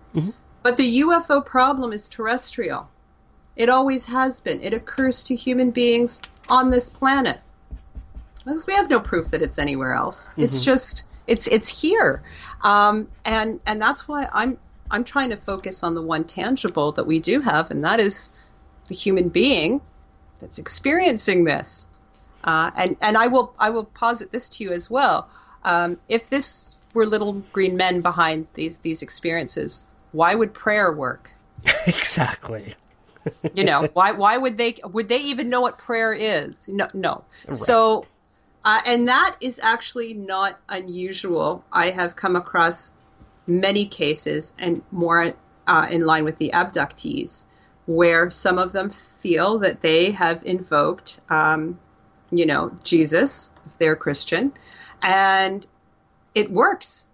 But 0.62 0.78
the 0.78 1.02
UFO 1.02 1.44
problem 1.46 1.94
is 1.94 2.10
terrestrial. 2.10 2.90
It 3.56 3.70
always 3.70 4.06
has 4.06 4.40
been. 4.42 4.62
It 4.62 4.74
occurs 4.74 5.24
to 5.24 5.36
human 5.36 5.72
beings 5.72 6.22
on 6.50 6.70
this 6.70 6.90
planet. 6.90 7.40
Because 8.46 8.68
we 8.68 8.74
have 8.74 8.90
no 8.90 9.00
proof 9.00 9.32
that 9.32 9.42
it's 9.42 9.58
anywhere 9.58 9.94
else. 9.94 10.30
It's 10.38 10.62
just 10.62 11.04
it's 11.28 11.48
it's 11.48 11.68
here, 11.68 12.22
um, 12.62 13.08
and 13.26 13.60
and 13.66 13.82
that's 13.82 14.08
why 14.08 14.30
I'm 14.32 14.58
I'm 14.92 15.04
trying 15.04 15.30
to 15.32 15.36
focus 15.36 15.84
on 15.84 15.96
the 15.96 16.02
one 16.02 16.24
tangible 16.24 16.92
that 16.92 17.06
we 17.06 17.20
do 17.20 17.42
have, 17.42 17.72
and 17.72 17.84
that 17.84 18.00
is 18.00 18.30
the 18.88 18.96
human 18.96 19.30
being 19.30 19.82
that's 20.40 20.60
experiencing 20.60 21.44
this. 21.44 21.88
Uh, 22.44 22.70
and 22.76 22.96
and 23.02 23.18
I 23.18 23.28
will 23.28 23.54
I 23.58 23.72
will 23.72 23.86
posit 23.86 24.32
this 24.32 24.48
to 24.50 24.64
you 24.64 24.72
as 24.72 24.90
well. 24.90 25.28
Um, 25.64 25.98
if 26.08 26.30
this 26.30 26.76
were 26.94 27.08
little 27.08 27.34
green 27.52 27.76
men 27.76 28.02
behind 28.02 28.48
these 28.54 28.78
these 28.78 29.02
experiences, 29.02 29.96
why 30.12 30.36
would 30.36 30.54
prayer 30.54 30.92
work? 30.92 31.32
exactly. 31.88 32.76
you 33.56 33.64
know 33.64 33.90
why 33.94 34.12
why 34.12 34.38
would 34.38 34.56
they 34.56 34.78
would 34.92 35.10
they 35.10 35.18
even 35.18 35.50
know 35.50 35.60
what 35.60 35.80
prayer 35.80 36.14
is 36.14 36.68
no 36.68 36.88
no 36.94 37.24
so 37.52 38.06
uh, 38.66 38.82
and 38.86 39.08
that 39.08 39.36
is 39.40 39.60
actually 39.64 40.14
not 40.14 40.60
unusual. 40.70 41.64
I 41.72 41.92
have 41.92 42.16
come 42.16 42.36
across 42.36 42.92
many 43.48 43.86
cases 43.86 44.54
and 44.58 44.82
more 44.92 45.34
uh, 45.68 45.88
in 45.90 46.02
line 46.02 46.24
with 46.24 46.38
the 46.38 46.52
abductees 46.54 47.46
where 47.86 48.32
some 48.32 48.58
of 48.58 48.72
them 48.74 48.90
feel 49.20 49.60
that 49.60 49.82
they 49.82 50.10
have 50.12 50.44
invoked 50.46 51.20
um, 51.30 51.80
you 52.32 52.46
know 52.46 52.76
jesus 52.84 53.52
if 53.68 53.78
they're 53.78 53.96
christian 53.96 54.52
and 55.04 55.68
it 56.34 56.52
works. 56.52 57.06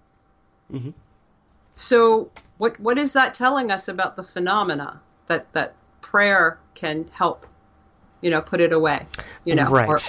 So 1.73 2.31
what 2.57 2.79
what 2.79 2.97
is 2.97 3.13
that 3.13 3.33
telling 3.33 3.71
us 3.71 3.87
about 3.87 4.15
the 4.15 4.23
phenomena 4.23 5.01
that 5.27 5.51
that 5.53 5.75
prayer 6.01 6.59
can 6.73 7.09
help 7.13 7.45
you 8.21 8.29
know 8.29 8.41
put 8.41 8.61
it 8.61 8.71
away 8.73 9.05
you 9.45 9.55
know 9.55 9.69
right. 9.69 9.87
or- 9.87 9.95
or- 9.95 9.99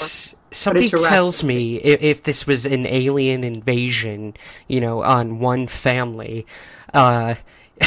Something 0.52 0.88
tells 0.88 1.42
me 1.42 1.76
if, 1.76 2.02
if 2.02 2.22
this 2.22 2.46
was 2.46 2.66
an 2.66 2.86
alien 2.86 3.44
invasion, 3.44 4.34
you 4.68 4.80
know, 4.80 5.02
on 5.02 5.38
one 5.38 5.66
family, 5.66 6.46
uh, 6.92 7.36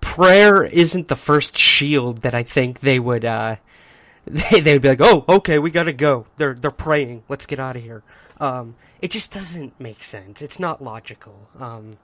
prayer 0.00 0.64
isn't 0.64 1.08
the 1.08 1.16
first 1.16 1.56
shield 1.56 2.22
that 2.22 2.34
I 2.34 2.42
think 2.42 2.80
they 2.80 2.98
would, 2.98 3.24
uh, 3.24 3.56
they, 4.26 4.60
they'd 4.60 4.82
be 4.82 4.88
like, 4.88 5.00
oh, 5.00 5.24
okay, 5.28 5.58
we 5.58 5.70
gotta 5.70 5.92
go. 5.92 6.26
They're, 6.36 6.54
they're 6.54 6.70
praying. 6.70 7.22
Let's 7.28 7.46
get 7.46 7.60
out 7.60 7.76
of 7.76 7.82
here. 7.82 8.02
Um, 8.38 8.74
it 9.00 9.10
just 9.10 9.32
doesn't 9.32 9.78
make 9.80 10.02
sense. 10.02 10.42
It's 10.42 10.58
not 10.58 10.82
logical. 10.82 11.48
Um, 11.58 11.98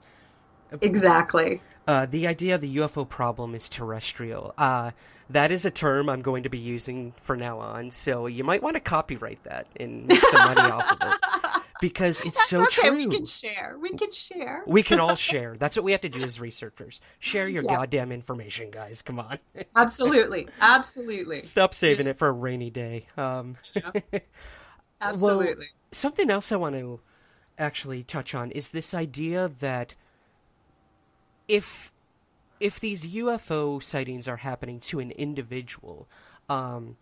exactly 0.81 1.61
uh, 1.87 2.05
the 2.05 2.27
idea 2.27 2.55
of 2.55 2.61
the 2.61 2.77
UFO 2.77 3.07
problem 3.07 3.55
is 3.55 3.69
terrestrial. 3.69 4.53
Uh, 4.57 4.91
that 5.29 5.51
is 5.51 5.65
a 5.65 5.71
term 5.71 6.09
I'm 6.09 6.21
going 6.21 6.43
to 6.43 6.49
be 6.49 6.57
using 6.57 7.13
for 7.21 7.35
now 7.35 7.59
on, 7.59 7.91
so 7.91 8.27
you 8.27 8.43
might 8.43 8.63
want 8.63 8.75
to 8.75 8.79
copyright 8.79 9.43
that 9.43 9.67
and 9.79 10.07
make 10.07 10.23
some 10.25 10.55
money 10.55 10.71
off 10.71 10.91
of 10.91 10.97
it. 11.01 11.17
Because 11.79 12.21
it's 12.21 12.49
so 12.49 12.63
okay 12.63 12.87
true. 12.89 12.95
we 12.95 13.05
can 13.05 13.27
share 13.27 13.77
we 13.79 13.91
can 13.91 14.11
share 14.11 14.63
We 14.65 14.81
can 14.81 14.99
all 14.99 15.15
share. 15.15 15.55
That's 15.59 15.75
what 15.75 15.85
we 15.85 15.91
have 15.91 16.01
to 16.01 16.09
do 16.09 16.23
as 16.23 16.41
researchers. 16.41 16.99
Share 17.19 17.47
your 17.47 17.61
Yeah. 17.61 17.75
goddamn 17.75 18.11
information, 18.11 18.71
guys. 18.71 19.03
Come 19.03 19.19
on. 19.19 19.37
absolutely 19.75 20.47
absolutely 20.59 21.43
Stop 21.43 21.75
saving 21.75 22.07
it 22.07 22.17
for 22.17 22.29
a 22.29 22.31
rainy 22.31 22.71
day. 22.71 23.05
Um, 23.15 23.57
absolutely 25.01 25.67
something 25.91 26.31
else 26.31 26.51
I 26.51 26.55
want 26.55 26.73
to 26.73 26.99
actually 27.59 28.01
touch 28.01 28.33
on 28.33 28.49
is 28.49 28.71
this 28.71 28.95
idea 28.95 29.47
that 29.47 29.93
if 31.47 31.91
if 32.59 32.79
these 32.79 33.05
UFO 33.05 33.81
sightings 33.81 34.27
are 34.27 34.37
happening 34.37 34.79
to 34.81 34.99
an 34.99 35.11
individual, 35.11 36.07
um, 36.49 36.97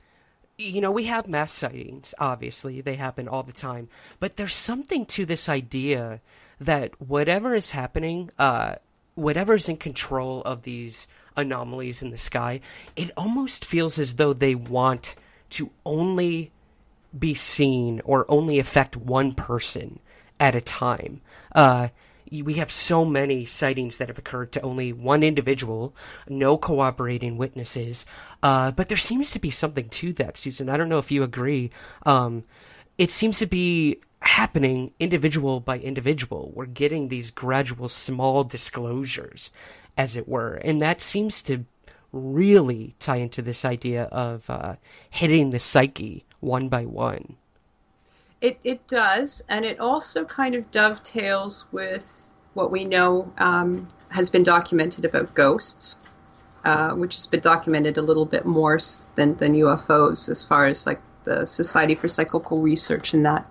you 0.58 0.82
know, 0.82 0.91
we 0.91 1.06
have 1.06 1.28
mass 1.28 1.51
sightings, 1.53 2.14
obviously, 2.18 2.82
they 2.82 2.95
happen 2.95 3.28
all 3.28 3.43
the 3.43 3.51
time, 3.51 3.89
but 4.20 4.38
there's 4.38 4.56
something 4.56 5.06
to 5.08 5.26
this 5.26 5.49
idea 5.49 6.22
that 6.60 6.99
whatever 7.01 7.56
is 7.56 7.72
happening, 7.72 8.30
uh, 8.39 8.76
whatever's 9.16 9.68
in 9.68 9.78
control 9.78 10.41
of 10.43 10.62
these 10.64 11.08
anomalies 11.36 12.01
in 12.01 12.12
the 12.12 12.18
sky, 12.18 12.62
it 12.95 13.12
almost 13.18 13.66
feels 13.66 13.99
as 13.99 14.16
though 14.16 14.34
they 14.34 14.56
want 14.56 15.16
to 15.49 15.70
only 15.86 16.51
be 17.18 17.34
seen 17.34 18.01
or 18.06 18.26
only 18.30 18.60
affect 18.60 18.95
one 18.95 19.34
person 19.34 19.99
at 20.39 20.56
a 20.56 20.62
time. 20.62 21.22
Uh, 21.53 21.89
we 22.32 22.56
have 22.56 22.72
so 22.72 23.06
many 23.06 23.46
sightings 23.46 23.98
that 23.98 24.08
have 24.08 24.18
occurred 24.18 24.52
to 24.54 24.62
only 24.62 24.92
one 24.92 25.24
individual, 25.24 25.96
no 26.28 26.58
cooperating 26.58 27.38
witnesses. 27.38 28.06
Uh, 28.42 28.72
but 28.72 28.88
there 28.88 28.98
seems 28.98 29.32
to 29.32 29.40
be 29.40 29.52
something 29.52 29.90
to 29.90 30.14
that, 30.14 30.38
Susan. 30.38 30.70
I 30.70 30.78
don't 30.78 30.90
know 30.90 31.00
if 31.00 31.12
you 31.12 31.24
agree. 31.24 31.72
Um, 32.06 32.44
it 32.98 33.12
seems 33.12 33.40
to 33.40 33.46
be 33.46 34.00
happening 34.22 34.92
individual 35.00 35.60
by 35.60 35.78
individual. 35.80 36.52
We're 36.54 36.66
getting 36.66 37.08
these 37.08 37.32
gradual 37.32 37.90
small 37.90 38.44
disclosures, 38.44 39.52
as 39.98 40.18
it 40.18 40.28
were. 40.28 40.56
And 40.56 40.82
that 40.82 41.02
seems 41.02 41.44
to 41.44 41.66
really 42.12 42.96
tie 43.00 43.18
into 43.18 43.42
this 43.42 43.66
idea 43.66 44.04
of 44.06 44.50
uh, 44.50 44.76
hitting 45.10 45.50
the 45.50 45.60
psyche 45.60 46.26
one 46.40 46.70
by 46.70 46.86
one. 46.86 47.38
It, 48.42 48.60
it 48.64 48.88
does, 48.88 49.44
and 49.50 49.66
it 49.66 49.80
also 49.80 50.26
kind 50.26 50.56
of 50.56 50.70
dovetails 50.72 51.66
with 51.72 52.28
what 52.54 52.72
we 52.72 52.86
know 52.86 53.32
um, 53.38 53.88
has 54.10 54.30
been 54.30 54.44
documented 54.44 55.06
about 55.06 55.34
ghosts, 55.34 56.00
uh, 56.64 56.92
which 56.92 57.16
has 57.16 57.28
been 57.28 57.40
documented 57.40 57.98
a 57.98 58.02
little 58.02 58.26
bit 58.26 58.46
more 58.46 58.80
than, 59.16 59.36
than 59.38 59.54
UFOs 59.54 60.30
as 60.30 60.44
far 60.44 60.68
as 60.68 60.86
like 60.86 61.02
the 61.24 61.46
Society 61.46 61.96
for 61.96 62.08
Psychical 62.08 62.62
Research 62.62 63.14
and 63.14 63.26
that. 63.26 63.46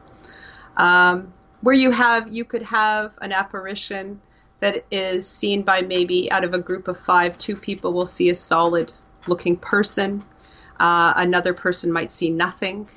Um, 0.77 1.33
where 1.61 1.75
you 1.75 1.91
have 1.91 2.29
you 2.29 2.45
could 2.45 2.63
have 2.63 3.13
an 3.21 3.33
apparition 3.33 4.21
that 4.61 4.85
is 4.91 5.29
seen 5.29 5.63
by 5.63 5.83
maybe 5.83 6.31
out 6.31 6.45
of 6.45 6.55
a 6.55 6.59
group 6.59 6.89
of 6.89 6.99
five, 6.99 7.37
two 7.39 7.57
people 7.57 7.93
will 7.93 8.07
see 8.07 8.31
a 8.31 8.35
solid 8.35 8.93
looking 9.27 9.57
person. 9.57 10.25
Uh, 10.81 11.13
another 11.17 11.55
person 11.55 11.93
might 11.93 12.11
see 12.11 12.31
nothing, 12.31 12.89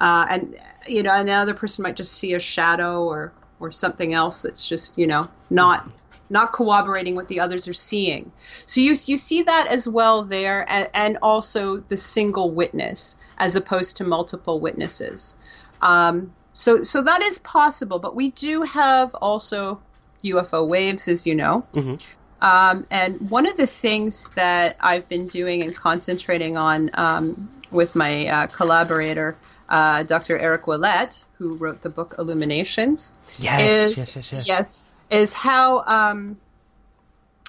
uh, 0.00 0.26
and 0.28 0.56
you 0.86 1.02
know, 1.02 1.14
another 1.14 1.54
person 1.54 1.82
might 1.82 1.96
just 1.96 2.14
see 2.14 2.34
a 2.34 2.40
shadow 2.40 3.04
or 3.04 3.32
or 3.58 3.70
something 3.70 4.14
else 4.14 4.42
that's 4.42 4.66
just 4.66 4.96
you 4.96 5.06
know 5.06 5.28
not 5.50 5.88
not 6.30 6.52
corroborating 6.52 7.16
what 7.16 7.28
the 7.28 7.40
others 7.40 7.66
are 7.68 7.74
seeing. 7.74 8.30
So 8.66 8.80
you 8.80 8.96
you 9.06 9.16
see 9.16 9.42
that 9.42 9.66
as 9.66 9.88
well 9.88 10.22
there, 10.22 10.64
and, 10.68 10.88
and 10.94 11.18
also 11.22 11.78
the 11.88 11.96
single 11.96 12.50
witness 12.50 13.16
as 13.38 13.56
opposed 13.56 13.96
to 13.98 14.04
multiple 14.04 14.60
witnesses. 14.60 15.36
Um, 15.82 16.32
so 16.52 16.82
so 16.82 17.02
that 17.02 17.22
is 17.22 17.38
possible, 17.40 17.98
but 17.98 18.14
we 18.14 18.30
do 18.30 18.62
have 18.62 19.14
also 19.16 19.80
UFO 20.24 20.66
waves, 20.66 21.08
as 21.08 21.26
you 21.26 21.34
know. 21.34 21.66
Mm-hmm. 21.74 21.94
Um, 22.42 22.86
and 22.90 23.30
one 23.30 23.46
of 23.46 23.56
the 23.56 23.66
things 23.66 24.30
that 24.30 24.76
I've 24.80 25.06
been 25.08 25.28
doing 25.28 25.62
and 25.62 25.74
concentrating 25.74 26.56
on 26.56 26.90
um, 26.94 27.50
with 27.70 27.94
my 27.94 28.26
uh, 28.28 28.46
collaborator, 28.46 29.36
uh, 29.70 30.02
Dr. 30.02 30.38
Eric 30.38 30.66
Ouellet, 30.66 31.22
who 31.38 31.54
wrote 31.54 31.82
the 31.82 31.88
book 31.88 32.16
Illuminations, 32.18 33.12
Yes, 33.38 33.90
is 33.92 33.98
yes, 33.98 34.16
yes, 34.16 34.32
yes. 34.32 34.48
yes, 34.48 34.82
is 35.10 35.32
how 35.32 35.84
um, 35.86 36.38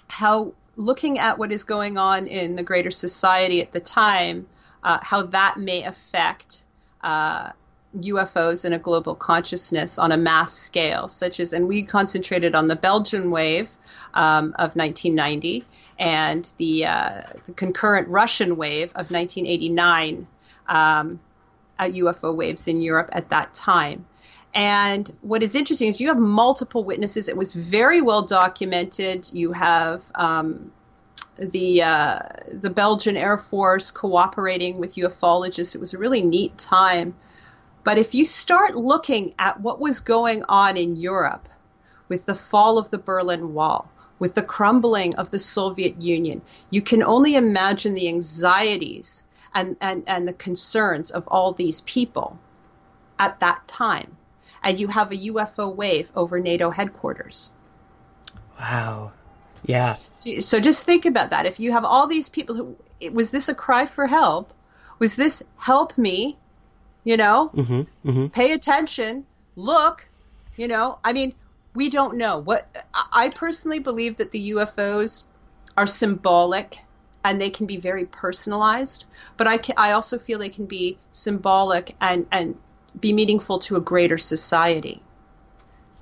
how 0.08 0.54
looking 0.76 1.20
at 1.20 1.38
what 1.38 1.52
is 1.52 1.64
going 1.64 1.98
on 1.98 2.28
in 2.28 2.56
the 2.56 2.64
greater 2.64 2.92
society 2.92 3.62
at 3.62 3.72
the 3.72 3.80
time, 3.80 4.48
uh, 4.84 5.00
how 5.02 5.24
that 5.24 5.58
may 5.58 5.84
affect 5.84 6.64
uh, 7.02 7.52
UFOs 7.98 8.64
in 8.66 8.74
a 8.74 8.80
global 8.80 9.16
consciousness 9.16 9.98
on 10.00 10.12
a 10.12 10.18
mass 10.18 10.54
scale, 10.54 11.08
such 11.08 11.40
as, 11.40 11.54
and 11.54 11.68
we 11.68 11.84
concentrated 11.84 12.56
on 12.56 12.68
the 12.68 12.76
Belgian 12.76 13.32
wave 13.32 13.70
um, 14.14 14.54
of 14.60 14.76
1990 14.76 15.66
and 16.00 16.52
the, 16.58 16.86
uh, 16.86 17.22
the 17.46 17.54
concurrent 17.54 18.08
Russian 18.08 18.56
wave 18.56 18.90
of 18.92 19.12
1989 19.12 20.28
um, 20.68 21.20
UFO 21.90 22.36
waves 22.36 22.68
in 22.68 22.82
Europe 22.82 23.10
at 23.14 23.30
that 23.30 23.54
time. 23.54 24.06
And 24.54 25.16
what 25.22 25.44
is 25.44 25.56
interesting 25.56 25.88
is 25.88 26.02
you 26.02 26.10
have 26.10 26.18
multiple 26.18 26.84
witnesses. 26.84 27.30
It 27.30 27.38
was 27.38 27.54
very 27.54 28.02
well 28.02 28.22
documented. 28.22 29.30
You 29.32 29.54
have 29.54 30.04
um, 30.16 30.72
the 31.38 31.84
uh, 31.84 32.20
the 32.52 32.70
Belgian 32.70 33.16
Air 33.16 33.38
Force 33.38 33.92
cooperating 33.92 34.78
with 34.78 34.96
ufologists. 34.96 35.74
It 35.74 35.80
was 35.80 35.94
a 35.94 35.98
really 35.98 36.22
neat 36.22 36.58
time. 36.58 37.16
But 37.84 37.98
if 37.98 38.14
you 38.14 38.26
start 38.26 38.76
looking 38.76 39.34
at 39.40 39.60
what 39.62 39.80
was 39.80 40.02
going 40.02 40.44
on 40.50 40.78
in 40.78 40.98
Europe 40.98 41.48
with 42.10 42.26
the 42.26 42.36
fall 42.36 42.78
of 42.78 42.92
the 42.92 42.98
Berlin 42.98 43.54
Wall, 43.54 43.90
with 44.20 44.36
the 44.36 44.44
crumbling 44.44 45.16
of 45.16 45.32
the 45.32 45.40
Soviet 45.40 46.00
Union, 46.00 46.42
you 46.70 46.82
can 46.82 47.02
only 47.02 47.36
imagine 47.36 47.96
the 47.96 48.08
anxieties 48.08 49.24
and, 49.54 49.76
and, 49.82 50.04
and 50.08 50.28
the 50.28 50.34
concerns 50.34 51.12
of 51.12 51.28
all 51.28 51.54
these 51.54 51.82
people 51.82 52.40
at 53.20 53.40
that 53.40 53.68
time. 53.68 54.18
And 54.64 54.80
you 54.80 54.88
have 54.88 55.12
a 55.12 55.16
UFO 55.18 55.74
wave 55.76 56.10
over 56.16 56.40
NATO 56.40 56.70
headquarters. 56.70 57.52
Wow. 58.60 59.12
Yeah. 59.66 59.98
So, 60.16 60.40
so 60.40 60.60
just 60.60 60.86
think 60.86 61.06
about 61.06 61.32
that. 61.32 61.46
If 61.46 61.60
you 61.60 61.72
have 61.72 61.86
all 61.86 62.08
these 62.08 62.30
people 62.30 62.56
who, 62.56 62.76
was 63.12 63.32
this 63.32 63.50
a 63.50 63.56
cry 63.56 63.86
for 63.86 64.08
help? 64.08 64.54
Was 65.00 65.16
this 65.16 65.42
help 65.58 65.98
me? 65.98 66.38
You 67.04 67.18
know, 67.18 67.50
Mm-hmm. 67.56 68.10
Mm-hmm. 68.10 68.28
pay 68.28 68.52
attention, 68.52 69.26
look, 69.56 70.08
you 70.56 70.68
know, 70.68 71.00
I 71.04 71.14
mean, 71.14 71.34
we 71.74 71.90
don't 71.90 72.18
know. 72.18 72.38
What 72.38 72.68
I 73.12 73.30
personally 73.30 73.80
believe 73.80 74.18
that 74.18 74.32
the 74.32 74.52
UFOs 74.52 75.24
are 75.76 75.88
symbolic 75.88 76.78
and 77.24 77.40
they 77.40 77.50
can 77.50 77.66
be 77.68 77.78
very 77.78 78.06
personalized, 78.06 79.06
but 79.38 79.48
I 79.48 79.58
can, 79.58 79.76
I 79.78 79.92
also 79.92 80.18
feel 80.18 80.40
they 80.40 80.50
can 80.50 80.66
be 80.66 80.98
symbolic 81.12 81.96
and 82.02 82.26
and 82.32 82.58
be 83.00 83.14
meaningful 83.14 83.60
to 83.60 83.76
a 83.76 83.82
greater 83.82 84.18
society. 84.18 85.02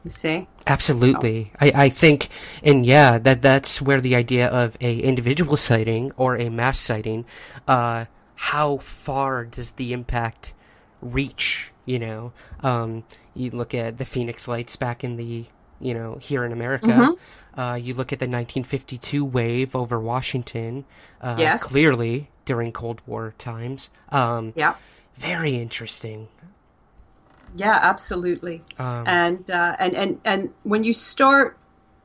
You 0.04 0.12
see? 0.12 0.48
Absolutely. 0.66 1.52
I, 1.60 1.72
I 1.76 1.90
think, 1.90 2.30
and 2.64 2.86
yeah, 2.86 3.18
that 3.18 3.42
that's 3.42 3.82
where 3.82 4.00
the 4.00 4.16
idea 4.16 4.48
of 4.48 4.78
a 4.80 4.98
individual 4.98 5.58
sighting 5.58 6.14
or 6.16 6.38
a 6.38 6.50
mass 6.50 6.80
sighting, 6.80 7.26
uh, 7.68 8.06
how 8.36 8.78
far 8.78 9.46
does 9.46 9.74
the 9.74 9.92
impact 9.92 10.54
reach? 11.02 11.72
You 11.86 12.00
know, 12.00 12.34
um, 12.62 13.04
you 13.34 13.52
look 13.52 13.74
at 13.74 13.98
the 13.98 14.06
Phoenix 14.06 14.48
Lights 14.48 14.78
back 14.78 15.04
in 15.04 15.18
the, 15.18 15.46
you 15.80 15.94
know, 15.94 16.16
here 16.22 16.44
in 16.46 16.52
America. 16.52 17.16
Uh, 17.58 17.74
you 17.74 17.94
look 17.94 18.14
at 18.14 18.20
the 18.20 18.26
1952 18.26 19.26
wave 19.26 19.76
over 19.76 20.00
Washington. 20.00 20.86
Uh, 21.22 21.36
Yes. 21.40 21.64
Clearly 21.64 22.30
during 22.46 22.72
Cold 22.72 23.02
War 23.06 23.34
times. 23.38 23.90
Um, 24.12 24.54
Yeah. 24.56 24.76
very 25.18 25.56
interesting. 25.56 26.28
Yeah, 27.56 27.78
absolutely. 27.82 28.62
Um, 28.78 29.04
and 29.08 29.52
uh, 29.52 29.76
and 29.80 29.96
and 29.96 30.22
and 30.24 30.54
when 30.64 30.84
you 30.84 30.94
start 30.94 31.58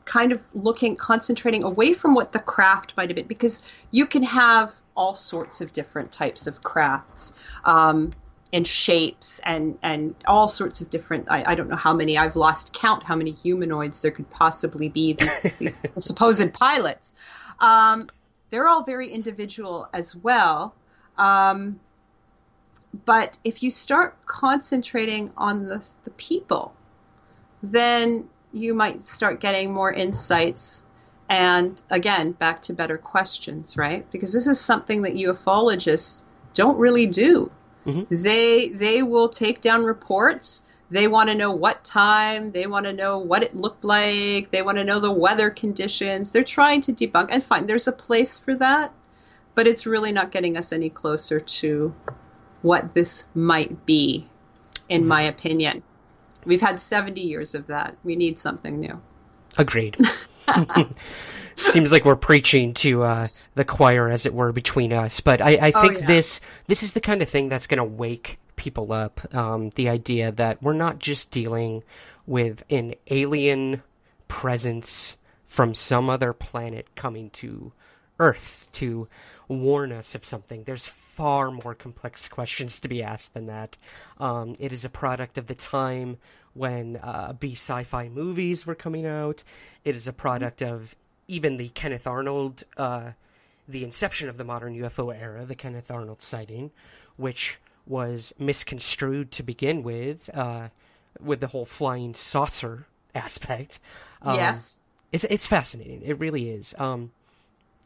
kind 0.07 0.33
of 0.33 0.41
looking, 0.55 0.97
concentrating 0.97 1.63
away 1.63 1.93
from 1.95 2.15
what 2.15 2.33
the 2.33 2.39
craft 2.39 2.95
might 2.97 3.09
have 3.09 3.17
been, 3.17 3.27
because 3.27 3.63
you 3.91 4.07
can 4.07 4.23
have 4.23 4.75
all 4.97 5.15
sorts 5.15 5.61
of 5.61 5.73
different 5.73 6.13
types 6.13 6.47
of 6.47 6.63
crafts. 6.63 7.33
Um, 7.65 8.13
and 8.55 8.67
shapes 8.67 9.39
and 9.45 9.79
and 9.83 10.15
all 10.27 10.49
sorts 10.49 10.81
of 10.81 10.89
different 10.89 11.27
I, 11.31 11.53
I 11.53 11.55
don't 11.55 11.69
know 11.69 11.77
how 11.77 11.93
many 11.93 12.17
I've 12.17 12.37
lost 12.37 12.73
count 12.73 13.03
how 13.03 13.17
many 13.17 13.33
humanoids 13.33 14.01
there 14.01 14.11
could 14.11 14.31
possibly 14.31 14.89
be 14.89 15.13
these, 15.13 15.43
these 15.59 15.83
supposed 15.99 16.55
pilots 16.55 17.15
um, 17.61 18.09
they're 18.49 18.69
all 18.69 18.85
very 18.85 19.09
individual 19.09 19.89
as 19.93 20.17
well 20.17 20.75
um, 21.19 21.81
but 23.05 23.37
if 23.43 23.63
you 23.63 23.71
start 23.71 24.17
concentrating 24.27 25.33
on 25.37 25.65
the, 25.65 25.87
the 26.05 26.11
people, 26.11 26.75
then 27.63 28.29
you 28.53 28.75
might 28.75 29.05
start 29.05 29.41
getting 29.41 29.73
more 29.73 29.93
insights. 29.93 30.85
And 31.29 31.81
again, 31.91 32.33
back 32.33 32.63
to 32.63 32.73
better 32.73 32.99
questions, 32.99 33.77
right? 33.77 34.09
Because 34.13 34.33
this 34.33 34.47
is 34.47 34.61
something 34.61 35.03
that 35.03 35.15
ufologists 35.15 36.23
don't 36.53 36.79
really 36.79 37.07
do. 37.07 37.51
Mm-hmm. 37.87 38.23
They 38.23 38.69
they 38.69 39.03
will 39.03 39.29
take 39.29 39.61
down 39.61 39.85
reports. 39.85 40.63
They 40.91 41.09
want 41.09 41.31
to 41.31 41.35
know 41.35 41.51
what 41.51 41.85
time. 41.85 42.53
They 42.53 42.67
want 42.67 42.87
to 42.87 42.93
know 42.93 43.19
what 43.19 43.43
it 43.43 43.57
looked 43.57 43.85
like. 43.85 44.51
They 44.51 44.63
want 44.63 44.79
to 44.79 44.85
know 44.85 45.01
the 45.01 45.11
weather 45.11 45.51
conditions. 45.51 46.31
They're 46.31 46.45
trying 46.45 46.83
to 46.83 46.93
debunk. 46.93 47.29
And 47.31 47.43
fine, 47.43 47.67
there's 47.67 47.89
a 47.89 47.93
place 47.93 48.37
for 48.37 48.55
that, 48.57 48.93
but 49.55 49.67
it's 49.67 49.87
really 49.87 50.13
not 50.13 50.31
getting 50.31 50.57
us 50.57 50.73
any 50.73 50.91
closer 50.91 51.41
to 51.41 51.95
what 52.63 52.95
this 52.95 53.27
might 53.35 53.87
be, 53.87 54.29
in 54.89 55.09
my 55.09 55.23
opinion. 55.23 55.83
We've 56.45 56.61
had 56.61 56.79
70 56.79 57.21
years 57.21 57.55
of 57.55 57.67
that. 57.69 57.97
We 58.05 58.17
need 58.17 58.39
something 58.39 58.79
new. 58.79 59.01
Agreed. 59.57 59.97
Seems 61.57 61.93
like 61.93 62.05
we're 62.05 62.17
preaching 62.17 62.75
to 62.75 63.03
uh, 63.03 63.27
the 63.55 63.65
choir, 63.65 64.09
as 64.09 64.27
it 64.27 64.35
were, 64.35 64.53
between 64.53 64.93
us. 64.93 65.21
But 65.21 65.41
I, 65.41 65.59
I 65.61 65.71
think 65.71 66.01
yeah. 66.01 66.07
this 66.07 66.41
this 66.67 66.83
is 66.83 66.93
the 66.93 67.01
kind 67.01 67.23
of 67.23 67.29
thing 67.29 67.49
that's 67.49 67.67
going 67.67 67.79
to 67.79 67.85
wake 67.85 68.39
people 68.57 68.93
up. 68.93 69.35
Um, 69.35 69.71
the 69.71 69.89
idea 69.89 70.33
that 70.33 70.63
we're 70.63 70.73
not 70.73 70.99
just 70.99 71.31
dealing 71.31 71.83
with 72.27 72.63
an 72.71 72.95
alien 73.09 73.83
presence 74.29 75.17
from 75.47 75.75
some 75.75 76.11
other 76.11 76.33
planet 76.33 76.89
coming 76.97 77.31
to 77.31 77.73
Earth 78.19 78.69
to 78.73 79.07
warn 79.49 79.93
us 79.93 80.15
of 80.15 80.25
something. 80.25 80.65
There's 80.65 80.89
far 80.89 81.51
more 81.51 81.75
complex 81.75 82.29
questions 82.29 82.81
to 82.81 82.89
be 82.89 83.03
asked 83.03 83.35
than 83.35 83.47
that. 83.47 83.77
Um, 84.19 84.57
it 84.59 84.73
is 84.73 84.85
a 84.85 84.89
product 84.89 85.39
of 85.39 85.47
the 85.47 85.55
time 85.55 86.17
when 86.55 86.97
uh, 86.97 87.35
B 87.39 87.53
sci-fi 87.53 88.09
movies 88.09 88.67
were 88.67 88.75
coming 88.75 89.07
out. 89.07 89.45
It 89.85 89.95
is 89.97 90.09
a 90.09 90.13
product 90.13 90.63
of 90.63 90.97
even 91.29 91.57
the 91.57 91.69
Kenneth 91.71 92.07
Arnold, 92.07 92.65
uh, 92.77 93.13
the 93.69 93.85
inception 93.85 94.29
of 94.29 94.37
the 94.39 94.45
modern 94.45 94.75
UFO 94.77 95.15
era, 95.15 95.45
the 95.45 95.55
Kenneth 95.55 95.91
Arnold 95.91 96.23
sighting, 96.23 96.71
which 97.17 97.59
was 97.87 98.35
misconstrued 98.39 99.31
to 99.33 99.43
begin 99.43 99.83
with, 99.83 100.31
uh, 100.35 100.69
with 101.21 101.41
the 101.41 101.49
whole 101.49 101.67
flying 101.67 102.15
saucer 102.15 102.87
aspect. 103.15 103.79
Um, 104.23 104.37
yes. 104.37 104.81
it's 105.13 105.25
it's 105.25 105.47
fascinating. 105.47 106.03
It 106.03 106.19
really 106.19 106.51
is. 106.51 106.75
Um, 106.79 107.13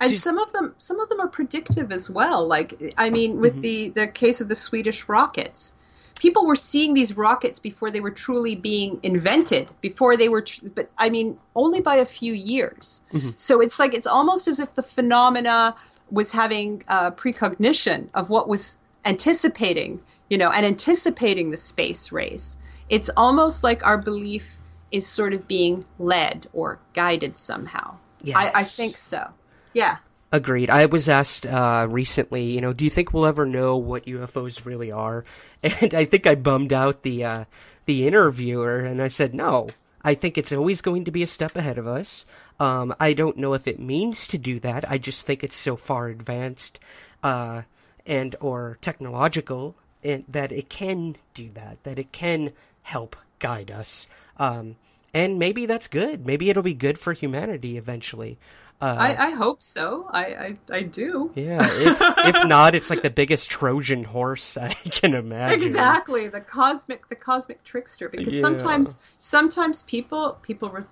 And 0.00 0.12
Sus- 0.12 0.22
some 0.22 0.38
of 0.38 0.52
them 0.52 0.74
some 0.78 1.00
of 1.00 1.08
them 1.08 1.20
are 1.20 1.28
predictive 1.28 1.90
as 1.92 2.08
well. 2.08 2.46
Like 2.46 2.94
I 2.96 3.10
mean 3.10 3.40
with 3.40 3.60
the 3.60 3.88
the 3.90 4.06
case 4.06 4.40
of 4.40 4.48
the 4.48 4.54
Swedish 4.54 5.08
rockets. 5.08 5.72
People 6.18 6.46
were 6.46 6.56
seeing 6.56 6.94
these 6.94 7.16
rockets 7.16 7.58
before 7.58 7.90
they 7.90 8.00
were 8.00 8.10
truly 8.10 8.54
being 8.54 8.98
invented, 9.02 9.70
before 9.80 10.16
they 10.16 10.28
were 10.28 10.42
tr- 10.42 10.66
but 10.74 10.90
I 10.98 11.10
mean 11.10 11.38
only 11.54 11.80
by 11.80 11.96
a 11.96 12.04
few 12.04 12.32
years. 12.32 13.02
So 13.36 13.60
it's 13.60 13.78
like 13.78 13.94
it's 13.94 14.06
almost 14.06 14.48
as 14.48 14.58
if 14.60 14.74
the 14.74 14.82
phenomena 14.82 15.76
was 16.10 16.32
having 16.32 16.82
uh, 16.88 17.10
precognition 17.12 18.10
of 18.14 18.30
what 18.30 18.48
was 18.48 18.76
anticipating, 19.04 20.00
you 20.30 20.38
know, 20.38 20.50
and 20.50 20.64
anticipating 20.66 21.50
the 21.50 21.56
space 21.56 22.12
race. 22.12 22.56
It's 22.88 23.10
almost 23.16 23.62
like 23.62 23.84
our 23.86 23.98
belief 23.98 24.58
is 24.90 25.06
sort 25.06 25.34
of 25.34 25.46
being 25.46 25.84
led 25.98 26.46
or 26.52 26.78
guided 26.94 27.36
somehow. 27.38 27.96
I, 28.38 28.60
I 28.60 28.62
think 28.64 28.96
so. 28.96 29.28
Yeah. 29.74 29.98
Agreed. 30.30 30.68
I 30.68 30.86
was 30.86 31.08
asked 31.08 31.46
uh, 31.46 31.86
recently, 31.88 32.52
you 32.52 32.60
know, 32.60 32.74
do 32.74 32.84
you 32.84 32.90
think 32.90 33.12
we'll 33.12 33.24
ever 33.26 33.46
know 33.46 33.78
what 33.78 34.04
UFOs 34.04 34.66
really 34.66 34.92
are? 34.92 35.24
And 35.62 35.92
I 35.92 36.04
think 36.04 36.26
I 36.26 36.36
bummed 36.36 36.72
out 36.72 37.02
the 37.02 37.24
uh, 37.24 37.44
the 37.86 38.06
interviewer, 38.06 38.78
and 38.78 39.02
I 39.02 39.08
said, 39.08 39.34
no. 39.34 39.68
I 40.04 40.14
think 40.14 40.38
it's 40.38 40.52
always 40.52 40.80
going 40.80 41.04
to 41.06 41.10
be 41.10 41.24
a 41.24 41.26
step 41.26 41.56
ahead 41.56 41.76
of 41.76 41.88
us. 41.88 42.24
Um, 42.60 42.94
I 43.00 43.12
don't 43.12 43.36
know 43.36 43.54
if 43.54 43.66
it 43.66 43.80
means 43.80 44.28
to 44.28 44.38
do 44.38 44.60
that. 44.60 44.88
I 44.88 44.98
just 44.98 45.26
think 45.26 45.42
it's 45.42 45.56
so 45.56 45.74
far 45.74 46.06
advanced 46.06 46.78
uh, 47.24 47.62
and 48.06 48.36
or 48.40 48.78
technological 48.80 49.74
and 50.04 50.24
that 50.28 50.52
it 50.52 50.68
can 50.68 51.16
do 51.34 51.50
that. 51.54 51.82
That 51.82 51.98
it 51.98 52.12
can 52.12 52.52
help 52.82 53.16
guide 53.38 53.70
us. 53.70 54.06
Um, 54.38 54.76
and 55.12 55.38
maybe 55.38 55.66
that's 55.66 55.88
good. 55.88 56.26
Maybe 56.26 56.50
it'll 56.50 56.62
be 56.62 56.74
good 56.74 56.98
for 56.98 57.12
humanity 57.12 57.76
eventually. 57.76 58.38
Uh, 58.80 58.94
I, 58.96 59.26
I, 59.26 59.30
hope 59.30 59.60
so. 59.60 60.06
I, 60.10 60.24
I, 60.24 60.58
I 60.70 60.82
do. 60.82 61.32
Yeah. 61.34 61.58
If, 61.62 62.00
if 62.00 62.46
not, 62.48 62.76
it's 62.76 62.90
like 62.90 63.02
the 63.02 63.10
biggest 63.10 63.50
Trojan 63.50 64.04
horse 64.04 64.56
I 64.56 64.74
can 64.74 65.14
imagine. 65.14 65.60
Exactly 65.60 66.28
the 66.28 66.40
cosmic 66.40 67.08
the 67.08 67.16
cosmic 67.16 67.64
trickster. 67.64 68.08
Because 68.08 68.36
yeah. 68.36 68.40
sometimes 68.40 68.96
sometimes 69.18 69.82
people 69.82 70.38
people 70.42 70.70
re, 70.70 70.84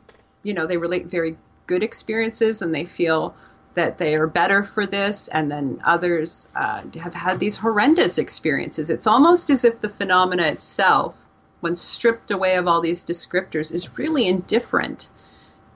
you 0.43 0.53
know 0.53 0.67
they 0.67 0.77
relate 0.77 1.07
very 1.07 1.37
good 1.69 1.85
experiences 1.85 2.61
and 2.61 2.75
they 2.75 2.85
feel 2.85 3.37
that 3.75 3.99
they 3.99 4.17
are 4.17 4.27
better 4.27 4.65
for 4.65 4.85
this, 4.85 5.29
and 5.29 5.49
then 5.49 5.81
others 5.85 6.49
uh, 6.57 6.83
have 6.99 7.15
had 7.15 7.39
these 7.39 7.57
horrendous 7.57 8.19
experiences. 8.19 8.91
It's 8.91 9.07
almost 9.07 9.49
as 9.49 9.65
if 9.65 9.81
the 9.81 9.91
phenomena 9.91 10.45
itself, 10.45 11.15
when 11.61 11.77
stripped 11.77 12.33
away 12.33 12.57
of 12.57 12.67
all 12.67 12.81
these 12.81 13.05
descriptors, 13.05 13.73
is 13.73 13.97
really 13.97 14.27
indifferent 14.27 15.11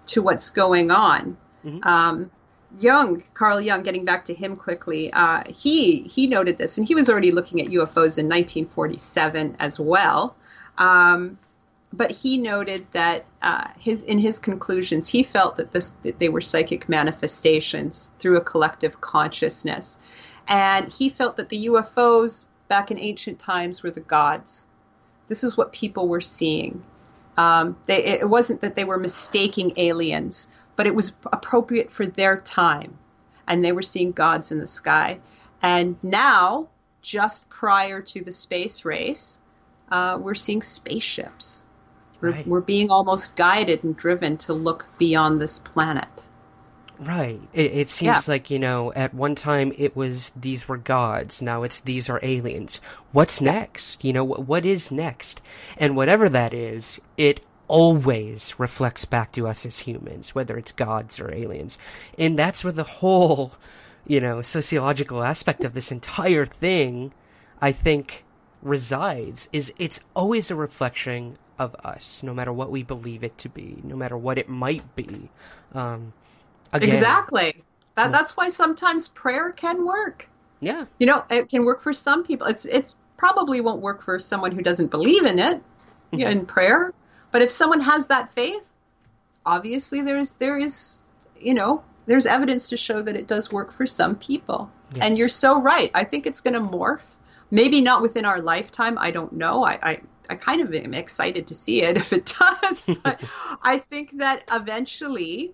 to 0.07 0.23
what's 0.23 0.51
going 0.51 0.91
on 0.91 1.37
Mm-hmm. 1.65 1.87
Um, 1.87 2.31
Jung, 2.79 3.25
Carl 3.35 3.61
Jung, 3.61 3.83
getting 3.83 4.05
back 4.05 4.25
to 4.27 4.35
him 4.35 4.57
quickly, 4.57 5.13
uh, 5.13 5.43
he 5.49 6.03
he 6.03 6.27
noted 6.27 6.59
this, 6.59 6.79
and 6.79 6.87
he 6.87 6.95
was 6.95 7.09
already 7.09 7.33
looking 7.33 7.61
at 7.61 7.69
UFOs 7.69 8.17
in 8.19 8.29
1947 8.29 9.57
as 9.59 9.81
well. 9.81 10.37
Um, 10.79 11.39
but 11.93 12.13
he 12.13 12.39
noted 12.39 12.87
that 12.93 13.25
uh, 13.43 13.69
his 13.79 14.03
in 14.05 14.19
his 14.19 14.39
conclusions, 14.39 15.09
he 15.09 15.23
felt 15.23 15.57
that 15.57 15.73
this 15.73 15.91
that 16.03 16.21
they 16.21 16.29
were 16.29 16.41
psychic 16.41 16.89
manifestations 16.89 18.13
through 18.19 18.37
a 18.37 18.41
collective 18.41 19.01
consciousness, 19.01 19.99
and 20.47 20.93
he 20.93 21.09
felt 21.09 21.37
that 21.37 21.49
the 21.49 21.67
UFOs 21.67 22.47
back 22.69 22.93
in 22.93 22.99
ancient 22.99 23.41
times 23.41 23.83
were 23.83 23.91
the 23.91 24.01
gods. 24.01 24.67
This 25.29 25.43
is 25.43 25.57
what 25.57 25.73
people 25.73 26.07
were 26.07 26.21
seeing. 26.21 26.83
Um, 27.37 27.77
they, 27.87 28.05
it 28.05 28.29
wasn't 28.29 28.61
that 28.61 28.77
they 28.77 28.85
were 28.85 28.99
mistaking 28.99 29.73
aliens 29.77 30.49
but 30.77 30.87
it 30.87 30.95
was 30.95 31.13
appropriate 31.33 31.91
for 31.91 32.07
their 32.07 32.41
time. 32.41 32.99
And 33.47 33.65
they 33.65 33.73
were 33.73 33.83
seeing 33.83 34.13
gods 34.13 34.53
in 34.53 34.59
the 34.59 34.67
sky. 34.67 35.21
And 35.63 35.97
now, 36.03 36.69
just 37.03 37.49
prior 37.49 38.01
to 38.01 38.25
the 38.25 38.33
space 38.33 38.85
race, 38.85 39.41
uh, 39.91 40.19
we're 40.21 40.35
seeing 40.35 40.63
spaceships. 40.63 41.65
We're, 42.21 42.33
right. 42.33 42.47
we're 42.47 42.61
being 42.61 42.91
almost 42.91 43.37
guided 43.37 43.83
and 43.83 43.97
driven 43.97 44.37
to 44.39 44.53
look 44.53 44.87
beyond 44.99 45.41
this 45.41 45.59
planet. 45.59 46.29
Right. 47.01 47.41
It, 47.55 47.73
it 47.73 47.91
seems 47.91 48.29
yeah. 48.29 48.33
like, 48.33 48.51
you 48.51 48.59
know, 48.59 48.93
at 48.93 49.15
one 49.15 49.35
time 49.35 49.73
it 49.79 49.97
was 49.97 50.31
these 50.37 50.69
were 50.69 50.77
gods. 50.77 51.41
Now 51.41 51.63
it's 51.63 51.81
these 51.81 52.11
are 52.11 52.21
aliens. 52.23 52.79
What's 53.13 53.41
next? 53.41 54.05
You 54.05 54.13
know, 54.13 54.25
what, 54.25 54.47
what 54.47 54.67
is 54.67 54.91
next? 54.91 55.41
And 55.79 55.97
whatever 55.97 56.29
that 56.29 56.53
is, 56.53 57.01
it 57.17 57.41
always 57.71 58.59
reflects 58.59 59.05
back 59.05 59.31
to 59.31 59.47
us 59.47 59.65
as 59.65 59.79
humans, 59.79 60.35
whether 60.35 60.59
it's 60.59 60.73
gods 60.73 61.21
or 61.21 61.33
aliens. 61.33 61.79
And 62.19 62.37
that's 62.37 62.65
where 62.65 62.73
the 62.73 62.83
whole, 62.83 63.53
you 64.05 64.21
know, 64.21 64.43
sociological 64.43 65.23
aspect 65.23 65.65
of 65.65 65.73
this 65.73 65.93
entire 65.93 66.45
thing, 66.45 67.13
I 67.61 67.71
think, 67.71 68.25
resides, 68.61 69.49
is 69.53 69.73
it's 69.79 70.03
always 70.17 70.51
a 70.51 70.57
reflection 70.57 71.39
of 71.61 71.77
us, 71.77 72.25
no 72.25 72.35
matter 72.35 72.53
what 72.53 72.73
we 72.73 72.83
believe 72.83 73.23
it 73.23 73.39
to 73.39 73.49
be, 73.49 73.79
no 73.85 73.95
matter 73.95 74.17
what 74.17 74.37
it 74.37 74.49
might 74.49 74.97
be. 74.97 75.31
Um, 75.73 76.13
again, 76.73 76.89
exactly. 76.89 77.63
That, 77.95 78.11
that's 78.11 78.37
why 78.37 78.49
sometimes 78.49 79.07
prayer 79.07 79.53
can 79.53 79.87
work. 79.87 80.29
Yeah. 80.59 80.87
You 80.99 81.07
know, 81.07 81.25
it 81.31 81.49
can 81.49 81.65
work 81.65 81.83
for 81.83 81.93
some 81.93 82.25
people. 82.25 82.49
It's 82.49 82.65
it's 82.65 82.97
probably 83.17 83.61
won't 83.61 83.81
work 83.81 84.03
for 84.03 84.19
someone 84.19 84.51
who 84.51 84.63
doesn't 84.63 84.91
believe 84.91 85.25
in 85.25 85.39
it 85.39 85.63
in 86.13 86.47
prayer 86.47 86.93
but 87.31 87.43
if 87.43 87.51
someone 87.51 87.81
has 87.81 88.07
that 88.09 88.31
faith, 88.33 88.77
obviously 89.47 90.01
there's 90.03 90.31
there 90.33 90.59
is 90.59 91.05
you 91.39 91.55
know 91.55 91.83
there's 92.07 92.27
evidence 92.27 92.69
to 92.69 92.77
show 92.77 93.01
that 93.01 93.17
it 93.17 93.27
does 93.29 93.53
work 93.53 93.73
for 93.73 93.87
some 93.87 94.17
people. 94.17 94.71
Yes. 94.95 95.05
And 95.05 95.19
you're 95.19 95.29
so 95.29 95.61
right. 95.61 95.91
I 95.95 96.03
think 96.03 96.27
it's 96.27 96.41
going 96.41 96.55
to 96.55 96.61
morph. 96.61 97.15
Maybe 97.53 97.81
not 97.81 98.03
within 98.03 98.25
our 98.25 98.41
lifetime. 98.41 98.99
I 98.99 99.13
don't 99.13 99.33
know. 99.33 99.65
I, 99.65 99.79
I, 99.83 100.01
I 100.29 100.35
kind 100.35 100.61
of 100.61 100.75
am 100.75 100.95
excited 100.95 101.47
to 101.49 101.55
see 101.55 101.83
it 101.83 101.97
if 102.03 102.13
it 102.13 102.35
does. 102.39 102.99
But 103.05 103.21
I 103.63 103.79
think 103.79 104.19
that 104.19 104.43
eventually 104.51 105.53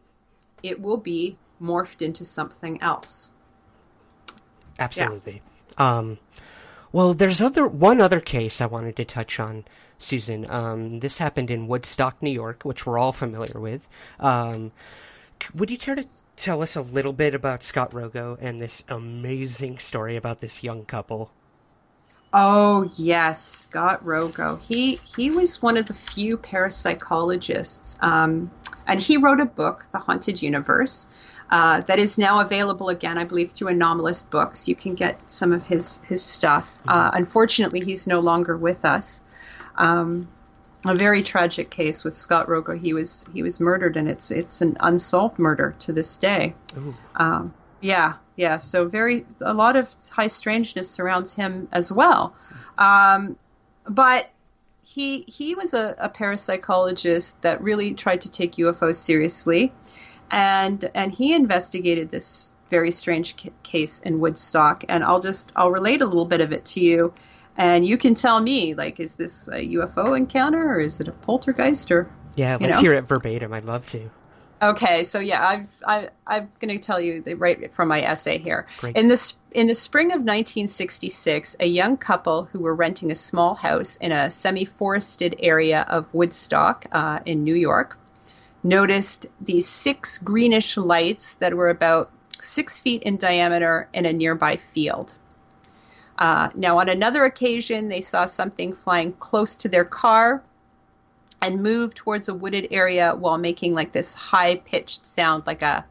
it 0.63 0.81
will 0.81 0.97
be 0.97 1.37
morphed 1.61 2.01
into 2.01 2.25
something 2.25 2.81
else. 2.83 3.33
Absolutely. 4.79 5.43
Yeah. 5.79 5.99
Um, 5.99 6.19
well, 6.93 7.13
there's 7.13 7.41
other 7.41 7.67
one 7.67 8.01
other 8.01 8.21
case 8.21 8.61
I 8.61 8.67
wanted 8.67 8.97
to 8.97 9.05
touch 9.05 9.39
on 9.39 9.65
Susan. 9.99 10.49
Um, 10.51 11.01
this 11.01 11.19
happened 11.19 11.51
in 11.51 11.69
Woodstock, 11.69 12.23
New 12.23 12.31
York, 12.31 12.65
which 12.65 12.87
we're 12.87 12.99
all 12.99 13.13
familiar 13.13 13.61
with. 13.61 13.89
Um, 14.21 14.73
would 15.55 15.71
you 15.71 15.79
care 15.79 15.95
to 15.95 16.07
tell 16.37 16.63
us 16.63 16.77
a 16.77 16.83
little 16.83 17.13
bit 17.13 17.35
about 17.35 17.63
Scott 17.63 17.91
Rogo 17.93 18.37
and 18.41 18.61
this 18.61 18.85
amazing 18.89 19.79
story 19.79 20.17
about 20.17 20.41
this 20.41 20.63
young 20.63 20.85
couple? 20.85 21.31
Oh 22.33 22.91
yes, 22.97 23.43
Scott 23.43 24.05
Rogo. 24.05 24.61
He 24.61 24.97
he 24.97 25.31
was 25.31 25.63
one 25.63 25.77
of 25.77 25.87
the 25.87 25.95
few 25.95 26.37
parapsychologists, 26.37 28.03
um, 28.03 28.51
and 28.87 29.01
he 29.01 29.17
wrote 29.17 29.41
a 29.41 29.47
book, 29.47 29.87
The 29.93 29.99
Haunted 29.99 30.43
Universe, 30.43 31.07
uh, 31.51 31.81
that 31.83 31.99
is 31.99 32.19
now 32.19 32.41
available 32.41 32.89
again, 32.89 33.17
I 33.17 33.25
believe, 33.25 33.53
through 33.53 33.69
Anomalist 33.69 34.29
Books. 34.31 34.69
You 34.69 34.75
can 34.75 34.95
get 34.95 35.19
some 35.31 35.53
of 35.53 35.67
his 35.67 36.03
his 36.03 36.23
stuff. 36.23 36.77
Mm-hmm. 36.81 36.89
Uh, 36.91 37.11
unfortunately, 37.15 37.81
he's 37.81 38.07
no 38.07 38.21
longer 38.21 38.57
with 38.57 38.85
us. 38.85 39.23
Um, 39.77 40.29
a 40.87 40.95
very 40.95 41.23
tragic 41.23 41.71
case 41.71 42.05
with 42.05 42.15
Scott 42.15 42.47
Rogo. 42.47 42.79
He 42.79 42.93
was 42.93 43.25
he 43.33 43.43
was 43.43 43.61
murdered, 43.61 43.97
and 43.97 44.09
it's 44.09 44.31
it's 44.31 44.61
an 44.61 44.77
unsolved 44.81 45.39
murder 45.39 45.75
to 45.81 45.93
this 45.93 46.17
day. 46.17 46.55
Um, 47.17 47.55
yeah, 47.81 48.15
yeah. 48.37 48.59
So 48.59 48.87
very 48.87 49.27
a 49.41 49.55
lot 49.55 49.77
of 49.77 49.89
high 50.11 50.29
strangeness 50.29 50.91
surrounds 50.91 51.35
him 51.35 51.69
as 51.73 51.91
well. 51.91 52.35
Um, 52.79 53.37
but 53.89 54.31
he 54.83 55.23
he 55.23 55.55
was 55.55 55.75
a, 55.75 55.95
a, 55.99 56.09
parapsychologist 56.09 57.41
that 57.41 57.61
really 57.63 57.95
tried 57.95 58.21
to 58.23 58.31
take 58.31 58.53
UFOs 58.53 58.97
seriously, 58.97 59.73
and 60.31 60.89
and 60.95 61.13
he 61.13 61.35
investigated 61.35 62.11
this 62.11 62.53
very 62.71 62.91
strange 62.91 63.37
case 63.63 64.01
in 64.01 64.21
Woodstock. 64.21 64.85
And 64.89 65.03
I'll 65.05 65.21
just 65.21 65.53
I'll 65.57 65.71
relate 65.71 66.01
a 66.03 66.07
little 66.07 66.25
bit 66.25 66.41
of 66.41 66.53
it 66.53 66.65
to 66.67 66.81
you 66.81 67.13
and 67.57 67.87
you 67.87 67.97
can 67.97 68.15
tell 68.15 68.41
me 68.41 68.75
like 68.75 69.01
is 69.01 69.17
this 69.17 69.49
a 69.49 69.69
ufo 69.75 70.17
encounter 70.17 70.73
or 70.73 70.81
is 70.81 71.01
it 71.01 71.09
a 71.09 71.13
poltergeist 71.13 71.91
or 71.91 72.09
yeah 72.35 72.57
let's 72.61 72.77
know? 72.77 72.81
hear 72.81 72.95
it 72.95 73.03
verbatim 73.03 73.53
i'd 73.53 73.65
love 73.65 73.89
to 73.91 74.11
okay 74.63 75.05
so 75.05 75.19
yeah 75.19 75.47
i've 75.47 75.69
I, 75.87 76.09
i'm 76.27 76.51
going 76.61 76.75
to 76.75 76.79
tell 76.79 77.01
you 77.01 77.21
the 77.21 77.35
right 77.35 77.73
from 77.75 77.89
my 77.89 78.01
essay 78.03 78.39
here 78.39 78.67
Great. 78.79 78.97
in 78.97 79.09
this 79.09 79.35
in 79.53 79.67
the 79.67 79.75
spring 79.75 80.09
of 80.09 80.21
1966 80.21 81.57
a 81.61 81.67
young 81.67 81.97
couple 81.97 82.45
who 82.45 82.61
were 82.61 82.75
renting 82.75 83.11
a 83.11 83.15
small 83.15 83.55
house 83.55 83.97
in 83.97 84.13
a 84.13 84.31
semi-forested 84.31 85.37
area 85.41 85.85
of 85.89 86.13
woodstock 86.15 86.87
uh, 86.93 87.21
in 87.27 87.45
new 87.45 87.55
york 87.55 87.99
noticed 88.63 89.27
these 89.41 89.69
six 89.69 90.19
greenish 90.19 90.77
lights 90.77 91.35
that 91.35 91.55
were 91.55 91.71
about 91.71 92.11
six 92.41 92.79
feet 92.79 93.03
in 93.03 93.17
diameter 93.17 93.89
in 93.93 94.07
a 94.07 94.13
nearby 94.13 94.57
field 94.57 95.17
uh, 96.19 96.49
now, 96.55 96.79
on 96.79 96.89
another 96.89 97.25
occasion, 97.25 97.89
they 97.89 98.01
saw 98.01 98.25
something 98.25 98.75
flying 98.75 99.13
close 99.15 99.57
to 99.59 99.69
their 99.69 99.85
car 99.85 100.43
and 101.43 101.63
move 101.63 101.95
towards 101.95 102.29
a 102.29 102.35
wooded 102.35 102.69
area 102.71 103.15
while 103.15 103.37
making 103.37 103.75
like 103.75 103.93
this 103.93 104.15
high 104.15 104.57
pitched 104.57 105.07
sound, 105.07 105.47
like 105.47 105.63
a 105.63 105.85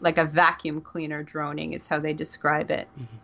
like 0.00 0.18
a 0.18 0.24
vacuum 0.24 0.80
cleaner 0.80 1.22
droning, 1.22 1.72
is 1.72 1.86
how 1.86 1.98
they 1.98 2.12
describe 2.12 2.70
it. 2.70 2.88
Mm-hmm. 2.94 3.16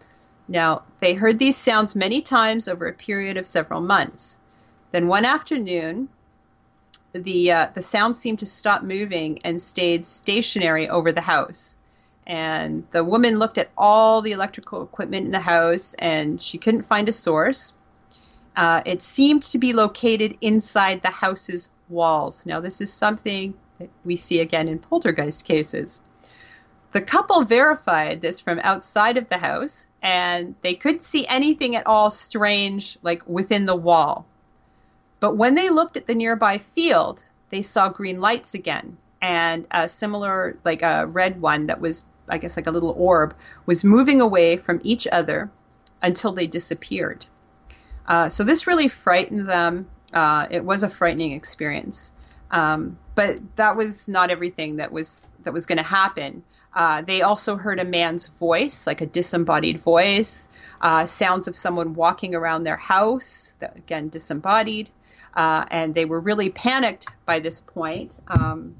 Now, 0.49 0.83
they 1.01 1.15
heard 1.15 1.39
these 1.39 1.57
sounds 1.57 1.95
many 1.95 2.23
times 2.23 2.69
over 2.69 2.87
a 2.87 2.95
period 2.95 3.37
of 3.37 3.47
several 3.47 3.83
months. 3.83 4.37
Then 4.93 5.09
one 5.09 5.27
afternoon, 5.27 6.09
the 7.13 7.53
uh, 7.53 7.67
the 7.75 7.83
sound 7.83 8.17
seemed 8.17 8.39
to 8.39 8.47
stop 8.47 8.83
moving 8.83 9.41
and 9.45 9.61
stayed 9.61 10.07
stationary 10.07 10.89
over 10.89 11.13
the 11.13 11.21
house 11.21 11.77
and 12.29 12.87
the 12.91 13.03
woman 13.03 13.39
looked 13.39 13.59
at 13.59 13.71
all 13.77 14.23
the 14.23 14.33
electrical 14.33 14.83
equipment 14.83 15.27
in 15.27 15.33
the 15.33 15.41
house 15.41 15.95
and 15.99 16.41
she 16.41 16.59
couldn't 16.59 16.83
find 16.83 17.09
a 17.09 17.13
source. 17.13 17.75
Uh, 18.55 18.83
it 18.85 19.03
seemed 19.03 19.43
to 19.43 19.59
be 19.59 19.73
located 19.73 20.37
inside 20.41 21.01
the 21.03 21.09
house's 21.09 21.71
walls. 21.89 22.45
Now, 22.45 22.61
this 22.61 22.81
is 22.81 22.93
something 22.93 23.55
that 23.79 23.89
we 24.05 24.17
see 24.17 24.41
again 24.41 24.69
in 24.69 24.79
poltergeist 24.79 25.45
cases. 25.45 26.01
The 26.93 27.01
couple 27.01 27.45
verified 27.45 28.21
this 28.21 28.41
from 28.41 28.61
outside 28.61 29.17
of 29.17 29.29
the 29.29 29.39
house, 29.39 29.87
and 30.03 30.55
they 30.63 30.75
couldn't 30.75 31.03
see 31.03 31.27
anything 31.27 31.77
at 31.77 31.87
all 31.87 32.11
strange, 32.11 32.99
like 33.03 33.23
within 33.29 33.67
the 33.67 33.77
wall. 33.77 34.27
But 35.21 35.37
when 35.37 35.55
they 35.55 35.69
looked 35.69 35.97
at 35.97 36.07
the 36.07 36.15
nearby 36.15 36.59
field, 36.59 37.25
they 37.51 37.63
saw 37.63 37.89
green 37.89 38.21
lights 38.21 38.55
again, 38.55 38.97
and 39.21 39.67
a 39.71 39.89
similar, 39.89 40.57
like 40.65 40.83
a 40.83 41.07
red 41.07 41.41
one 41.41 41.67
that 41.67 41.81
was, 41.81 42.05
I 42.31 42.39
guess, 42.39 42.57
like 42.57 42.67
a 42.67 42.71
little 42.71 42.95
orb, 42.97 43.35
was 43.67 43.85
moving 43.85 44.21
away 44.21 44.57
from 44.57 44.81
each 44.83 45.07
other 45.11 45.51
until 46.03 46.33
they 46.33 46.47
disappeared. 46.47 47.27
Uh, 48.07 48.29
so 48.29 48.45
this 48.45 48.67
really 48.67 48.89
frightened 48.89 49.49
them. 49.49 49.89
Uh, 50.13 50.47
it 50.51 50.65
was 50.65 50.83
a 50.83 50.89
frightening 50.89 51.33
experience, 51.33 52.13
um, 52.51 52.99
but 53.15 53.39
that 53.57 53.77
was 53.77 54.09
not 54.09 54.31
everything 54.31 54.77
that 54.77 54.91
was 54.91 55.29
that 55.43 55.53
was 55.53 55.67
going 55.67 55.77
to 55.77 55.83
happen. 55.83 56.43
Uh, 56.75 57.03
they 57.03 57.23
also 57.23 57.57
heard 57.57 57.81
a 57.81 57.85
man's 57.85 58.29
voice, 58.29 58.87
like 58.87 59.01
a 59.01 59.07
disembodied 59.07 59.81
voice, 59.81 60.49
uh, 60.81 61.05
sounds 61.05 61.49
of 61.49 61.57
someone 61.57 61.95
walking 61.95 62.35
around 62.35 62.65
their 62.65 62.77
house, 62.77 63.55
that, 63.59 63.77
again 63.77 64.09
disembodied, 64.09 64.89
uh, 65.35 65.65
and 65.71 65.95
they 65.95 66.05
were 66.05 66.21
really 66.21 66.51
panicked 66.51 67.07
by 67.27 67.41
this 67.41 67.61
point. 67.61 68.17
Um, 68.29 68.75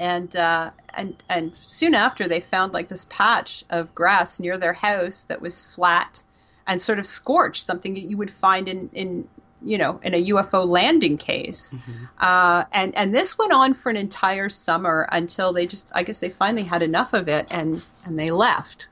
and 0.00 0.34
uh, 0.34 0.70
and 0.94 1.22
and 1.28 1.52
soon 1.60 1.94
after, 1.94 2.26
they 2.26 2.40
found 2.40 2.72
like 2.72 2.88
this 2.88 3.06
patch 3.10 3.64
of 3.68 3.94
grass 3.94 4.40
near 4.40 4.56
their 4.56 4.72
house 4.72 5.24
that 5.24 5.42
was 5.42 5.60
flat 5.60 6.22
and 6.66 6.80
sort 6.80 6.98
of 6.98 7.06
scorched, 7.06 7.66
something 7.66 7.94
that 7.94 8.00
you 8.00 8.16
would 8.16 8.30
find 8.30 8.66
in 8.66 8.88
in 8.94 9.28
you 9.62 9.76
know 9.76 10.00
in 10.02 10.14
a 10.14 10.24
UFO 10.28 10.66
landing 10.66 11.18
case. 11.18 11.72
Mm-hmm. 11.72 12.04
Uh, 12.18 12.64
and 12.72 12.96
and 12.96 13.14
this 13.14 13.36
went 13.36 13.52
on 13.52 13.74
for 13.74 13.90
an 13.90 13.96
entire 13.96 14.48
summer 14.48 15.06
until 15.12 15.52
they 15.52 15.66
just 15.66 15.92
I 15.94 16.02
guess 16.02 16.18
they 16.18 16.30
finally 16.30 16.64
had 16.64 16.82
enough 16.82 17.12
of 17.12 17.28
it 17.28 17.46
and 17.50 17.84
and 18.04 18.18
they 18.18 18.30
left. 18.30 18.88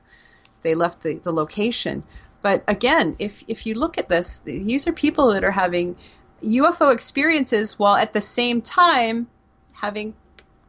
They 0.61 0.75
left 0.75 1.01
the, 1.01 1.15
the 1.15 1.31
location. 1.31 2.03
But 2.41 2.63
again, 2.67 3.15
if 3.17 3.43
if 3.47 3.65
you 3.65 3.73
look 3.73 3.97
at 3.97 4.09
this, 4.09 4.39
these 4.39 4.87
are 4.87 4.93
people 4.93 5.31
that 5.31 5.43
are 5.43 5.51
having 5.51 5.95
UFO 6.43 6.93
experiences 6.93 7.79
while 7.79 7.95
at 7.95 8.13
the 8.13 8.21
same 8.21 8.61
time 8.61 9.27
having 9.73 10.13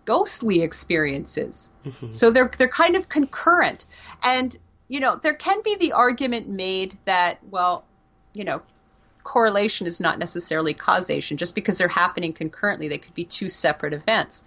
ghostly 0.04 0.62
experiences. 0.62 1.70
Mm-hmm. 1.84 2.12
So 2.12 2.30
they're 2.30 2.50
they're 2.58 2.68
kind 2.68 2.96
of 2.96 3.08
concurrent. 3.08 3.86
And 4.22 4.56
you 4.88 5.00
know, 5.00 5.16
there 5.16 5.34
can 5.34 5.62
be 5.62 5.76
the 5.76 5.92
argument 5.92 6.48
made 6.48 6.98
that 7.04 7.38
well, 7.50 7.84
you 8.32 8.44
know, 8.44 8.62
correlation 9.24 9.86
is 9.86 10.00
not 10.00 10.18
necessarily 10.18 10.74
causation. 10.74 11.36
Just 11.36 11.54
because 11.54 11.78
they're 11.78 11.88
happening 11.88 12.32
concurrently, 12.32 12.88
they 12.88 12.98
could 12.98 13.14
be 13.14 13.24
two 13.24 13.48
separate 13.48 13.92
events. 13.92 14.42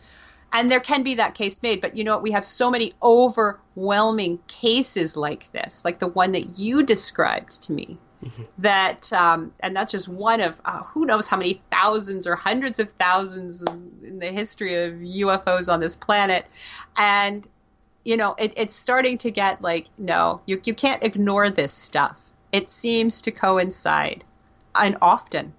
And 0.52 0.70
there 0.70 0.80
can 0.80 1.02
be 1.02 1.16
that 1.16 1.34
case 1.34 1.64
made, 1.64 1.82
but 1.82 1.98
you 1.98 2.04
know, 2.04 2.14
what? 2.14 2.22
we 2.22 2.32
have 2.32 2.46
so 2.46 2.70
many 2.70 2.94
overwhelming 3.02 4.38
cases 4.48 5.18
like 5.18 5.52
this, 5.52 5.82
like 5.84 5.98
the 5.98 6.08
one 6.08 6.32
that 6.34 6.60
you 6.60 6.84
described 6.84 7.62
to 7.64 7.72
me, 7.72 7.98
mm-hmm. 8.24 8.44
that, 8.60 9.12
um, 9.14 9.54
and 9.62 9.76
that's 9.76 9.92
just 9.92 10.08
one 10.08 10.42
of 10.42 10.60
uh, 10.66 10.84
who 10.84 11.06
knows 11.06 11.28
how 11.28 11.38
many 11.38 11.62
thousands 11.72 12.26
or 12.28 12.36
hundreds 12.36 12.80
of 12.80 12.92
thousands 12.92 13.62
in, 13.64 13.92
in 14.04 14.20
the 14.20 14.32
history 14.32 14.76
of 14.76 14.94
UFOs 14.94 15.72
on 15.72 15.80
this 15.80 15.96
planet. 15.96 16.46
And, 16.98 17.48
you 18.04 18.18
know, 18.18 18.36
it, 18.38 18.54
it's 18.56 18.76
starting 18.76 19.18
to 19.20 19.32
get 19.32 19.62
like, 19.62 19.88
no, 19.98 20.42
you, 20.46 20.62
you 20.64 20.74
can't 20.74 21.04
ignore 21.04 21.50
this 21.50 21.74
stuff. 21.74 22.18
It 22.52 22.70
seems 22.70 23.22
to 23.22 23.32
coincide 23.32 24.24
and 24.76 24.98
often. 25.02 25.54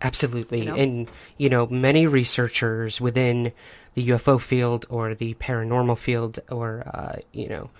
Absolutely. 0.00 0.60
You 0.60 0.64
know? 0.66 0.74
And, 0.74 1.10
you 1.38 1.48
know, 1.48 1.66
many 1.66 2.06
researchers 2.06 3.00
within 3.00 3.52
the 3.94 4.08
UFO 4.08 4.40
field 4.40 4.86
or 4.90 5.14
the 5.14 5.34
paranormal 5.34 5.98
field 5.98 6.40
or, 6.50 6.82
uh, 6.92 7.16
you 7.32 7.48
know, 7.48 7.70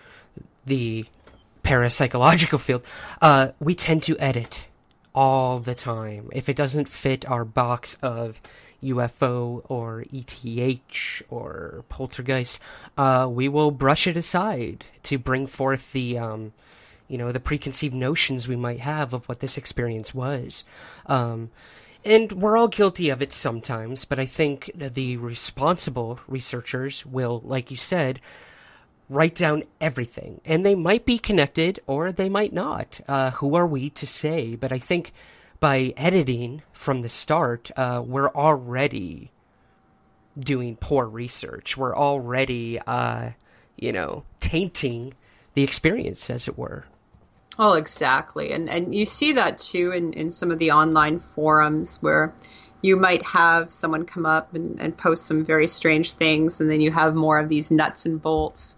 the 0.64 1.04
parapsychological 1.64 2.60
field, 2.60 2.82
uh, 3.20 3.48
we 3.58 3.74
tend 3.74 4.02
to 4.04 4.18
edit 4.18 4.66
all 5.14 5.58
the 5.58 5.74
time. 5.74 6.28
If 6.32 6.48
it 6.48 6.56
doesn't 6.56 6.88
fit 6.88 7.28
our 7.28 7.44
box 7.44 7.96
of 8.02 8.40
UFO 8.82 9.62
or 9.68 10.04
ETH 10.12 11.22
or 11.30 11.84
poltergeist, 11.88 12.58
uh, 12.98 13.26
we 13.30 13.48
will 13.48 13.70
brush 13.70 14.06
it 14.06 14.16
aside 14.16 14.84
to 15.04 15.18
bring 15.18 15.46
forth 15.46 15.92
the, 15.92 16.18
um, 16.18 16.52
you 17.08 17.16
know, 17.16 17.32
the 17.32 17.40
preconceived 17.40 17.94
notions 17.94 18.46
we 18.46 18.56
might 18.56 18.80
have 18.80 19.14
of 19.14 19.28
what 19.28 19.40
this 19.40 19.56
experience 19.56 20.14
was. 20.14 20.64
Um, 21.06 21.50
and 22.04 22.32
we're 22.32 22.58
all 22.58 22.68
guilty 22.68 23.08
of 23.08 23.22
it 23.22 23.32
sometimes, 23.32 24.04
but 24.04 24.18
I 24.18 24.26
think 24.26 24.70
the 24.74 25.16
responsible 25.16 26.20
researchers 26.28 27.06
will, 27.06 27.40
like 27.44 27.70
you 27.70 27.78
said, 27.78 28.20
write 29.08 29.34
down 29.34 29.64
everything. 29.80 30.40
And 30.44 30.64
they 30.64 30.74
might 30.74 31.04
be 31.04 31.18
connected 31.18 31.80
or 31.86 32.12
they 32.12 32.28
might 32.28 32.52
not. 32.52 33.00
Uh, 33.06 33.30
who 33.32 33.54
are 33.54 33.66
we 33.66 33.90
to 33.90 34.06
say? 34.06 34.56
But 34.56 34.72
I 34.72 34.78
think 34.78 35.12
by 35.60 35.94
editing 35.96 36.62
from 36.72 37.02
the 37.02 37.08
start, 37.08 37.70
uh, 37.76 38.02
we're 38.04 38.30
already 38.30 39.30
doing 40.38 40.76
poor 40.76 41.06
research. 41.06 41.76
We're 41.76 41.96
already, 41.96 42.78
uh, 42.80 43.30
you 43.76 43.92
know, 43.92 44.24
tainting 44.40 45.14
the 45.54 45.62
experience, 45.62 46.28
as 46.30 46.48
it 46.48 46.58
were. 46.58 46.84
Oh, 47.58 47.74
exactly. 47.74 48.52
And 48.52 48.68
and 48.68 48.94
you 48.94 49.06
see 49.06 49.32
that 49.32 49.58
too 49.58 49.92
in, 49.92 50.12
in 50.14 50.32
some 50.32 50.50
of 50.50 50.58
the 50.58 50.72
online 50.72 51.20
forums 51.20 52.02
where 52.02 52.34
you 52.82 52.96
might 52.96 53.22
have 53.22 53.72
someone 53.72 54.04
come 54.04 54.26
up 54.26 54.54
and, 54.54 54.78
and 54.80 54.96
post 54.96 55.26
some 55.26 55.44
very 55.44 55.66
strange 55.66 56.12
things 56.12 56.60
and 56.60 56.68
then 56.70 56.80
you 56.80 56.90
have 56.90 57.14
more 57.14 57.38
of 57.38 57.48
these 57.48 57.70
nuts 57.70 58.04
and 58.04 58.20
bolts, 58.20 58.76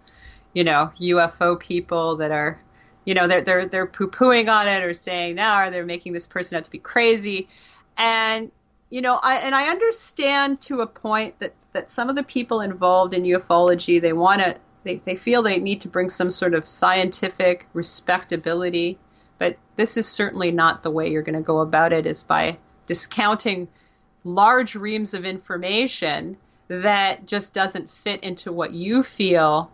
you 0.53 0.63
know, 0.63 0.91
UFO 0.99 1.59
people 1.59 2.17
that 2.17 2.31
are 2.31 2.59
you 3.05 3.13
know, 3.13 3.25
they're 3.25 3.41
they're 3.41 3.65
they're 3.65 3.87
poo 3.87 4.09
pooing 4.09 4.53
on 4.53 4.67
it 4.67 4.83
or 4.83 4.93
saying 4.93 5.35
now 5.35 5.61
or 5.61 5.69
they're 5.69 5.85
making 5.85 6.11
this 6.11 6.27
person 6.27 6.57
out 6.57 6.65
to 6.65 6.71
be 6.71 6.77
crazy. 6.77 7.47
And 7.97 8.51
you 8.89 8.99
know, 9.01 9.19
I 9.23 9.37
and 9.37 9.55
I 9.55 9.69
understand 9.69 10.59
to 10.61 10.81
a 10.81 10.87
point 10.87 11.39
that 11.39 11.53
that 11.71 11.89
some 11.89 12.09
of 12.09 12.17
the 12.17 12.23
people 12.23 12.59
involved 12.59 13.13
in 13.13 13.23
ufology 13.23 14.01
they 14.01 14.11
want 14.11 14.41
to 14.41 14.57
they, 14.83 14.97
they 14.97 15.15
feel 15.15 15.41
they 15.41 15.59
need 15.59 15.81
to 15.81 15.87
bring 15.87 16.09
some 16.09 16.29
sort 16.29 16.53
of 16.53 16.67
scientific 16.67 17.67
respectability, 17.73 18.97
but 19.37 19.57
this 19.75 19.95
is 19.95 20.07
certainly 20.07 20.51
not 20.51 20.83
the 20.83 20.91
way 20.91 21.09
you're 21.09 21.21
going 21.21 21.35
to 21.35 21.41
go 21.41 21.59
about 21.59 21.93
it, 21.93 22.05
is 22.05 22.23
by 22.23 22.57
discounting 22.87 23.67
large 24.23 24.75
reams 24.75 25.13
of 25.13 25.25
information 25.25 26.37
that 26.67 27.25
just 27.25 27.53
doesn't 27.53 27.91
fit 27.91 28.21
into 28.23 28.51
what 28.51 28.71
you 28.73 29.03
feel 29.03 29.71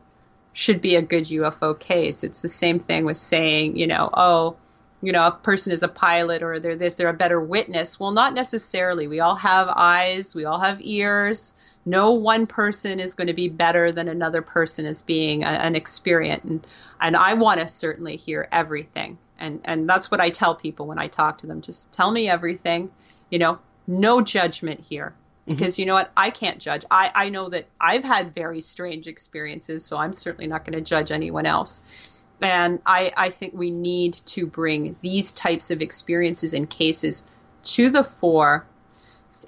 should 0.53 0.81
be 0.81 0.95
a 0.95 1.01
good 1.01 1.25
UFO 1.25 1.77
case. 1.79 2.23
It's 2.23 2.41
the 2.41 2.49
same 2.49 2.79
thing 2.79 3.05
with 3.05 3.17
saying, 3.17 3.75
you 3.75 3.87
know, 3.87 4.09
oh, 4.13 4.55
you 5.01 5.11
know, 5.11 5.27
a 5.27 5.31
person 5.31 5.73
is 5.73 5.83
a 5.83 5.87
pilot 5.87 6.41
or 6.41 6.59
they're 6.59 6.75
this, 6.75 6.95
they're 6.95 7.09
a 7.09 7.13
better 7.13 7.41
witness. 7.41 7.99
Well, 7.99 8.11
not 8.11 8.33
necessarily. 8.33 9.07
We 9.07 9.19
all 9.19 9.35
have 9.35 9.67
eyes, 9.75 10.33
we 10.33 10.45
all 10.45 10.59
have 10.59 10.79
ears, 10.81 11.53
no 11.85 12.11
one 12.11 12.47
person 12.47 12.99
is 12.99 13.13
going 13.13 13.27
to 13.27 13.33
be 13.33 13.49
better 13.49 13.91
than 13.91 14.07
another 14.07 14.41
person 14.41 14.85
as 14.85 15.01
being 15.01 15.43
a, 15.43 15.47
an 15.47 15.75
experience 15.75 16.41
and, 16.45 16.65
and 17.01 17.17
i 17.17 17.33
want 17.33 17.59
to 17.59 17.67
certainly 17.67 18.15
hear 18.15 18.47
everything 18.53 19.17
and 19.37 19.59
and 19.65 19.89
that's 19.89 20.09
what 20.09 20.21
i 20.21 20.29
tell 20.29 20.55
people 20.55 20.87
when 20.87 20.97
i 20.97 21.07
talk 21.07 21.37
to 21.37 21.45
them 21.45 21.61
just 21.61 21.91
tell 21.91 22.09
me 22.09 22.29
everything 22.29 22.89
you 23.29 23.37
know 23.37 23.59
no 23.87 24.21
judgment 24.21 24.79
here. 24.79 25.13
Because 25.45 25.73
mm-hmm. 25.73 25.81
you 25.81 25.85
know 25.87 25.93
what? 25.93 26.11
I 26.15 26.29
can't 26.29 26.59
judge. 26.59 26.85
I 26.89 27.11
i 27.13 27.29
know 27.29 27.49
that 27.49 27.65
i've 27.79 28.03
had 28.03 28.33
very 28.33 28.61
strange 28.61 29.07
experiences 29.07 29.83
so 29.85 29.97
i'm 29.97 30.13
certainly 30.13 30.47
not 30.47 30.65
going 30.65 30.73
to 30.73 30.81
judge 30.81 31.11
anyone 31.11 31.45
else. 31.45 31.81
And 32.41 32.81
i 32.85 33.11
i 33.15 33.29
think 33.29 33.53
we 33.53 33.71
need 33.71 34.13
to 34.25 34.45
bring 34.45 34.95
these 35.01 35.31
types 35.31 35.71
of 35.71 35.81
experiences 35.81 36.53
and 36.53 36.69
cases 36.69 37.23
to 37.63 37.89
the 37.89 38.03
fore 38.03 38.65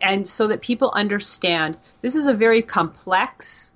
and 0.02 0.28
so 0.28 0.48
that 0.48 0.62
people 0.62 0.91
understand 0.93 1.78
this 2.02 2.16
is 2.16 2.28
a 2.28 2.34
very 2.34 2.62
complex, 2.62 3.72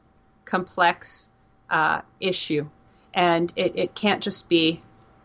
complex 0.46 1.30
uh, 1.70 2.02
issue, 2.20 2.68
and 3.14 3.54
it, 3.56 3.76
it 3.76 3.96
can't 3.96 4.22
just 4.22 4.50
be, 4.50 4.82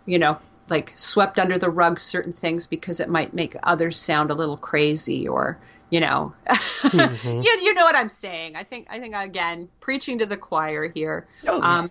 you 0.06 0.18
know, 0.18 0.38
like 0.68 0.92
swept 0.96 1.38
under 1.38 1.58
the 1.58 1.70
rug 1.70 2.00
certain 2.00 2.32
things 2.32 2.66
because 2.66 3.00
it 3.00 3.08
might 3.08 3.34
make 3.34 3.56
others 3.62 3.98
sound 3.98 4.30
a 4.30 4.34
little 4.34 4.56
crazy 4.56 5.28
or 5.28 5.58
you 5.94 6.00
know 6.00 6.34
mm-hmm. 6.46 7.40
you, 7.42 7.58
you 7.62 7.74
know 7.74 7.84
what 7.84 7.96
i'm 7.96 8.08
saying 8.08 8.56
i 8.56 8.64
think 8.64 8.86
i 8.90 8.98
think 8.98 9.14
again 9.14 9.68
preaching 9.80 10.18
to 10.18 10.26
the 10.26 10.36
choir 10.36 10.88
here 10.88 11.26
oh, 11.46 11.62
um, 11.62 11.90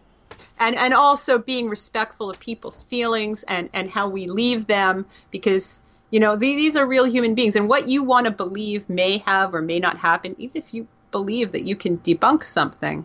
and 0.59 0.75
and 0.75 0.93
also 0.93 1.37
being 1.39 1.69
respectful 1.69 2.29
of 2.29 2.39
people's 2.39 2.81
feelings 2.83 3.43
and 3.43 3.69
and 3.73 3.89
how 3.89 4.09
we 4.09 4.27
leave 4.27 4.67
them 4.67 5.05
because 5.31 5.79
you 6.13 6.19
know, 6.19 6.35
these 6.35 6.75
are 6.75 6.85
real 6.85 7.05
human 7.05 7.33
beings, 7.33 7.55
and 7.55 7.67
what 7.67 7.87
you 7.87 8.03
want 8.03 8.25
to 8.25 8.31
believe 8.31 8.87
may 8.87 9.17
have 9.17 9.55
or 9.55 9.63
may 9.63 9.79
not 9.79 9.97
happen, 9.97 10.35
even 10.37 10.61
if 10.61 10.71
you 10.71 10.87
believe 11.09 11.53
that 11.53 11.63
you 11.63 11.75
can 11.75 11.97
debunk 11.97 12.43
something. 12.43 13.03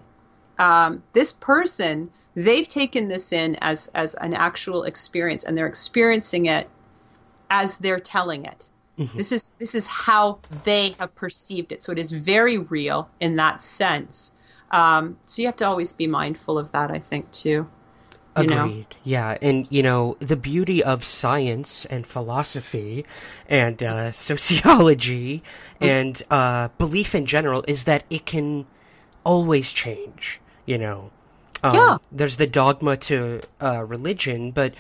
Um, 0.59 1.03
this 1.15 1.33
person, 1.33 2.11
they've 2.35 2.69
taken 2.69 3.09
this 3.09 3.33
in 3.33 3.57
as 3.63 3.89
as 3.95 4.13
an 4.17 4.35
actual 4.35 4.83
experience, 4.83 5.43
and 5.43 5.57
they're 5.57 5.67
experiencing 5.67 6.45
it 6.45 6.69
as 7.49 7.79
they're 7.79 7.99
telling 7.99 8.45
it. 8.45 8.68
Mm-hmm. 8.99 9.17
This 9.17 9.33
is 9.33 9.55
this 9.59 9.75
is 9.75 9.87
how 9.87 10.41
they 10.65 10.91
have 10.99 11.15
perceived 11.15 11.73
it. 11.73 11.83
So 11.83 11.93
it 11.93 11.99
is 11.99 12.11
very 12.11 12.59
real 12.59 13.09
in 13.21 13.37
that 13.37 13.63
sense. 13.63 14.33
Um, 14.71 15.17
so 15.27 15.41
you 15.41 15.49
have 15.49 15.57
to 15.57 15.67
always 15.67 15.93
be 15.93 16.07
mindful 16.07 16.59
of 16.59 16.73
that, 16.73 16.91
I 16.91 16.99
think, 16.99 17.31
too. 17.31 17.69
Agreed. 18.37 18.57
Know? 18.57 18.85
Yeah, 19.05 19.39
and 19.41 19.67
you 19.71 19.83
know 19.83 20.17
the 20.21 20.37
beauty 20.37 20.83
of 20.83 21.05
science 21.05 21.85
and 21.87 22.07
philosophy 22.07 23.05
and 23.49 23.83
uh, 23.83 24.13
sociology 24.31 25.43
and 25.81 26.21
uh, 26.31 26.69
belief 26.79 27.15
in 27.15 27.27
general 27.27 27.65
is 27.67 27.85
that 27.85 28.05
it 28.11 28.27
can 28.27 28.67
always 29.25 29.73
change. 29.73 30.41
You 30.67 30.79
know, 30.79 31.11
um, 31.63 31.75
yeah. 31.75 31.97
There's 32.13 32.37
the 32.37 32.47
dogma 32.47 32.97
to 32.97 33.41
uh, 33.61 33.85
religion, 33.85 34.51
but 34.53 34.75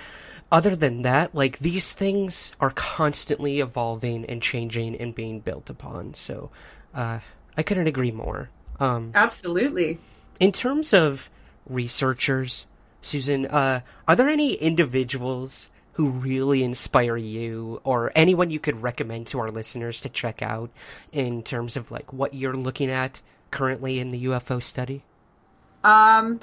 other 0.50 0.74
than 0.74 1.02
that, 1.02 1.34
like 1.34 1.58
these 1.58 1.92
things 1.92 2.52
are 2.60 2.70
constantly 2.70 3.60
evolving 3.60 4.24
and 4.26 4.42
changing 4.42 4.96
and 4.96 5.14
being 5.14 5.40
built 5.40 5.68
upon. 5.68 6.14
So 6.14 6.50
uh, 6.94 7.20
I 7.56 7.62
couldn't 7.62 7.86
agree 7.86 8.12
more. 8.12 8.50
Um, 8.80 9.12
Absolutely. 9.14 9.98
In 10.40 10.52
terms 10.52 10.94
of 10.94 11.28
researchers, 11.68 12.66
Susan, 13.02 13.46
uh, 13.46 13.80
are 14.06 14.16
there 14.16 14.28
any 14.28 14.54
individuals 14.54 15.68
who 15.92 16.10
really 16.10 16.62
inspire 16.62 17.16
you 17.16 17.80
or 17.82 18.12
anyone 18.14 18.50
you 18.50 18.60
could 18.60 18.82
recommend 18.82 19.26
to 19.26 19.40
our 19.40 19.50
listeners 19.50 20.00
to 20.00 20.08
check 20.08 20.42
out 20.42 20.70
in 21.12 21.42
terms 21.42 21.76
of 21.76 21.90
like 21.90 22.12
what 22.12 22.34
you're 22.34 22.56
looking 22.56 22.90
at 22.90 23.20
currently 23.50 23.98
in 23.98 24.12
the 24.12 24.26
UFO 24.26 24.62
study? 24.62 25.02
Um, 25.82 26.40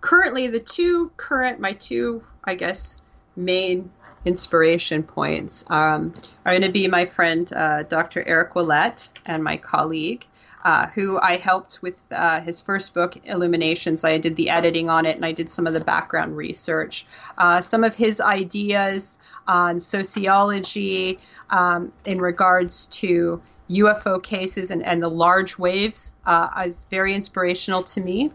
currently 0.00 0.46
the 0.48 0.60
two 0.60 1.10
current 1.16 1.58
my 1.58 1.72
two 1.72 2.22
I 2.44 2.54
guess 2.54 3.00
main 3.36 3.90
inspiration 4.24 5.02
points 5.02 5.64
um, 5.68 6.12
are 6.44 6.52
going 6.52 6.62
to 6.62 6.72
be 6.72 6.88
my 6.88 7.04
friend 7.04 7.52
uh, 7.54 7.84
Dr. 7.84 8.24
Eric 8.26 8.54
Ouellet 8.54 9.08
and 9.24 9.42
my 9.42 9.56
colleague. 9.56 10.26
Uh, 10.64 10.88
who 10.88 11.16
I 11.20 11.36
helped 11.36 11.80
with 11.80 12.02
uh, 12.10 12.40
his 12.40 12.60
first 12.60 12.92
book, 12.92 13.16
Illuminations. 13.24 14.02
I 14.02 14.18
did 14.18 14.34
the 14.34 14.50
editing 14.50 14.90
on 14.90 15.06
it 15.06 15.14
and 15.14 15.24
I 15.24 15.30
did 15.30 15.48
some 15.48 15.64
of 15.64 15.74
the 15.74 15.80
background 15.80 16.36
research. 16.36 17.06
Uh, 17.38 17.60
some 17.60 17.84
of 17.84 17.94
his 17.94 18.20
ideas 18.20 19.20
on 19.46 19.78
sociology 19.78 21.20
um, 21.50 21.92
in 22.04 22.20
regards 22.20 22.88
to 22.88 23.40
UFO 23.70 24.22
cases 24.22 24.70
and, 24.70 24.84
and 24.84 25.02
the 25.02 25.08
large 25.08 25.58
waves 25.58 26.12
uh, 26.24 26.48
is 26.64 26.84
very 26.90 27.14
inspirational 27.14 27.82
to 27.84 28.00
me. 28.00 28.32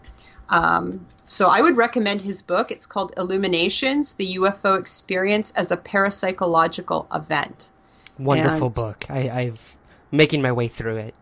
Um, 0.52 1.06
so 1.26 1.48
I 1.48 1.62
would 1.62 1.78
recommend 1.78 2.22
his 2.22 2.42
book. 2.42 2.72
It's 2.72 2.86
called 2.86 3.14
Illuminations: 3.18 4.14
The 4.14 4.36
UFO 4.36 4.78
Experience 4.80 5.52
as 5.56 5.72
a 5.72 5.78
Parapsychological 5.78 7.08
Event. 7.16 7.72
Wonderful 8.20 8.68
and, 8.68 8.76
book. 8.76 9.06
I, 9.10 9.30
I've 9.30 9.78
making 10.12 10.42
my 10.42 10.52
way 10.52 10.68
through 10.68 10.98
it. 10.98 11.16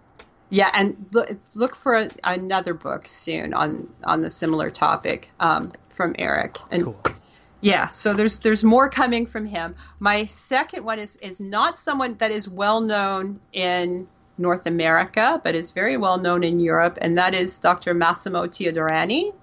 Yeah, 0.50 0.72
and 0.74 1.06
look, 1.14 1.30
look 1.54 1.76
for 1.76 1.94
a, 1.96 2.10
another 2.24 2.74
book 2.74 3.08
soon 3.08 3.54
on 3.54 3.88
on 4.04 4.22
the 4.22 4.30
similar 4.30 4.72
topic 4.72 5.30
um, 5.40 5.72
from 5.92 6.16
Eric. 6.18 6.58
And 6.72 6.86
cool. 6.86 7.02
yeah, 7.62 7.90
so 7.90 8.14
there's 8.14 8.40
there's 8.40 8.64
more 8.64 8.90
coming 8.90 9.28
from 9.28 9.46
him. 9.46 9.76
My 10.00 10.26
second 10.26 10.84
one 10.84 10.98
is 10.98 11.18
is 11.18 11.40
not 11.40 11.78
someone 11.78 12.16
that 12.16 12.32
is 12.32 12.50
well 12.50 12.82
known 12.82 13.40
in 13.54 14.08
North 14.40 14.66
America, 14.66 15.40
but 15.44 15.56
is 15.56 15.72
very 15.72 15.98
well 15.98 16.18
known 16.18 16.44
in 16.44 16.60
Europe, 16.60 16.98
and 17.02 17.18
that 17.18 17.36
is 17.36 17.58
Dr. 17.58 17.94
Massimo 17.94 18.48
Teodorani 18.48 19.34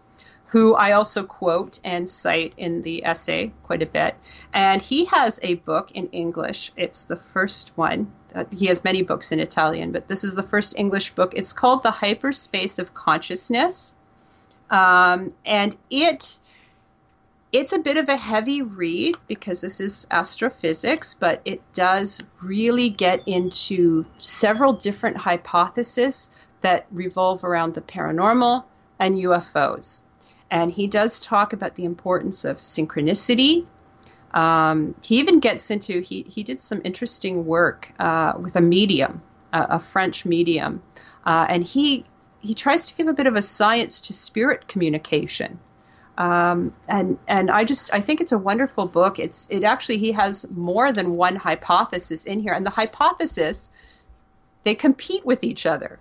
who 0.46 0.74
I 0.74 0.92
also 0.92 1.24
quote 1.24 1.80
and 1.84 2.08
cite 2.08 2.54
in 2.56 2.82
the 2.82 3.04
essay 3.04 3.52
quite 3.64 3.82
a 3.82 3.86
bit. 3.86 4.14
And 4.54 4.80
he 4.80 5.04
has 5.06 5.40
a 5.42 5.56
book 5.56 5.90
in 5.92 6.06
English. 6.10 6.72
It's 6.76 7.04
the 7.04 7.16
first 7.16 7.72
one. 7.76 8.12
Uh, 8.34 8.44
he 8.50 8.66
has 8.66 8.84
many 8.84 9.02
books 9.02 9.32
in 9.32 9.40
Italian, 9.40 9.92
but 9.92 10.08
this 10.08 10.22
is 10.22 10.34
the 10.34 10.42
first 10.42 10.78
English 10.78 11.14
book. 11.14 11.32
It's 11.34 11.52
called 11.52 11.82
The 11.82 11.90
Hyperspace 11.90 12.78
of 12.78 12.94
Consciousness. 12.94 13.92
Um, 14.70 15.32
and 15.44 15.76
it 15.90 16.38
it's 17.52 17.72
a 17.72 17.78
bit 17.78 17.96
of 17.96 18.08
a 18.08 18.16
heavy 18.16 18.62
read 18.62 19.16
because 19.28 19.60
this 19.60 19.80
is 19.80 20.06
astrophysics, 20.10 21.14
but 21.14 21.40
it 21.44 21.60
does 21.72 22.22
really 22.42 22.88
get 22.88 23.26
into 23.26 24.04
several 24.18 24.72
different 24.72 25.16
hypotheses 25.16 26.30
that 26.62 26.86
revolve 26.90 27.44
around 27.44 27.74
the 27.74 27.80
paranormal 27.80 28.64
and 28.98 29.14
UFOs. 29.14 30.00
And 30.50 30.72
he 30.72 30.86
does 30.86 31.20
talk 31.20 31.52
about 31.52 31.74
the 31.74 31.84
importance 31.84 32.44
of 32.44 32.58
synchronicity. 32.58 33.66
Um, 34.34 34.94
he 35.02 35.18
even 35.18 35.40
gets 35.40 35.70
into, 35.70 36.00
he, 36.00 36.22
he 36.28 36.42
did 36.42 36.60
some 36.60 36.80
interesting 36.84 37.46
work 37.46 37.92
uh, 37.98 38.34
with 38.40 38.56
a 38.56 38.60
medium, 38.60 39.22
a, 39.52 39.78
French 39.78 40.24
medium. 40.24 40.82
Uh, 41.24 41.46
and 41.48 41.64
he, 41.64 42.04
he 42.40 42.54
tries 42.54 42.86
to 42.88 42.96
give 42.96 43.08
a 43.08 43.12
bit 43.12 43.26
of 43.26 43.34
a 43.34 43.42
science 43.42 44.00
to 44.02 44.12
spirit 44.12 44.68
communication. 44.68 45.58
Um, 46.18 46.72
and 46.88 47.18
and 47.28 47.50
I 47.50 47.64
just 47.64 47.92
I 47.92 48.00
think 48.00 48.20
it's 48.20 48.32
a 48.32 48.38
wonderful 48.38 48.86
book. 48.86 49.18
It's 49.18 49.46
it 49.50 49.64
actually 49.64 49.98
he 49.98 50.12
has 50.12 50.46
more 50.50 50.92
than 50.92 51.16
one 51.16 51.36
hypothesis 51.36 52.24
in 52.24 52.40
here, 52.40 52.54
and 52.54 52.64
the 52.64 52.70
hypothesis 52.70 53.70
they 54.62 54.74
compete 54.74 55.26
with 55.26 55.44
each 55.44 55.66
other, 55.66 55.98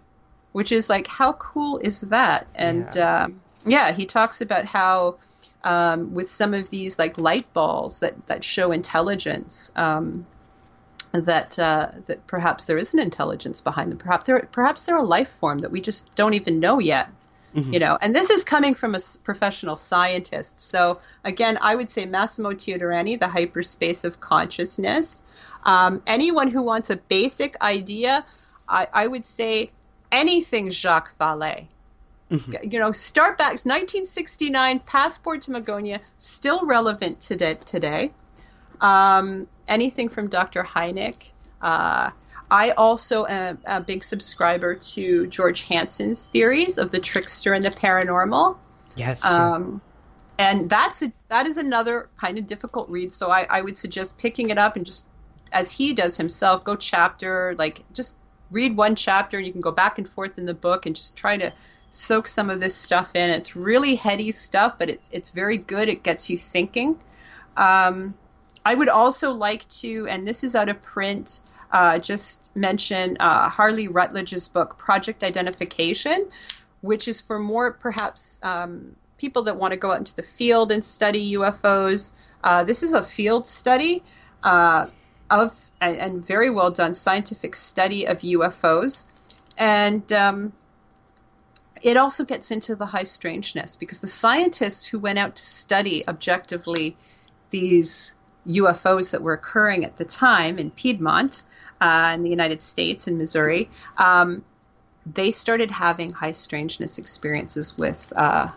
which 0.53 0.71
is 0.71 0.89
like 0.89 1.07
how 1.07 1.33
cool 1.33 1.79
is 1.79 2.01
that? 2.01 2.47
And 2.55 2.87
yeah. 2.95 3.23
um, 3.23 3.41
yeah, 3.65 3.91
he 3.91 4.05
talks 4.05 4.39
about 4.39 4.65
how 4.65 5.17
um, 5.63 6.13
with 6.13 6.29
some 6.29 6.53
of 6.53 6.69
these 6.69 6.97
like 6.97 7.17
light 7.17 7.51
balls 7.53 7.99
that 7.99 8.27
that 8.27 8.43
show 8.43 8.71
intelligence. 8.71 9.71
Um, 9.75 10.25
that 11.11 11.57
uh, 11.57 11.91
that 12.07 12.27
perhaps 12.27 12.65
there 12.65 12.77
is 12.77 12.93
an 12.93 12.99
intelligence 12.99 13.61
behind 13.61 13.91
them. 13.91 13.97
Perhaps 13.97 14.25
they're 14.25 14.47
perhaps 14.51 14.83
they're 14.83 14.97
a 14.97 15.03
life 15.03 15.29
form 15.29 15.59
that 15.59 15.71
we 15.71 15.81
just 15.81 16.13
don't 16.15 16.33
even 16.33 16.59
know 16.59 16.79
yet. 16.79 17.09
Mm-hmm. 17.55 17.73
You 17.73 17.79
know, 17.79 17.97
and 18.01 18.13
this 18.13 18.29
is 18.29 18.43
coming 18.43 18.75
from 18.75 18.95
a 18.95 18.99
professional 19.23 19.77
scientist. 19.77 20.59
So 20.59 20.99
again, 21.23 21.57
I 21.61 21.75
would 21.75 21.89
say 21.89 22.05
Massimo 22.05 22.51
Teodorani, 22.51 23.17
the 23.17 23.29
hyperspace 23.29 24.03
of 24.03 24.19
consciousness. 24.19 25.23
Um, 25.63 26.01
anyone 26.05 26.49
who 26.49 26.61
wants 26.61 26.89
a 26.89 26.97
basic 26.97 27.55
idea, 27.61 28.25
I, 28.67 28.87
I 28.93 29.07
would 29.07 29.25
say 29.25 29.71
anything 30.11 30.69
Jacques 30.69 31.17
Vallée. 31.17 31.67
Mm-hmm. 32.29 32.69
You 32.69 32.79
know, 32.79 32.91
start 32.91 33.37
back 33.37 33.51
1969, 33.51 34.79
Passport 34.79 35.43
to 35.43 35.51
Magonia, 35.51 35.99
still 36.17 36.65
relevant 36.65 37.21
today. 37.21 37.57
today. 37.65 38.11
Um, 38.81 39.47
anything 39.67 40.09
from 40.09 40.27
Dr. 40.27 40.63
Hynek. 40.63 41.29
Uh, 41.61 42.09
I 42.51 42.71
also 42.71 43.25
am 43.25 43.59
a 43.65 43.81
big 43.81 44.03
subscriber 44.03 44.75
to 44.75 45.27
George 45.27 45.63
Hansen's 45.63 46.27
theories 46.27 46.77
of 46.77 46.91
the 46.91 46.99
trickster 46.99 47.53
and 47.53 47.63
the 47.63 47.71
paranormal. 47.71 48.57
Yes. 48.95 49.23
Um, 49.23 49.81
and 50.37 50.69
that's 50.69 51.01
a, 51.01 51.11
that 51.29 51.47
is 51.47 51.57
another 51.57 52.09
kind 52.17 52.37
of 52.37 52.45
difficult 52.45 52.89
read. 52.89 53.11
So 53.13 53.31
I, 53.31 53.47
I 53.49 53.61
would 53.61 53.77
suggest 53.77 54.17
picking 54.17 54.49
it 54.49 54.57
up 54.57 54.75
and 54.75 54.85
just 54.85 55.07
as 55.51 55.71
he 55.71 55.93
does 55.93 56.17
himself, 56.17 56.63
go 56.63 56.75
chapter 56.75 57.55
like 57.57 57.83
just 57.93 58.17
read 58.51 58.77
one 58.77 58.95
chapter 58.95 59.37
and 59.37 59.45
you 59.45 59.51
can 59.51 59.61
go 59.61 59.71
back 59.71 59.97
and 59.97 60.07
forth 60.09 60.37
in 60.37 60.45
the 60.45 60.53
book 60.53 60.85
and 60.85 60.95
just 60.95 61.17
try 61.17 61.37
to 61.37 61.51
soak 61.89 62.27
some 62.27 62.49
of 62.49 62.59
this 62.59 62.75
stuff 62.75 63.15
in. 63.15 63.29
It's 63.29 63.55
really 63.55 63.95
heady 63.95 64.31
stuff, 64.31 64.75
but 64.77 64.89
it's 64.89 65.09
it's 65.11 65.29
very 65.29 65.57
good. 65.57 65.89
It 65.89 66.03
gets 66.03 66.29
you 66.29 66.37
thinking. 66.37 66.99
Um, 67.57 68.13
I 68.65 68.73
would 68.73 68.89
also 68.89 69.31
like 69.31 69.67
to, 69.69 70.07
and 70.09 70.27
this 70.27 70.43
is 70.43 70.55
out 70.55 70.69
of 70.69 70.81
print, 70.81 71.39
uh, 71.71 71.99
just 71.99 72.55
mention 72.55 73.17
uh, 73.19 73.49
Harley 73.49 73.87
Rutledge's 73.87 74.47
book 74.47 74.77
Project 74.77 75.23
Identification, 75.23 76.29
which 76.81 77.07
is 77.07 77.21
for 77.21 77.39
more 77.39 77.71
perhaps 77.71 78.39
um, 78.43 78.95
people 79.17 79.43
that 79.43 79.57
want 79.57 79.71
to 79.71 79.77
go 79.77 79.91
out 79.91 79.97
into 79.97 80.15
the 80.15 80.23
field 80.23 80.71
and 80.71 80.83
study 80.83 81.33
UFOs. 81.33 82.13
Uh, 82.43 82.63
this 82.63 82.83
is 82.83 82.93
a 82.93 83.03
field 83.03 83.47
study 83.47 84.03
uh, 84.43 84.85
of 85.29 85.59
and, 85.81 85.97
and, 85.97 86.25
very 86.25 86.49
well 86.49 86.71
done 86.71 86.93
scientific 86.93 87.55
study 87.55 88.05
of 88.05 88.19
UFOs, 88.19 89.07
and 89.57 90.11
um, 90.13 90.53
it 91.81 91.97
also 91.97 92.23
gets 92.23 92.51
into 92.51 92.75
the 92.75 92.85
high 92.85 93.03
strangeness 93.03 93.75
because 93.75 93.99
the 93.99 94.07
scientists 94.07 94.85
who 94.85 94.99
went 94.99 95.19
out 95.19 95.35
to 95.35 95.43
study 95.43 96.07
objectively 96.07 96.95
these 97.49 98.15
UFOs 98.47 99.11
that 99.11 99.21
were 99.21 99.33
occurring 99.33 99.85
at 99.85 99.97
the 99.97 100.05
time 100.05 100.57
in 100.59 100.71
Piedmont, 100.71 101.43
uh, 101.81 102.11
in 102.13 102.23
the 102.23 102.29
United 102.29 102.63
States, 102.63 103.07
in 103.07 103.17
Missouri, 103.17 103.69
um, 103.97 104.43
they 105.05 105.31
started 105.31 105.69
having 105.69 106.11
high 106.11 106.31
strangeness 106.31 106.97
experiences 106.97 107.77
with 107.77 108.11
uh, 108.15 108.49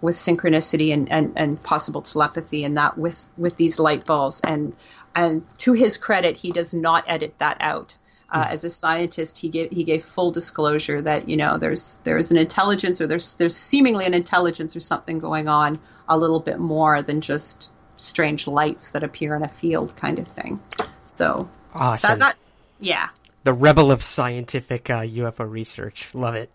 with 0.00 0.16
synchronicity 0.16 0.92
and, 0.92 1.10
and, 1.10 1.32
and 1.36 1.62
possible 1.62 2.02
telepathy, 2.02 2.64
and 2.64 2.76
that 2.76 2.98
with 2.98 3.26
with 3.38 3.56
these 3.56 3.78
light 3.78 4.04
balls. 4.04 4.40
And 4.42 4.74
and 5.14 5.42
to 5.58 5.72
his 5.72 5.96
credit, 5.96 6.36
he 6.36 6.50
does 6.50 6.74
not 6.74 7.04
edit 7.06 7.34
that 7.38 7.56
out. 7.60 7.96
Uh, 8.30 8.46
as 8.50 8.64
a 8.64 8.70
scientist, 8.70 9.38
he 9.38 9.48
gave 9.48 9.70
he 9.70 9.84
gave 9.84 10.04
full 10.04 10.30
disclosure 10.30 11.00
that 11.00 11.28
you 11.28 11.36
know 11.36 11.56
there's 11.56 11.98
there's 12.04 12.30
an 12.30 12.36
intelligence 12.36 13.00
or 13.00 13.06
there's 13.06 13.36
there's 13.36 13.56
seemingly 13.56 14.04
an 14.06 14.14
intelligence 14.14 14.74
or 14.74 14.80
something 14.80 15.18
going 15.18 15.46
on 15.46 15.78
a 16.08 16.18
little 16.18 16.40
bit 16.40 16.58
more 16.58 17.02
than 17.02 17.20
just 17.20 17.70
strange 17.96 18.46
lights 18.46 18.92
that 18.92 19.02
appear 19.02 19.36
in 19.36 19.42
a 19.42 19.48
field 19.48 19.96
kind 19.96 20.18
of 20.18 20.26
thing. 20.26 20.60
So 21.04 21.48
awesome. 21.76 22.18
That, 22.18 22.18
that, 22.18 22.36
yeah. 22.80 23.08
the 23.44 23.52
rebel 23.52 23.90
of 23.90 24.02
scientific 24.02 24.90
uh, 24.90 25.00
UFO 25.00 25.48
research. 25.48 26.08
Love 26.14 26.34
it. 26.34 26.50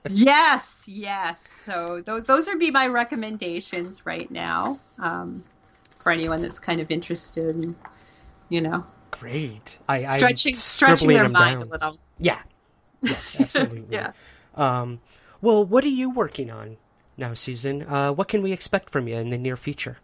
yes, 0.10 0.84
yes. 0.86 1.46
So 1.64 2.02
those 2.02 2.24
those 2.24 2.46
would 2.46 2.58
be 2.58 2.70
my 2.70 2.86
recommendations 2.86 4.06
right 4.06 4.30
now 4.30 4.78
um, 4.98 5.42
for 5.98 6.12
anyone 6.12 6.42
that's 6.42 6.60
kind 6.60 6.80
of 6.80 6.90
interested. 6.90 7.44
In, 7.44 7.76
you 8.48 8.60
know, 8.60 8.86
great. 9.10 9.78
I, 9.88 10.04
stretching 10.16 10.54
stretching 10.54 11.08
their 11.08 11.28
mind 11.28 11.60
down. 11.60 11.68
a 11.68 11.70
little. 11.70 11.98
Yeah. 12.18 12.40
Yes, 13.02 13.36
absolutely. 13.40 13.84
yeah. 13.90 14.12
Um, 14.54 15.00
well, 15.40 15.64
what 15.64 15.84
are 15.84 15.88
you 15.88 16.10
working 16.10 16.50
on 16.50 16.76
now, 17.16 17.34
Susan? 17.34 17.82
Uh, 17.82 18.12
what 18.12 18.28
can 18.28 18.42
we 18.42 18.52
expect 18.52 18.90
from 18.90 19.08
you 19.08 19.16
in 19.16 19.30
the 19.30 19.38
near 19.38 19.56
future? 19.56 19.98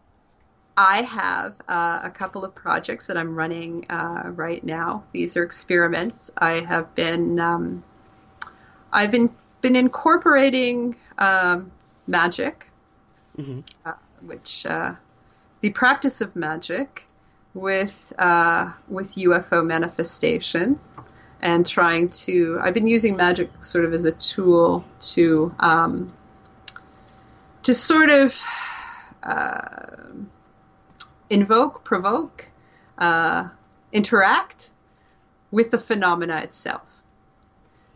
I 0.77 1.03
have 1.03 1.55
uh, 1.69 2.01
a 2.03 2.11
couple 2.11 2.45
of 2.45 2.55
projects 2.55 3.07
that 3.09 3.17
I'm 3.17 3.35
running 3.35 3.85
uh, 3.91 4.31
right 4.35 4.65
now. 4.65 5.05
These 5.13 5.37
are 5.37 5.43
experiments. 5.43 6.31
I 6.39 6.61
have 6.61 6.95
been 6.95 7.39
um, 7.39 7.85
I've 8.93 9.11
been 9.11 9.35
been 9.61 9.77
incorporating 9.77 10.97
um, 11.19 11.71
magic, 12.07 12.67
mm-hmm. 13.37 13.61
uh, 13.85 13.95
which 14.23 14.65
uh, 14.65 14.95
the 15.61 15.71
practice 15.71 16.21
of 16.21 16.35
magic 16.35 17.07
with 17.55 18.13
uh, 18.19 18.73
with 18.89 19.15
UFO 19.17 19.65
manifestation, 19.65 20.81
and 21.41 21.67
trying 21.67 22.09
to. 22.11 22.59
I've 22.63 22.75
been 22.75 22.89
using 22.89 23.17
magic 23.17 23.63
sort 23.63 23.85
of 23.85 23.93
as 23.93 24.07
a 24.07 24.13
tool 24.13 24.85
to 25.13 25.55
um, 25.61 26.13
to 27.63 27.75
sort 27.75 28.09
of 28.09 28.39
uh, 29.23 29.87
invoke, 31.33 31.83
provoke, 31.85 32.51
uh, 32.99 33.49
interact 33.93 34.71
with 35.51 35.71
the 35.71 35.79
phenomena 35.79 36.39
itself. 36.39 37.03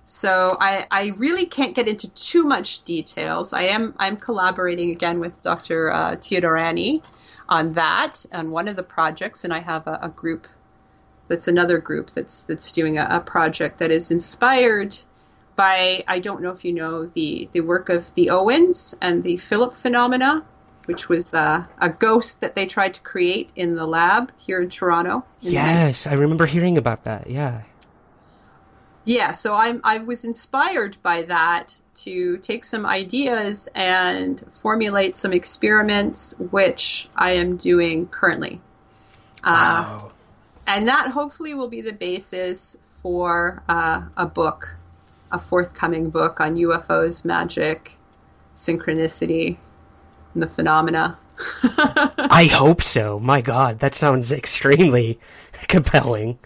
So 0.07 0.57
I, 0.61 0.87
I, 0.91 1.13
really 1.17 1.47
can't 1.47 1.75
get 1.75 1.89
into 1.89 2.09
too 2.11 2.45
much 2.45 2.85
details. 2.85 3.53
I 3.53 3.63
am 3.63 3.95
I'm 3.99 4.17
collaborating 4.17 4.91
again 4.91 5.19
with 5.19 5.43
Dr. 5.43 5.91
Uh, 5.91 6.17
Teodorani 6.17 7.03
on 7.49 7.73
that 7.73 8.25
on 8.33 8.53
one 8.53 8.69
of 8.69 8.77
the 8.77 8.85
projects, 8.85 9.43
and 9.43 9.53
I 9.53 9.59
have 9.59 9.87
a, 9.89 9.99
a 10.03 10.09
group 10.09 10.47
that's 11.27 11.49
another 11.49 11.79
group 11.79 12.11
that's 12.11 12.45
that's 12.45 12.71
doing 12.71 12.99
a, 12.99 13.07
a, 13.11 13.21
project 13.21 13.79
that 13.79 13.91
is 13.91 14.13
inspired 14.13 14.97
by 15.57 16.05
I 16.07 16.21
don't 16.21 16.41
know 16.41 16.51
if 16.51 16.65
you 16.65 16.73
know 16.73 17.07
the 17.07 17.49
the 17.51 17.63
work 17.63 17.89
of 17.89 18.15
the 18.15 18.31
Owens 18.31 18.95
and 19.03 19.25
the 19.25 19.39
Philip 19.39 19.75
phenomena 19.75 20.45
which 20.87 21.09
was 21.09 21.35
uh, 21.35 21.65
a 21.79 21.89
ghost 21.89 22.41
that 22.41 22.55
they 22.55 22.67
tried 22.67 22.95
to 22.95 23.01
create 23.03 23.51
in 23.57 23.75
the 23.75 23.87
lab 23.87 24.33
here 24.39 24.61
in 24.61 24.71
Toronto. 24.71 25.25
In 25.43 25.53
yes, 25.53 26.07
I 26.07 26.15
remember 26.15 26.47
hearing 26.47 26.79
about 26.79 27.05
that. 27.05 27.29
Yeah. 27.29 27.63
Yeah, 29.05 29.31
so 29.31 29.55
I 29.55 29.79
I 29.85 29.99
was 29.99 30.25
inspired 30.25 30.97
by 31.03 31.23
that 31.23 31.77
to 31.97 32.39
take 32.39 32.65
some 32.65 32.85
ideas 32.85 33.69
and 33.75 34.43
formulate 34.55 35.17
some 35.17 35.33
experiments, 35.33 36.35
which 36.39 37.09
I 37.15 37.33
am 37.33 37.57
doing 37.57 38.09
currently. 38.09 38.61
Uh, 39.45 39.53
wow. 39.53 40.07
Uh, 40.07 40.13
and 40.67 40.89
that 40.89 41.13
hopefully 41.13 41.55
will 41.55 41.69
be 41.69 41.81
the 41.81 41.93
basis 41.93 42.77
for 43.01 43.63
uh, 43.69 44.03
a 44.17 44.27
book, 44.27 44.75
a 45.31 45.39
forthcoming 45.39 46.11
book 46.11 46.41
on 46.41 46.57
UFOs, 46.57 47.25
magic, 47.25 47.93
synchronicity, 48.57 49.59
the 50.41 50.49
phenomena. 50.49 51.19
I 51.63 52.49
hope 52.51 52.83
so. 52.83 53.19
My 53.19 53.41
God, 53.41 53.81
that 53.81 53.95
sounds 53.95 54.33
extremely 54.33 55.19
compelling. 55.69 56.39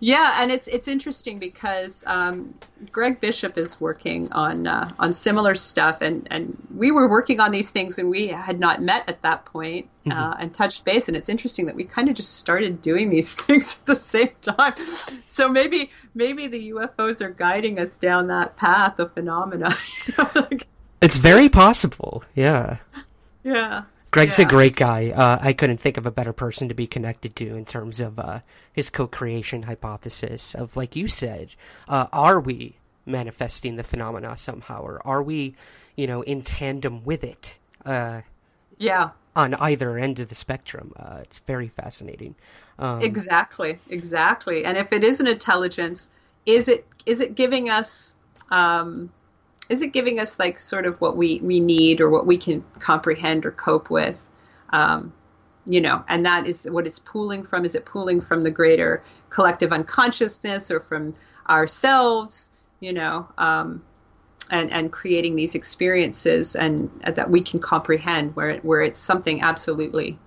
Yeah, 0.00 0.42
and 0.42 0.50
it's 0.50 0.66
it's 0.66 0.88
interesting 0.88 1.38
because 1.38 2.02
um, 2.06 2.54
Greg 2.90 3.20
Bishop 3.20 3.56
is 3.56 3.80
working 3.80 4.32
on 4.32 4.66
uh, 4.66 4.90
on 4.98 5.12
similar 5.12 5.54
stuff, 5.54 5.98
and, 6.00 6.26
and 6.32 6.56
we 6.74 6.90
were 6.90 7.08
working 7.08 7.38
on 7.38 7.52
these 7.52 7.70
things, 7.70 7.96
and 7.98 8.10
we 8.10 8.26
had 8.26 8.58
not 8.58 8.82
met 8.82 9.08
at 9.08 9.22
that 9.22 9.44
point, 9.44 9.88
uh, 10.06 10.10
mm-hmm. 10.10 10.42
and 10.42 10.54
touched 10.54 10.84
base. 10.84 11.06
And 11.06 11.16
it's 11.16 11.28
interesting 11.28 11.66
that 11.66 11.76
we 11.76 11.84
kind 11.84 12.08
of 12.08 12.16
just 12.16 12.36
started 12.36 12.82
doing 12.82 13.08
these 13.08 13.34
things 13.42 13.76
at 13.76 13.86
the 13.86 13.94
same 13.94 14.30
time. 14.42 14.74
So 15.26 15.48
maybe 15.48 15.90
maybe 16.12 16.48
the 16.48 16.70
UFOs 16.70 17.20
are 17.20 17.30
guiding 17.30 17.78
us 17.78 17.98
down 17.98 18.26
that 18.28 18.56
path 18.56 18.98
of 18.98 19.14
phenomena. 19.14 19.76
it's 21.00 21.18
very 21.18 21.48
possible. 21.48 22.24
Yeah. 22.34 22.78
Yeah. 23.48 23.84
Greg's 24.10 24.38
yeah. 24.38 24.46
a 24.46 24.48
great 24.48 24.76
guy. 24.76 25.10
Uh, 25.10 25.38
I 25.40 25.52
couldn't 25.52 25.78
think 25.78 25.96
of 25.96 26.06
a 26.06 26.10
better 26.10 26.32
person 26.32 26.68
to 26.68 26.74
be 26.74 26.86
connected 26.86 27.34
to 27.36 27.56
in 27.56 27.64
terms 27.64 28.00
of 28.00 28.18
uh, 28.18 28.40
his 28.72 28.90
co-creation 28.90 29.62
hypothesis 29.62 30.54
of, 30.54 30.76
like 30.76 30.96
you 30.96 31.08
said, 31.08 31.50
uh, 31.88 32.06
are 32.12 32.40
we 32.40 32.76
manifesting 33.06 33.76
the 33.76 33.82
phenomena 33.82 34.36
somehow, 34.36 34.82
or 34.82 35.06
are 35.06 35.22
we, 35.22 35.54
you 35.96 36.06
know, 36.06 36.22
in 36.22 36.42
tandem 36.42 37.04
with 37.04 37.24
it? 37.24 37.56
Uh, 37.84 38.22
yeah. 38.76 39.10
On 39.34 39.54
either 39.54 39.96
end 39.98 40.18
of 40.18 40.28
the 40.28 40.34
spectrum, 40.34 40.92
uh, 40.96 41.18
it's 41.22 41.38
very 41.40 41.68
fascinating. 41.68 42.34
Um, 42.78 43.00
exactly, 43.00 43.78
exactly. 43.88 44.64
And 44.64 44.76
if 44.76 44.92
it 44.92 45.04
is 45.04 45.20
an 45.20 45.26
intelligence, 45.26 46.08
is 46.44 46.68
it 46.68 46.86
is 47.06 47.20
it 47.20 47.34
giving 47.34 47.70
us 47.70 48.14
um, 48.50 49.10
is 49.68 49.82
it 49.82 49.92
giving 49.92 50.18
us 50.18 50.38
like 50.38 50.58
sort 50.58 50.86
of 50.86 51.00
what 51.00 51.16
we 51.16 51.40
we 51.42 51.60
need 51.60 52.00
or 52.00 52.10
what 52.10 52.26
we 52.26 52.36
can 52.36 52.64
comprehend 52.78 53.44
or 53.44 53.52
cope 53.52 53.90
with? 53.90 54.28
Um, 54.70 55.12
you 55.66 55.80
know 55.80 56.02
and 56.08 56.24
that 56.24 56.46
is 56.46 56.64
what 56.64 56.86
it's 56.86 56.98
pooling 56.98 57.44
from. 57.44 57.64
Is 57.64 57.74
it 57.74 57.84
pooling 57.84 58.20
from 58.20 58.42
the 58.42 58.50
greater 58.50 59.02
collective 59.30 59.72
unconsciousness 59.72 60.70
or 60.70 60.80
from 60.80 61.14
ourselves 61.48 62.50
you 62.80 62.92
know 62.92 63.26
um, 63.38 63.82
and 64.50 64.70
and 64.72 64.92
creating 64.92 65.36
these 65.36 65.54
experiences 65.54 66.56
and 66.56 66.90
uh, 67.04 67.10
that 67.10 67.30
we 67.30 67.40
can 67.40 67.60
comprehend 67.60 68.34
where 68.36 68.56
where 68.58 68.82
it's 68.82 68.98
something 68.98 69.42
absolutely 69.42 70.18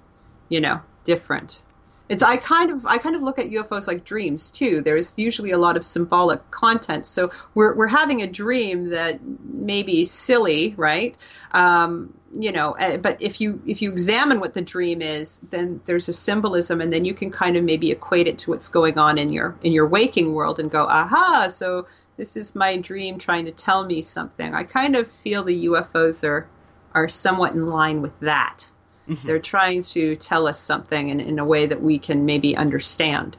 you 0.49 0.59
know 0.59 0.79
different 1.03 1.63
it's 2.11 2.21
I 2.21 2.35
kind 2.35 2.69
of 2.71 2.85
I 2.85 2.97
kind 2.97 3.15
of 3.15 3.23
look 3.23 3.39
at 3.39 3.45
UFOs 3.45 3.87
like 3.87 4.03
dreams 4.03 4.51
too. 4.51 4.81
There's 4.81 5.13
usually 5.15 5.51
a 5.51 5.57
lot 5.57 5.77
of 5.77 5.85
symbolic 5.85 6.51
content. 6.51 7.05
So 7.05 7.31
we're 7.55 7.73
we're 7.73 7.87
having 7.87 8.21
a 8.21 8.27
dream 8.27 8.89
that 8.89 9.21
may 9.45 9.81
be 9.81 10.03
silly, 10.03 10.73
right? 10.75 11.15
Um, 11.53 12.13
you 12.37 12.51
know, 12.51 12.73
eh, 12.73 12.97
but 12.97 13.21
if 13.21 13.39
you 13.39 13.61
if 13.65 13.81
you 13.81 13.89
examine 13.93 14.41
what 14.41 14.53
the 14.53 14.61
dream 14.61 15.01
is, 15.01 15.39
then 15.51 15.79
there's 15.85 16.09
a 16.09 16.13
symbolism, 16.13 16.81
and 16.81 16.91
then 16.91 17.05
you 17.05 17.13
can 17.13 17.31
kind 17.31 17.55
of 17.55 17.63
maybe 17.63 17.91
equate 17.91 18.27
it 18.27 18.37
to 18.39 18.49
what's 18.49 18.67
going 18.67 18.97
on 18.97 19.17
in 19.17 19.31
your 19.31 19.55
in 19.63 19.71
your 19.71 19.87
waking 19.87 20.33
world, 20.33 20.59
and 20.59 20.69
go, 20.69 20.87
aha! 20.87 21.47
So 21.49 21.87
this 22.17 22.35
is 22.35 22.55
my 22.55 22.75
dream 22.75 23.19
trying 23.19 23.45
to 23.45 23.53
tell 23.53 23.85
me 23.85 24.01
something. 24.01 24.53
I 24.53 24.65
kind 24.65 24.97
of 24.97 25.09
feel 25.09 25.45
the 25.45 25.65
UFOs 25.67 26.25
are 26.25 26.45
are 26.93 27.07
somewhat 27.07 27.53
in 27.53 27.67
line 27.67 28.01
with 28.01 28.19
that. 28.19 28.69
Mm-hmm. 29.07 29.27
They're 29.27 29.39
trying 29.39 29.81
to 29.83 30.15
tell 30.15 30.47
us 30.47 30.59
something 30.59 31.09
in, 31.09 31.19
in 31.19 31.39
a 31.39 31.45
way 31.45 31.65
that 31.65 31.81
we 31.81 31.99
can 31.99 32.25
maybe 32.25 32.55
understand 32.55 33.37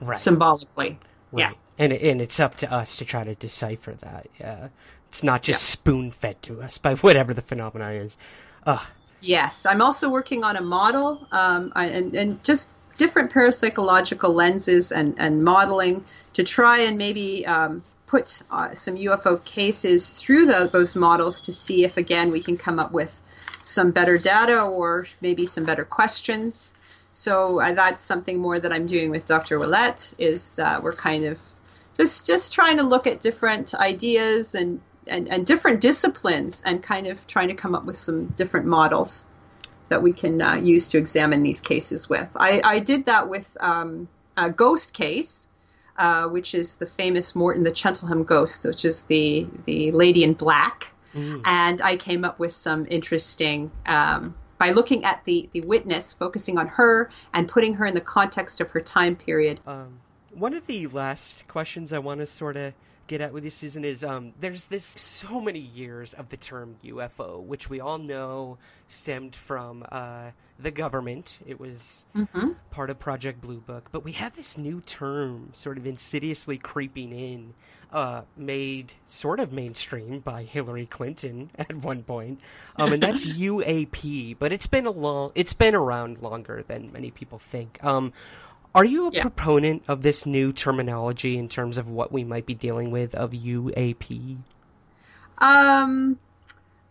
right. 0.00 0.16
symbolically. 0.16 0.98
Right. 1.32 1.40
Yeah. 1.40 1.52
And, 1.78 1.92
and 1.92 2.20
it's 2.20 2.40
up 2.40 2.56
to 2.56 2.72
us 2.72 2.96
to 2.96 3.04
try 3.04 3.24
to 3.24 3.34
decipher 3.34 3.92
that. 4.00 4.28
Yeah. 4.38 4.68
It's 5.08 5.22
not 5.22 5.42
just 5.42 5.62
yeah. 5.62 5.72
spoon 5.72 6.10
fed 6.10 6.42
to 6.42 6.62
us 6.62 6.78
by 6.78 6.94
whatever 6.96 7.34
the 7.34 7.42
phenomena 7.42 7.90
is. 7.90 8.16
Ugh. 8.66 8.80
Yes. 9.20 9.66
I'm 9.66 9.82
also 9.82 10.10
working 10.10 10.44
on 10.44 10.56
a 10.56 10.60
model 10.60 11.26
um, 11.32 11.72
and, 11.74 12.14
and 12.14 12.42
just 12.44 12.70
different 12.96 13.32
parapsychological 13.32 14.32
lenses 14.32 14.92
and, 14.92 15.14
and 15.18 15.42
modeling 15.42 16.04
to 16.34 16.44
try 16.44 16.78
and 16.78 16.96
maybe 16.96 17.44
um, 17.46 17.82
put 18.06 18.42
uh, 18.50 18.72
some 18.74 18.96
UFO 18.96 19.44
cases 19.44 20.08
through 20.08 20.46
the, 20.46 20.68
those 20.72 20.94
models 20.94 21.40
to 21.42 21.52
see 21.52 21.84
if, 21.84 21.96
again, 21.96 22.30
we 22.30 22.40
can 22.40 22.56
come 22.56 22.78
up 22.78 22.92
with 22.92 23.20
some 23.62 23.90
better 23.90 24.18
data 24.18 24.62
or 24.62 25.06
maybe 25.20 25.46
some 25.46 25.64
better 25.64 25.84
questions. 25.84 26.72
So 27.12 27.60
uh, 27.60 27.72
that's 27.72 28.00
something 28.00 28.38
more 28.38 28.58
that 28.58 28.72
I'm 28.72 28.86
doing 28.86 29.10
with 29.10 29.26
Dr. 29.26 29.58
Ouellet 29.58 30.14
is 30.18 30.58
uh, 30.58 30.80
we're 30.82 30.92
kind 30.92 31.24
of 31.24 31.38
just 31.98 32.26
just 32.26 32.52
trying 32.52 32.78
to 32.78 32.82
look 32.82 33.06
at 33.06 33.20
different 33.20 33.74
ideas 33.74 34.54
and, 34.54 34.80
and, 35.06 35.28
and 35.28 35.46
different 35.46 35.80
disciplines 35.80 36.62
and 36.64 36.82
kind 36.82 37.06
of 37.06 37.24
trying 37.26 37.48
to 37.48 37.54
come 37.54 37.74
up 37.74 37.84
with 37.84 37.96
some 37.96 38.26
different 38.28 38.66
models 38.66 39.26
that 39.88 40.02
we 40.02 40.12
can 40.12 40.42
uh, 40.42 40.56
use 40.56 40.88
to 40.88 40.98
examine 40.98 41.42
these 41.42 41.60
cases 41.60 42.08
with. 42.08 42.28
I, 42.34 42.60
I 42.64 42.80
did 42.80 43.06
that 43.06 43.28
with 43.28 43.56
um, 43.60 44.08
a 44.36 44.50
ghost 44.50 44.92
case, 44.92 45.46
uh, 45.96 46.28
which 46.28 46.54
is 46.54 46.76
the 46.76 46.86
famous 46.86 47.36
Morton 47.36 47.62
the 47.62 47.74
Cheltenham 47.74 48.24
ghost, 48.24 48.64
which 48.64 48.84
is 48.84 49.04
the 49.04 49.46
the 49.66 49.92
lady 49.92 50.24
in 50.24 50.32
black 50.32 50.90
Mm. 51.14 51.42
And 51.44 51.80
I 51.82 51.96
came 51.96 52.24
up 52.24 52.38
with 52.38 52.52
some 52.52 52.86
interesting, 52.90 53.70
um, 53.86 54.34
by 54.58 54.70
looking 54.70 55.04
at 55.04 55.24
the, 55.24 55.48
the 55.52 55.60
witness, 55.62 56.12
focusing 56.12 56.58
on 56.58 56.68
her 56.68 57.10
and 57.32 57.48
putting 57.48 57.74
her 57.74 57.86
in 57.86 57.94
the 57.94 58.00
context 58.00 58.60
of 58.60 58.70
her 58.70 58.80
time 58.80 59.16
period. 59.16 59.60
Um, 59.66 60.00
one 60.32 60.54
of 60.54 60.66
the 60.66 60.86
last 60.88 61.46
questions 61.48 61.92
I 61.92 61.98
want 61.98 62.20
to 62.20 62.26
sort 62.26 62.56
of 62.56 62.74
get 63.06 63.20
at 63.20 63.32
with 63.32 63.44
you, 63.44 63.50
Susan, 63.50 63.84
is 63.84 64.02
um, 64.04 64.32
there's 64.40 64.66
this 64.66 64.84
so 64.84 65.40
many 65.40 65.58
years 65.60 66.14
of 66.14 66.28
the 66.28 66.36
term 66.36 66.76
UFO, 66.84 67.42
which 67.42 67.68
we 67.68 67.80
all 67.80 67.98
know 67.98 68.58
stemmed 68.88 69.34
from 69.36 69.84
uh, 69.90 70.30
the 70.58 70.70
government. 70.70 71.38
It 71.46 71.58
was 71.60 72.04
Mm-hmm. 72.14 72.52
part 72.70 72.90
of 72.90 72.98
Project 72.98 73.40
Blue 73.40 73.60
Book, 73.60 73.88
but 73.92 74.04
we 74.04 74.12
have 74.12 74.36
this 74.36 74.56
new 74.56 74.80
term 74.80 75.50
sort 75.52 75.78
of 75.78 75.86
insidiously 75.86 76.58
creeping 76.58 77.12
in, 77.12 77.54
uh, 77.92 78.22
made 78.36 78.92
sort 79.06 79.38
of 79.40 79.52
mainstream 79.52 80.20
by 80.20 80.42
Hillary 80.44 80.86
Clinton 80.86 81.50
at 81.58 81.74
one 81.74 82.02
point, 82.02 82.40
um, 82.76 82.92
and 82.92 83.02
that's 83.02 83.24
UAP. 83.26 84.36
But 84.38 84.52
it's 84.52 84.66
been 84.66 84.86
a 84.86 84.90
long, 84.90 85.32
it's 85.34 85.52
been 85.54 85.74
around 85.74 86.20
longer 86.22 86.64
than 86.66 86.92
many 86.92 87.10
people 87.10 87.38
think. 87.38 87.82
Um, 87.84 88.12
are 88.74 88.84
you 88.84 89.08
a 89.08 89.12
Yeah. 89.12 89.22
proponent 89.22 89.84
of 89.88 90.02
this 90.02 90.26
new 90.26 90.52
terminology 90.52 91.38
in 91.38 91.48
terms 91.48 91.78
of 91.78 91.88
what 91.88 92.12
we 92.12 92.24
might 92.24 92.46
be 92.46 92.54
dealing 92.54 92.90
with 92.90 93.14
of 93.14 93.32
UAP? 93.32 94.38
Um, 95.38 96.18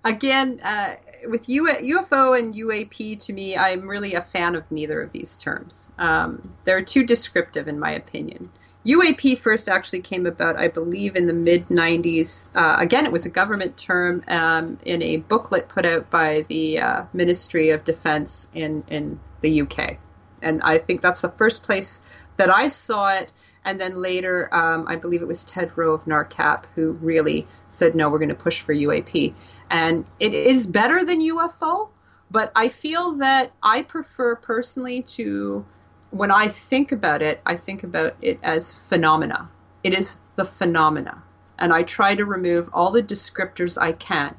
again, 0.04 0.60
uh, 0.64 0.96
with 1.28 1.48
UFO 1.48 2.38
and 2.38 2.54
UAP, 2.56 3.16
to 3.16 3.34
me, 3.34 3.56
I'm 3.58 3.88
really 3.88 4.14
a 4.14 4.22
fan 4.22 4.56
of 4.56 4.70
neither 4.72 5.02
of 5.02 5.12
these 5.12 5.38
terms. 5.38 5.90
Um, 5.98 6.54
they're 6.66 6.82
too 6.82 7.04
descriptive, 7.06 7.68
in 7.68 7.80
my 7.80 7.92
opinion. 7.92 8.50
UAP 8.86 9.36
first 9.40 9.70
actually 9.70 10.02
came 10.02 10.26
about, 10.26 10.58
I 10.60 10.68
believe, 10.68 11.16
in 11.16 11.28
the 11.28 11.34
mid 11.34 11.70
90s. 11.70 12.50
Uh, 12.54 12.76
again, 12.80 13.06
it 13.06 13.14
was 13.14 13.26
a 13.26 13.30
government 13.30 13.78
term 13.78 14.24
um, 14.28 14.78
in 14.86 15.02
a 15.02 15.18
booklet 15.18 15.70
put 15.70 15.86
out 15.86 16.10
by 16.10 16.46
the 16.50 16.80
uh, 16.80 17.04
Ministry 17.14 17.70
of 17.70 17.86
Defense 17.86 18.48
in, 18.54 18.84
in 18.90 19.20
the 19.42 19.62
UK. 19.62 19.98
And 20.44 20.62
I 20.62 20.78
think 20.78 21.02
that's 21.02 21.22
the 21.22 21.32
first 21.32 21.64
place 21.64 22.02
that 22.38 22.50
I 22.50 22.68
saw 22.68 23.16
it. 23.16 23.32
And 23.66 23.80
then 23.80 23.96
later, 23.96 24.54
um, 24.54 24.86
I 24.88 24.98
believe 24.98 25.22
it 25.22 25.28
was 25.28 25.46
Ted 25.46 25.72
Roe 25.78 25.94
of 25.94 26.04
NARCAP 26.04 26.66
who 26.76 26.94
really 26.94 27.48
said, 27.70 27.96
no, 27.96 28.10
we're 28.10 28.20
going 28.20 28.30
to 28.30 28.36
push 28.36 28.62
for 28.62 28.74
UAP. 28.74 29.34
And 29.70 30.06
it 30.20 30.34
is 30.34 30.68
better 30.68 31.04
than 31.06 31.22
UFO, 31.22 31.90
but 32.30 32.52
I 32.56 32.68
feel 32.68 33.14
that 33.14 33.52
I 33.64 33.84
prefer 33.84 34.36
personally 34.36 35.02
to, 35.04 35.66
when 36.12 36.30
I 36.30 36.50
think 36.50 36.92
about 36.92 37.22
it, 37.22 37.42
I 37.46 37.56
think 37.56 37.84
about 37.84 38.16
it 38.22 38.40
as 38.44 38.74
phenomena. 38.90 39.50
It 39.84 39.98
is 39.98 40.18
the 40.36 40.46
phenomena. 40.46 41.24
And 41.58 41.72
I 41.72 41.84
try 41.84 42.16
to 42.16 42.26
remove 42.26 42.70
all 42.74 42.92
the 42.92 43.04
descriptors 43.04 43.82
I 43.82 43.94
can 43.94 44.36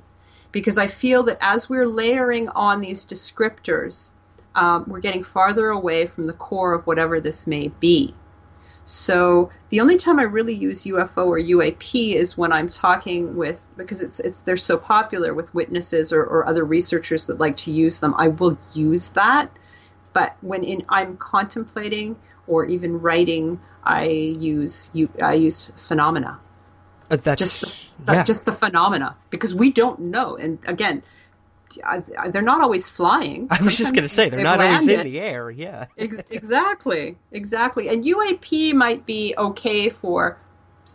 because 0.52 0.78
I 0.78 0.86
feel 0.86 1.24
that 1.24 1.39
as 1.40 1.68
we're 1.68 1.86
layering 1.86 2.48
on 2.51 2.81
these 2.81 3.05
descriptors, 3.06 4.10
um, 4.55 4.85
we're 4.86 5.01
getting 5.01 5.24
farther 5.24 5.68
away 5.68 6.06
from 6.06 6.24
the 6.26 6.32
core 6.32 6.74
of 6.74 6.86
whatever 6.86 7.20
this 7.20 7.47
may 7.47 7.68
be. 7.68 8.14
So 8.86 9.51
the 9.70 9.81
only 9.81 9.97
time 9.97 10.20
I 10.20 10.24
really 10.24 10.52
use 10.55 10.85
UFO 10.85 11.26
or 11.26 11.39
UAP 11.39 12.14
is 12.14 12.36
when 12.36 12.52
I'm 12.52 12.68
talking 12.68 13.36
with 13.36 13.70
because 13.76 14.02
it's 14.02 14.20
it's 14.20 14.40
they're 14.40 14.56
so 14.59 14.76
popular 14.76 15.32
with 15.32 15.55
witnesses 15.55 16.12
or, 16.12 16.22
or 16.22 16.47
other 16.47 16.64
researchers 16.64 17.26
that 17.26 17.40
like 17.40 17.56
to 17.59 17.72
use 17.72 18.01
them. 18.01 18.14
I 18.18 18.28
will 18.28 18.59
use 18.74 19.10
that, 19.10 19.51
but 20.12 20.36
when 20.43 20.64
in 20.64 20.85
I'm 20.90 21.16
contemplating 21.16 22.16
or 22.47 22.66
even 22.66 23.01
writing, 23.01 23.60
I 23.85 24.05
use 24.05 24.90
you 24.93 25.09
I 25.22 25.35
use 25.35 25.72
phenomena 25.89 26.40
Uh, 27.10 27.16
That's 27.16 27.40
just 27.40 27.89
yeah. 28.16 28.24
just 28.24 28.44
the 28.47 28.52
phenomena 28.52 29.16
because 29.31 29.55
we 29.55 29.72
don't 29.72 30.01
know. 30.01 30.36
And 30.36 30.59
again, 30.66 31.02
they're 32.28 32.42
not 32.42 32.60
always 32.60 32.88
flying. 32.88 33.48
I 33.51 33.62
was 33.62 33.76
just 33.76 33.94
going 33.94 34.02
to 34.02 34.09
say 34.09 34.28
they're 34.28 34.42
not 34.42 34.60
always 34.60 34.86
in 34.86 35.05
the 35.05 35.20
air. 35.20 35.51
Yeah. 35.51 35.86
Ex- 35.98 36.24
exactly, 36.30 37.16
exactly. 37.32 37.88
And 37.88 38.05
UAP 38.05 38.74
might 38.74 39.06
be 39.06 39.34
okay 39.36 39.88
for 39.88 40.38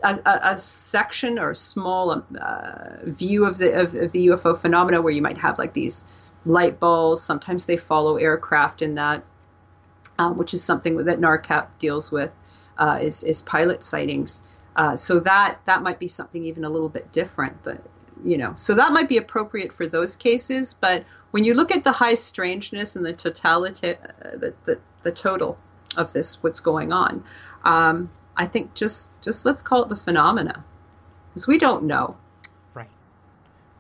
a, 0.04 0.20
a, 0.26 0.40
a 0.54 0.58
section 0.58 1.40
or 1.40 1.52
a 1.52 1.56
small 1.56 2.12
um, 2.12 2.26
uh, 2.40 2.98
view 3.04 3.46
of 3.46 3.58
the 3.58 3.82
of, 3.82 3.96
of 3.96 4.12
the 4.12 4.28
UFO 4.28 4.60
phenomena 4.60 5.02
where 5.02 5.14
you 5.14 5.22
might 5.22 5.38
have 5.38 5.58
like 5.58 5.74
these 5.74 6.06
light 6.46 6.80
balls. 6.80 7.24
Sometimes 7.24 7.66
they 7.66 7.78
follow 7.78 8.18
aircraft 8.18 8.82
in 8.82 8.96
that, 8.96 9.24
um, 10.18 10.38
which 10.38 10.54
is 10.54 10.64
something 10.64 10.98
that 10.98 11.20
NARCAP 11.20 11.68
deals 11.80 12.12
with, 12.12 12.32
uh, 12.78 13.00
is 13.02 13.24
is 13.24 13.42
pilot 13.42 13.84
sightings. 13.84 14.42
Uh, 14.76 14.96
so 14.96 15.20
that 15.20 15.60
that 15.66 15.82
might 15.82 16.00
be 16.00 16.08
something 16.08 16.44
even 16.46 16.64
a 16.64 16.70
little 16.70 16.90
bit 16.90 17.12
different. 17.12 17.64
That 17.64 17.84
you 18.24 18.38
know, 18.38 18.54
so 18.56 18.76
that 18.76 18.92
might 18.92 19.08
be 19.08 19.18
appropriate 19.18 19.74
for 19.74 19.88
those 19.88 20.16
cases. 20.16 20.74
But 20.74 21.06
when 21.32 21.44
you 21.44 21.54
look 21.54 21.72
at 21.72 21.84
the 21.84 21.92
high 21.92 22.16
strangeness 22.16 22.96
and 22.96 23.06
the 23.06 23.14
totality, 23.14 23.96
uh, 23.96 24.38
the, 24.38 24.54
the 24.66 24.80
the 25.04 25.12
total 25.12 25.58
of 25.96 26.14
this, 26.14 26.42
what's 26.44 26.60
going 26.60 26.92
on, 26.92 27.24
um, 27.64 28.12
I 28.36 28.48
think 28.48 28.74
just 28.74 29.12
just 29.22 29.46
let's 29.46 29.62
call 29.62 29.84
it 29.84 29.90
the 29.90 29.96
phenomena, 29.96 30.64
because 31.30 31.48
we 31.48 31.58
don't 31.58 31.84
know. 31.84 32.18
Right. 32.74 32.90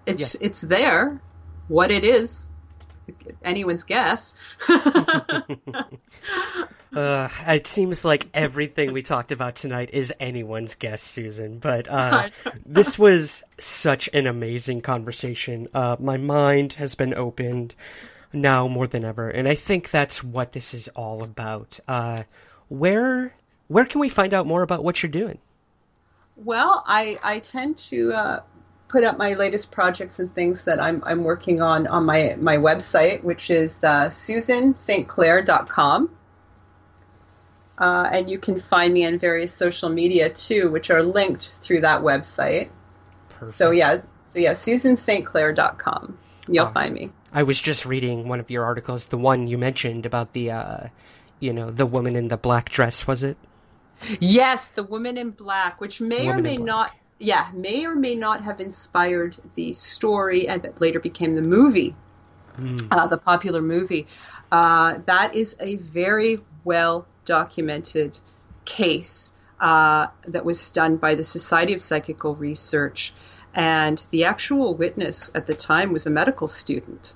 It's 0.05 0.35
it's 0.35 0.61
there. 0.61 1.21
What 1.67 1.91
it 1.91 2.03
is, 2.03 2.49
anyone's 3.43 3.83
guess. 3.83 4.33
Uh, 6.93 7.29
it 7.47 7.67
seems 7.67 8.03
like 8.03 8.27
everything 8.33 8.93
we 8.93 9.01
talked 9.01 9.31
about 9.31 9.55
tonight 9.55 9.91
is 9.93 10.13
anyone's 10.19 10.75
guess, 10.75 11.03
Susan. 11.03 11.59
But 11.59 11.87
uh, 11.87 12.29
this 12.65 12.97
was 12.97 13.43
such 13.59 14.09
an 14.13 14.27
amazing 14.27 14.81
conversation. 14.81 15.67
Uh, 15.73 15.97
my 15.99 16.17
mind 16.17 16.73
has 16.73 16.95
been 16.95 17.13
opened 17.13 17.75
now 18.33 18.67
more 18.67 18.87
than 18.87 19.05
ever, 19.05 19.29
and 19.29 19.47
I 19.47 19.55
think 19.55 19.91
that's 19.91 20.23
what 20.23 20.53
this 20.53 20.73
is 20.73 20.87
all 20.89 21.23
about. 21.23 21.79
Uh, 21.87 22.23
where 22.69 23.33
where 23.69 23.85
can 23.85 24.01
we 24.01 24.09
find 24.09 24.33
out 24.33 24.47
more 24.47 24.63
about 24.63 24.83
what 24.83 25.01
you're 25.01 25.11
doing? 25.11 25.37
Well, 26.35 26.83
I, 26.85 27.17
I 27.21 27.39
tend 27.39 27.77
to 27.89 28.13
uh, 28.13 28.41
put 28.87 29.03
up 29.03 29.17
my 29.17 29.33
latest 29.35 29.71
projects 29.71 30.19
and 30.19 30.33
things 30.33 30.63
that 30.65 30.79
I'm, 30.79 31.03
I'm 31.05 31.23
working 31.23 31.61
on 31.61 31.87
on 31.87 32.05
my, 32.05 32.35
my 32.39 32.57
website, 32.57 33.23
which 33.23 33.51
is 33.51 33.83
uh, 33.83 34.09
susanstclair.com. 34.09 36.09
Uh, 37.79 38.09
and 38.11 38.29
you 38.29 38.37
can 38.37 38.59
find 38.59 38.93
me 38.93 39.05
on 39.05 39.17
various 39.17 39.53
social 39.53 39.89
media 39.89 40.29
too, 40.29 40.69
which 40.69 40.89
are 40.89 41.01
linked 41.01 41.51
through 41.61 41.81
that 41.81 42.01
website. 42.01 42.69
Perfect. 43.29 43.53
So 43.53 43.71
yeah, 43.71 44.01
so 44.23 44.39
yeah, 44.39 44.51
susanstclair.com. 44.51 46.17
You'll 46.47 46.65
Awesome. 46.65 46.73
find 46.73 46.93
me. 46.93 47.11
I 47.31 47.43
was 47.43 47.61
just 47.61 47.85
reading 47.85 48.27
one 48.27 48.39
of 48.39 48.49
your 48.49 48.65
articles, 48.65 49.07
the 49.07 49.17
one 49.17 49.47
you 49.47 49.57
mentioned 49.57 50.05
about 50.05 50.33
the, 50.33 50.51
uh, 50.51 50.87
you 51.39 51.53
know, 51.53 51.71
the 51.71 51.85
woman 51.85 52.15
in 52.15 52.27
the 52.27 52.37
black 52.37 52.69
dress. 52.69 53.07
Was 53.07 53.23
it? 53.23 53.37
Yes, 54.19 54.69
the 54.69 54.83
woman 54.83 55.17
in 55.17 55.31
black, 55.31 55.79
which 55.79 56.01
may 56.01 56.25
Woman 56.25 56.39
or 56.39 56.41
may 56.41 56.57
not, 56.57 56.91
yeah, 57.19 57.49
may 57.53 57.85
or 57.85 57.95
may 57.95 58.15
not 58.15 58.43
have 58.43 58.59
inspired 58.59 59.37
the 59.55 59.73
story 59.73 60.47
and 60.47 60.61
that 60.63 60.81
later 60.81 60.99
became 60.99 61.35
the 61.35 61.41
movie, 61.41 61.95
uh, 62.91 63.07
the 63.07 63.17
popular 63.17 63.61
movie. 63.61 64.07
Uh, 64.51 64.99
that 65.05 65.35
is 65.35 65.55
a 65.59 65.75
very 65.77 66.39
well 66.63 67.05
documented 67.29 68.19
case 68.65 69.31
uh, 69.59 70.07
that 70.27 70.43
was 70.43 70.71
done 70.71 70.97
by 70.97 71.15
the 71.15 71.23
Society 71.23 71.73
of 71.73 71.81
Psychical 71.81 72.35
Research, 72.35 73.13
and 73.53 74.01
the 74.09 74.25
actual 74.25 74.73
witness 74.73 75.29
at 75.35 75.45
the 75.45 75.53
time 75.53 75.93
was 75.93 76.07
a 76.07 76.09
medical 76.09 76.47
student. 76.47 77.13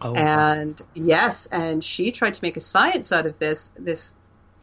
Oh, 0.00 0.14
And 0.14 0.80
yes, 0.94 1.46
and 1.46 1.82
she 1.82 2.10
tried 2.10 2.34
to 2.34 2.40
make 2.42 2.56
a 2.56 2.60
science 2.60 3.12
out 3.12 3.26
of 3.26 3.38
this. 3.38 3.70
This 3.78 4.14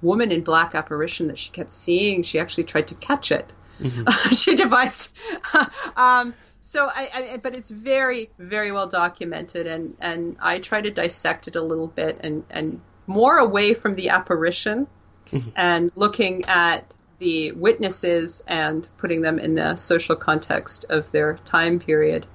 woman 0.02 0.32
in 0.32 0.42
black 0.44 0.76
apparition 0.76 1.28
that 1.28 1.38
she 1.38 1.50
kept 1.52 1.72
seeing, 1.72 2.24
she 2.24 2.40
actually 2.40 2.66
tried 2.66 2.88
to 2.88 2.96
catch 2.96 3.32
it. 3.32 3.54
she 4.32 4.56
devised. 4.56 5.10
um, 5.96 6.34
so, 6.60 6.90
I, 6.94 7.10
I, 7.14 7.38
but 7.38 7.56
it's 7.56 7.70
very, 7.70 8.30
very 8.38 8.72
well 8.72 8.88
documented, 8.88 9.66
and 9.66 9.96
and 10.02 10.36
I 10.42 10.60
try 10.60 10.82
to 10.82 10.92
dissect 10.92 11.48
it 11.48 11.56
a 11.56 11.62
little 11.62 11.88
bit, 11.88 12.20
and 12.22 12.44
and 12.50 12.82
more 13.10 13.38
away 13.40 13.74
from 13.74 13.96
the 13.96 14.10
apparition, 14.10 14.88
and 15.56 15.92
looking 15.96 16.46
at 16.46 16.96
the 17.18 17.52
witnesses 17.52 18.42
and 18.48 18.88
putting 18.98 19.22
them 19.22 19.40
in 19.40 19.56
the 19.56 19.76
social 19.76 20.16
context 20.16 20.86
of 20.90 21.12
their 21.12 21.34
time 21.44 21.80
period, 21.80 22.26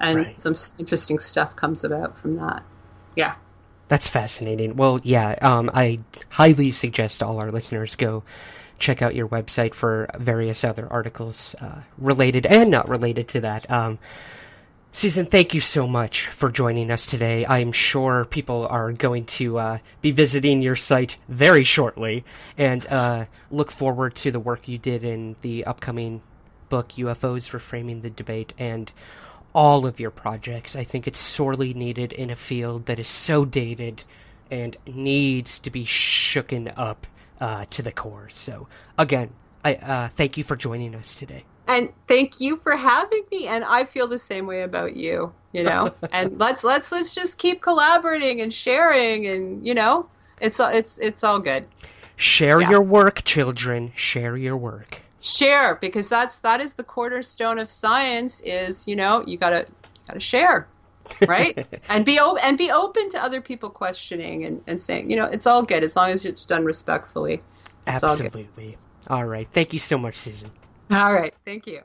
and 0.00 0.18
Right. 0.18 0.36
some 0.38 0.54
interesting 0.78 1.18
stuff 1.18 1.56
comes 1.56 1.84
about 1.84 2.18
from 2.18 2.36
that. 2.36 2.62
Yeah. 3.16 3.34
That's 3.88 4.08
fascinating. 4.08 4.76
Well, 4.76 5.00
yeah, 5.02 5.36
um, 5.40 5.70
I 5.72 6.00
highly 6.30 6.72
suggest 6.72 7.22
all 7.22 7.38
our 7.38 7.50
listeners 7.50 7.96
go 7.96 8.22
check 8.78 9.02
out 9.02 9.14
your 9.14 9.28
website 9.28 9.72
for 9.74 10.08
various 10.18 10.62
other 10.62 10.86
articles 10.90 11.54
uh, 11.60 11.80
related 11.96 12.44
and 12.44 12.70
not 12.70 12.88
related 12.88 13.28
to 13.28 13.40
that. 13.40 13.68
Um, 13.70 13.98
Susan, 14.98 15.26
thank 15.26 15.54
you 15.54 15.60
so 15.60 15.86
much 15.86 16.26
for 16.26 16.50
joining 16.50 16.90
us 16.90 17.06
today. 17.06 17.46
I'm 17.46 17.70
sure 17.70 18.24
people 18.24 18.66
are 18.66 18.90
going 18.90 19.26
to 19.26 19.56
uh, 19.56 19.78
be 20.02 20.10
visiting 20.10 20.60
your 20.60 20.74
site 20.74 21.18
very 21.28 21.62
shortly 21.62 22.24
and 22.56 22.84
uh, 22.88 23.26
look 23.48 23.70
forward 23.70 24.16
to 24.16 24.32
the 24.32 24.40
work 24.40 24.66
you 24.66 24.76
did 24.76 25.04
in 25.04 25.36
the 25.42 25.64
upcoming 25.66 26.20
book, 26.68 26.88
UFOs 26.94 27.52
Reframing 27.52 28.02
the 28.02 28.10
Debate, 28.10 28.52
and 28.58 28.90
all 29.54 29.86
of 29.86 30.00
your 30.00 30.10
projects. 30.10 30.74
I 30.74 30.82
think 30.82 31.06
it's 31.06 31.20
sorely 31.20 31.72
needed 31.72 32.12
in 32.12 32.28
a 32.28 32.34
field 32.34 32.86
that 32.86 32.98
is 32.98 33.08
so 33.08 33.44
dated 33.44 34.02
and 34.50 34.76
needs 34.84 35.60
to 35.60 35.70
be 35.70 35.84
shooken 35.84 36.72
up 36.76 37.06
uh, 37.40 37.66
to 37.70 37.82
the 37.82 37.92
core. 37.92 38.30
So, 38.30 38.66
again, 38.98 39.30
I 39.64 39.76
uh, 39.76 40.08
thank 40.08 40.36
you 40.36 40.42
for 40.42 40.56
joining 40.56 40.96
us 40.96 41.14
today. 41.14 41.44
And 41.68 41.92
thank 42.08 42.40
you 42.40 42.56
for 42.56 42.76
having 42.76 43.22
me. 43.30 43.46
And 43.46 43.62
I 43.64 43.84
feel 43.84 44.08
the 44.08 44.18
same 44.18 44.46
way 44.46 44.62
about 44.62 44.96
you. 44.96 45.32
You 45.52 45.64
know, 45.64 45.94
and 46.12 46.38
let's 46.38 46.64
let's 46.64 46.90
let's 46.92 47.14
just 47.14 47.38
keep 47.38 47.62
collaborating 47.62 48.40
and 48.40 48.52
sharing, 48.52 49.26
and 49.26 49.66
you 49.66 49.74
know, 49.74 50.08
it's 50.40 50.60
all 50.60 50.70
it's 50.70 50.98
it's 50.98 51.22
all 51.22 51.38
good. 51.38 51.66
Share 52.16 52.60
yeah. 52.60 52.70
your 52.70 52.82
work, 52.82 53.22
children. 53.24 53.92
Share 53.94 54.36
your 54.36 54.56
work. 54.56 55.00
Share 55.20 55.76
because 55.76 56.08
that's 56.08 56.40
that 56.40 56.60
is 56.60 56.74
the 56.74 56.84
cornerstone 56.84 57.58
of 57.58 57.70
science. 57.70 58.40
Is 58.40 58.86
you 58.86 58.96
know 58.96 59.24
you 59.26 59.38
gotta 59.38 59.66
you 59.68 60.00
gotta 60.08 60.20
share 60.20 60.66
right 61.26 61.66
and 61.88 62.04
be 62.04 62.18
open 62.18 62.42
and 62.44 62.58
be 62.58 62.70
open 62.70 63.08
to 63.10 63.22
other 63.22 63.40
people 63.40 63.70
questioning 63.70 64.44
and, 64.44 64.62
and 64.66 64.80
saying 64.80 65.10
you 65.10 65.16
know 65.16 65.24
it's 65.24 65.46
all 65.46 65.62
good 65.62 65.82
as 65.82 65.96
long 65.96 66.10
as 66.10 66.24
it's 66.24 66.44
done 66.44 66.64
respectfully 66.64 67.40
it's 67.86 68.04
absolutely 68.04 68.76
all, 69.08 69.18
all 69.18 69.24
right 69.24 69.48
thank 69.52 69.72
you 69.72 69.78
so 69.78 69.96
much 69.96 70.16
susan 70.16 70.50
all 70.90 71.14
right 71.14 71.34
thank 71.44 71.66
you. 71.66 71.80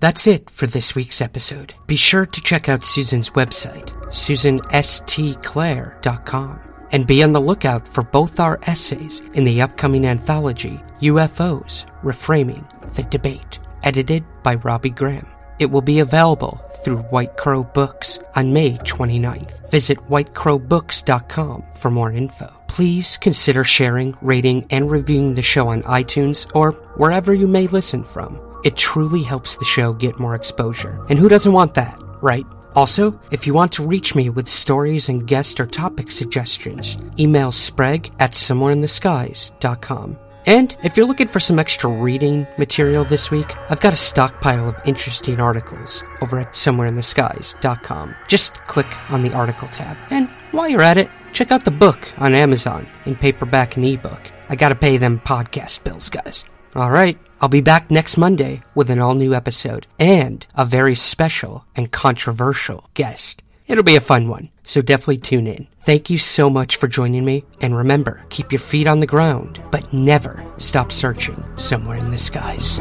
That's 0.00 0.26
it 0.26 0.48
for 0.48 0.66
this 0.66 0.94
week's 0.94 1.20
episode. 1.20 1.74
Be 1.86 1.96
sure 1.96 2.24
to 2.24 2.40
check 2.40 2.70
out 2.70 2.86
susan's 2.86 3.28
website 3.30 3.92
susanstclair.com 4.10 6.60
and 6.92 7.06
be 7.06 7.22
on 7.22 7.32
the 7.32 7.40
lookout 7.40 7.86
for 7.86 8.02
both 8.02 8.40
our 8.40 8.58
essays 8.64 9.20
in 9.34 9.44
the 9.44 9.62
upcoming 9.62 10.06
anthology 10.06 10.82
ufos 11.00 11.86
reframing 12.02 12.64
the 12.94 13.02
debate 13.04 13.58
edited 13.82 14.24
by 14.42 14.56
robbie 14.56 14.90
graham 14.90 15.26
it 15.60 15.70
will 15.70 15.82
be 15.82 16.00
available 16.00 16.60
through 16.82 16.98
White 17.10 17.36
Crow 17.36 17.62
Books 17.62 18.18
on 18.34 18.52
May 18.52 18.78
29th. 18.78 19.70
Visit 19.70 19.98
whitecrowbooks.com 20.08 21.64
for 21.74 21.90
more 21.90 22.10
info. 22.10 22.52
Please 22.66 23.18
consider 23.18 23.62
sharing, 23.62 24.16
rating, 24.22 24.66
and 24.70 24.90
reviewing 24.90 25.34
the 25.34 25.42
show 25.42 25.68
on 25.68 25.82
iTunes 25.82 26.50
or 26.54 26.72
wherever 26.96 27.34
you 27.34 27.46
may 27.46 27.66
listen 27.66 28.02
from. 28.02 28.40
It 28.64 28.76
truly 28.76 29.22
helps 29.22 29.56
the 29.56 29.64
show 29.64 29.92
get 29.92 30.18
more 30.18 30.34
exposure. 30.34 31.04
And 31.08 31.18
who 31.18 31.28
doesn't 31.28 31.52
want 31.52 31.74
that, 31.74 31.98
right? 32.22 32.46
Also, 32.74 33.20
if 33.30 33.46
you 33.46 33.54
want 33.54 33.72
to 33.72 33.86
reach 33.86 34.14
me 34.14 34.30
with 34.30 34.48
stories 34.48 35.08
and 35.08 35.26
guest 35.26 35.60
or 35.60 35.66
topic 35.66 36.10
suggestions, 36.10 36.96
email 37.18 37.52
sprague 37.52 38.10
at 38.18 38.32
somewhereintheskies.com. 38.32 40.18
And 40.46 40.76
if 40.82 40.96
you're 40.96 41.06
looking 41.06 41.26
for 41.26 41.40
some 41.40 41.58
extra 41.58 41.90
reading 41.90 42.46
material 42.58 43.04
this 43.04 43.30
week, 43.30 43.54
I've 43.68 43.80
got 43.80 43.92
a 43.92 43.96
stockpile 43.96 44.68
of 44.68 44.80
interesting 44.84 45.40
articles 45.40 46.02
over 46.22 46.38
at 46.38 46.52
somewhereintheskies.com. 46.54 48.14
Just 48.28 48.54
click 48.64 48.86
on 49.10 49.22
the 49.22 49.32
article 49.32 49.68
tab. 49.68 49.96
And 50.10 50.28
while 50.52 50.68
you're 50.68 50.82
at 50.82 50.98
it, 50.98 51.10
check 51.32 51.52
out 51.52 51.64
the 51.64 51.70
book 51.70 52.12
on 52.18 52.34
Amazon 52.34 52.88
in 53.04 53.16
paperback 53.16 53.76
and 53.76 53.84
ebook. 53.84 54.30
I 54.48 54.56
gotta 54.56 54.74
pay 54.74 54.96
them 54.96 55.20
podcast 55.20 55.84
bills, 55.84 56.10
guys. 56.10 56.44
Alright, 56.74 57.18
I'll 57.40 57.48
be 57.48 57.60
back 57.60 57.90
next 57.90 58.16
Monday 58.16 58.62
with 58.74 58.90
an 58.90 59.00
all 59.00 59.14
new 59.14 59.34
episode 59.34 59.86
and 59.98 60.46
a 60.54 60.64
very 60.64 60.94
special 60.94 61.64
and 61.74 61.90
controversial 61.90 62.88
guest. 62.94 63.42
It'll 63.70 63.84
be 63.84 63.94
a 63.94 64.00
fun 64.00 64.26
one, 64.26 64.50
so 64.64 64.82
definitely 64.82 65.18
tune 65.18 65.46
in. 65.46 65.68
Thank 65.82 66.10
you 66.10 66.18
so 66.18 66.50
much 66.50 66.74
for 66.74 66.88
joining 66.88 67.24
me, 67.24 67.44
and 67.60 67.76
remember, 67.76 68.20
keep 68.28 68.50
your 68.50 68.58
feet 68.58 68.88
on 68.88 68.98
the 68.98 69.06
ground, 69.06 69.62
but 69.70 69.92
never 69.92 70.44
stop 70.56 70.90
searching 70.90 71.40
somewhere 71.56 71.96
in 71.96 72.10
the 72.10 72.18
skies. 72.18 72.80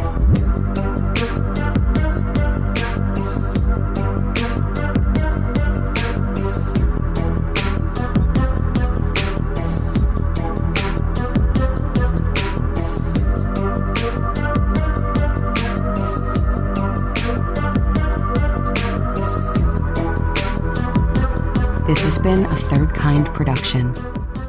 This 21.89 22.03
has 22.03 22.19
been 22.19 22.41
a 22.45 22.59
Third 22.69 22.93
Kind 22.93 23.33
production. 23.33 23.95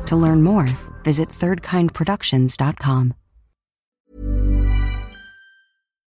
To 0.04 0.14
learn 0.14 0.42
more, 0.42 0.66
visit 1.04 1.30
thirdkindproductions.com. 1.30 3.14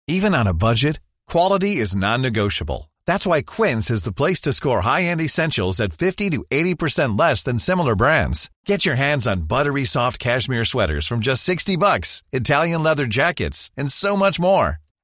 Even 0.06 0.34
on 0.34 0.46
a 0.46 0.54
budget, 0.54 1.00
quality 1.26 1.76
is 1.76 1.94
non 1.94 2.22
negotiable. 2.22 2.90
That's 3.06 3.26
why 3.26 3.42
Quince 3.42 3.90
is 3.90 4.04
the 4.04 4.12
place 4.20 4.40
to 4.40 4.54
score 4.54 4.80
high 4.80 5.02
end 5.02 5.20
essentials 5.20 5.80
at 5.80 5.92
50 5.92 6.30
to 6.30 6.46
80% 6.50 7.18
less 7.18 7.42
than 7.42 7.58
similar 7.58 7.94
brands. 7.94 8.50
Get 8.64 8.86
your 8.86 8.96
hands 8.96 9.26
on 9.26 9.42
buttery 9.42 9.84
soft 9.84 10.18
cashmere 10.18 10.64
sweaters 10.64 11.06
from 11.06 11.20
just 11.20 11.44
60 11.44 11.76
bucks, 11.76 12.24
Italian 12.32 12.82
leather 12.82 13.04
jackets, 13.04 13.70
and 13.76 13.92
so 13.92 14.16
much 14.16 14.40
more. 14.40 14.78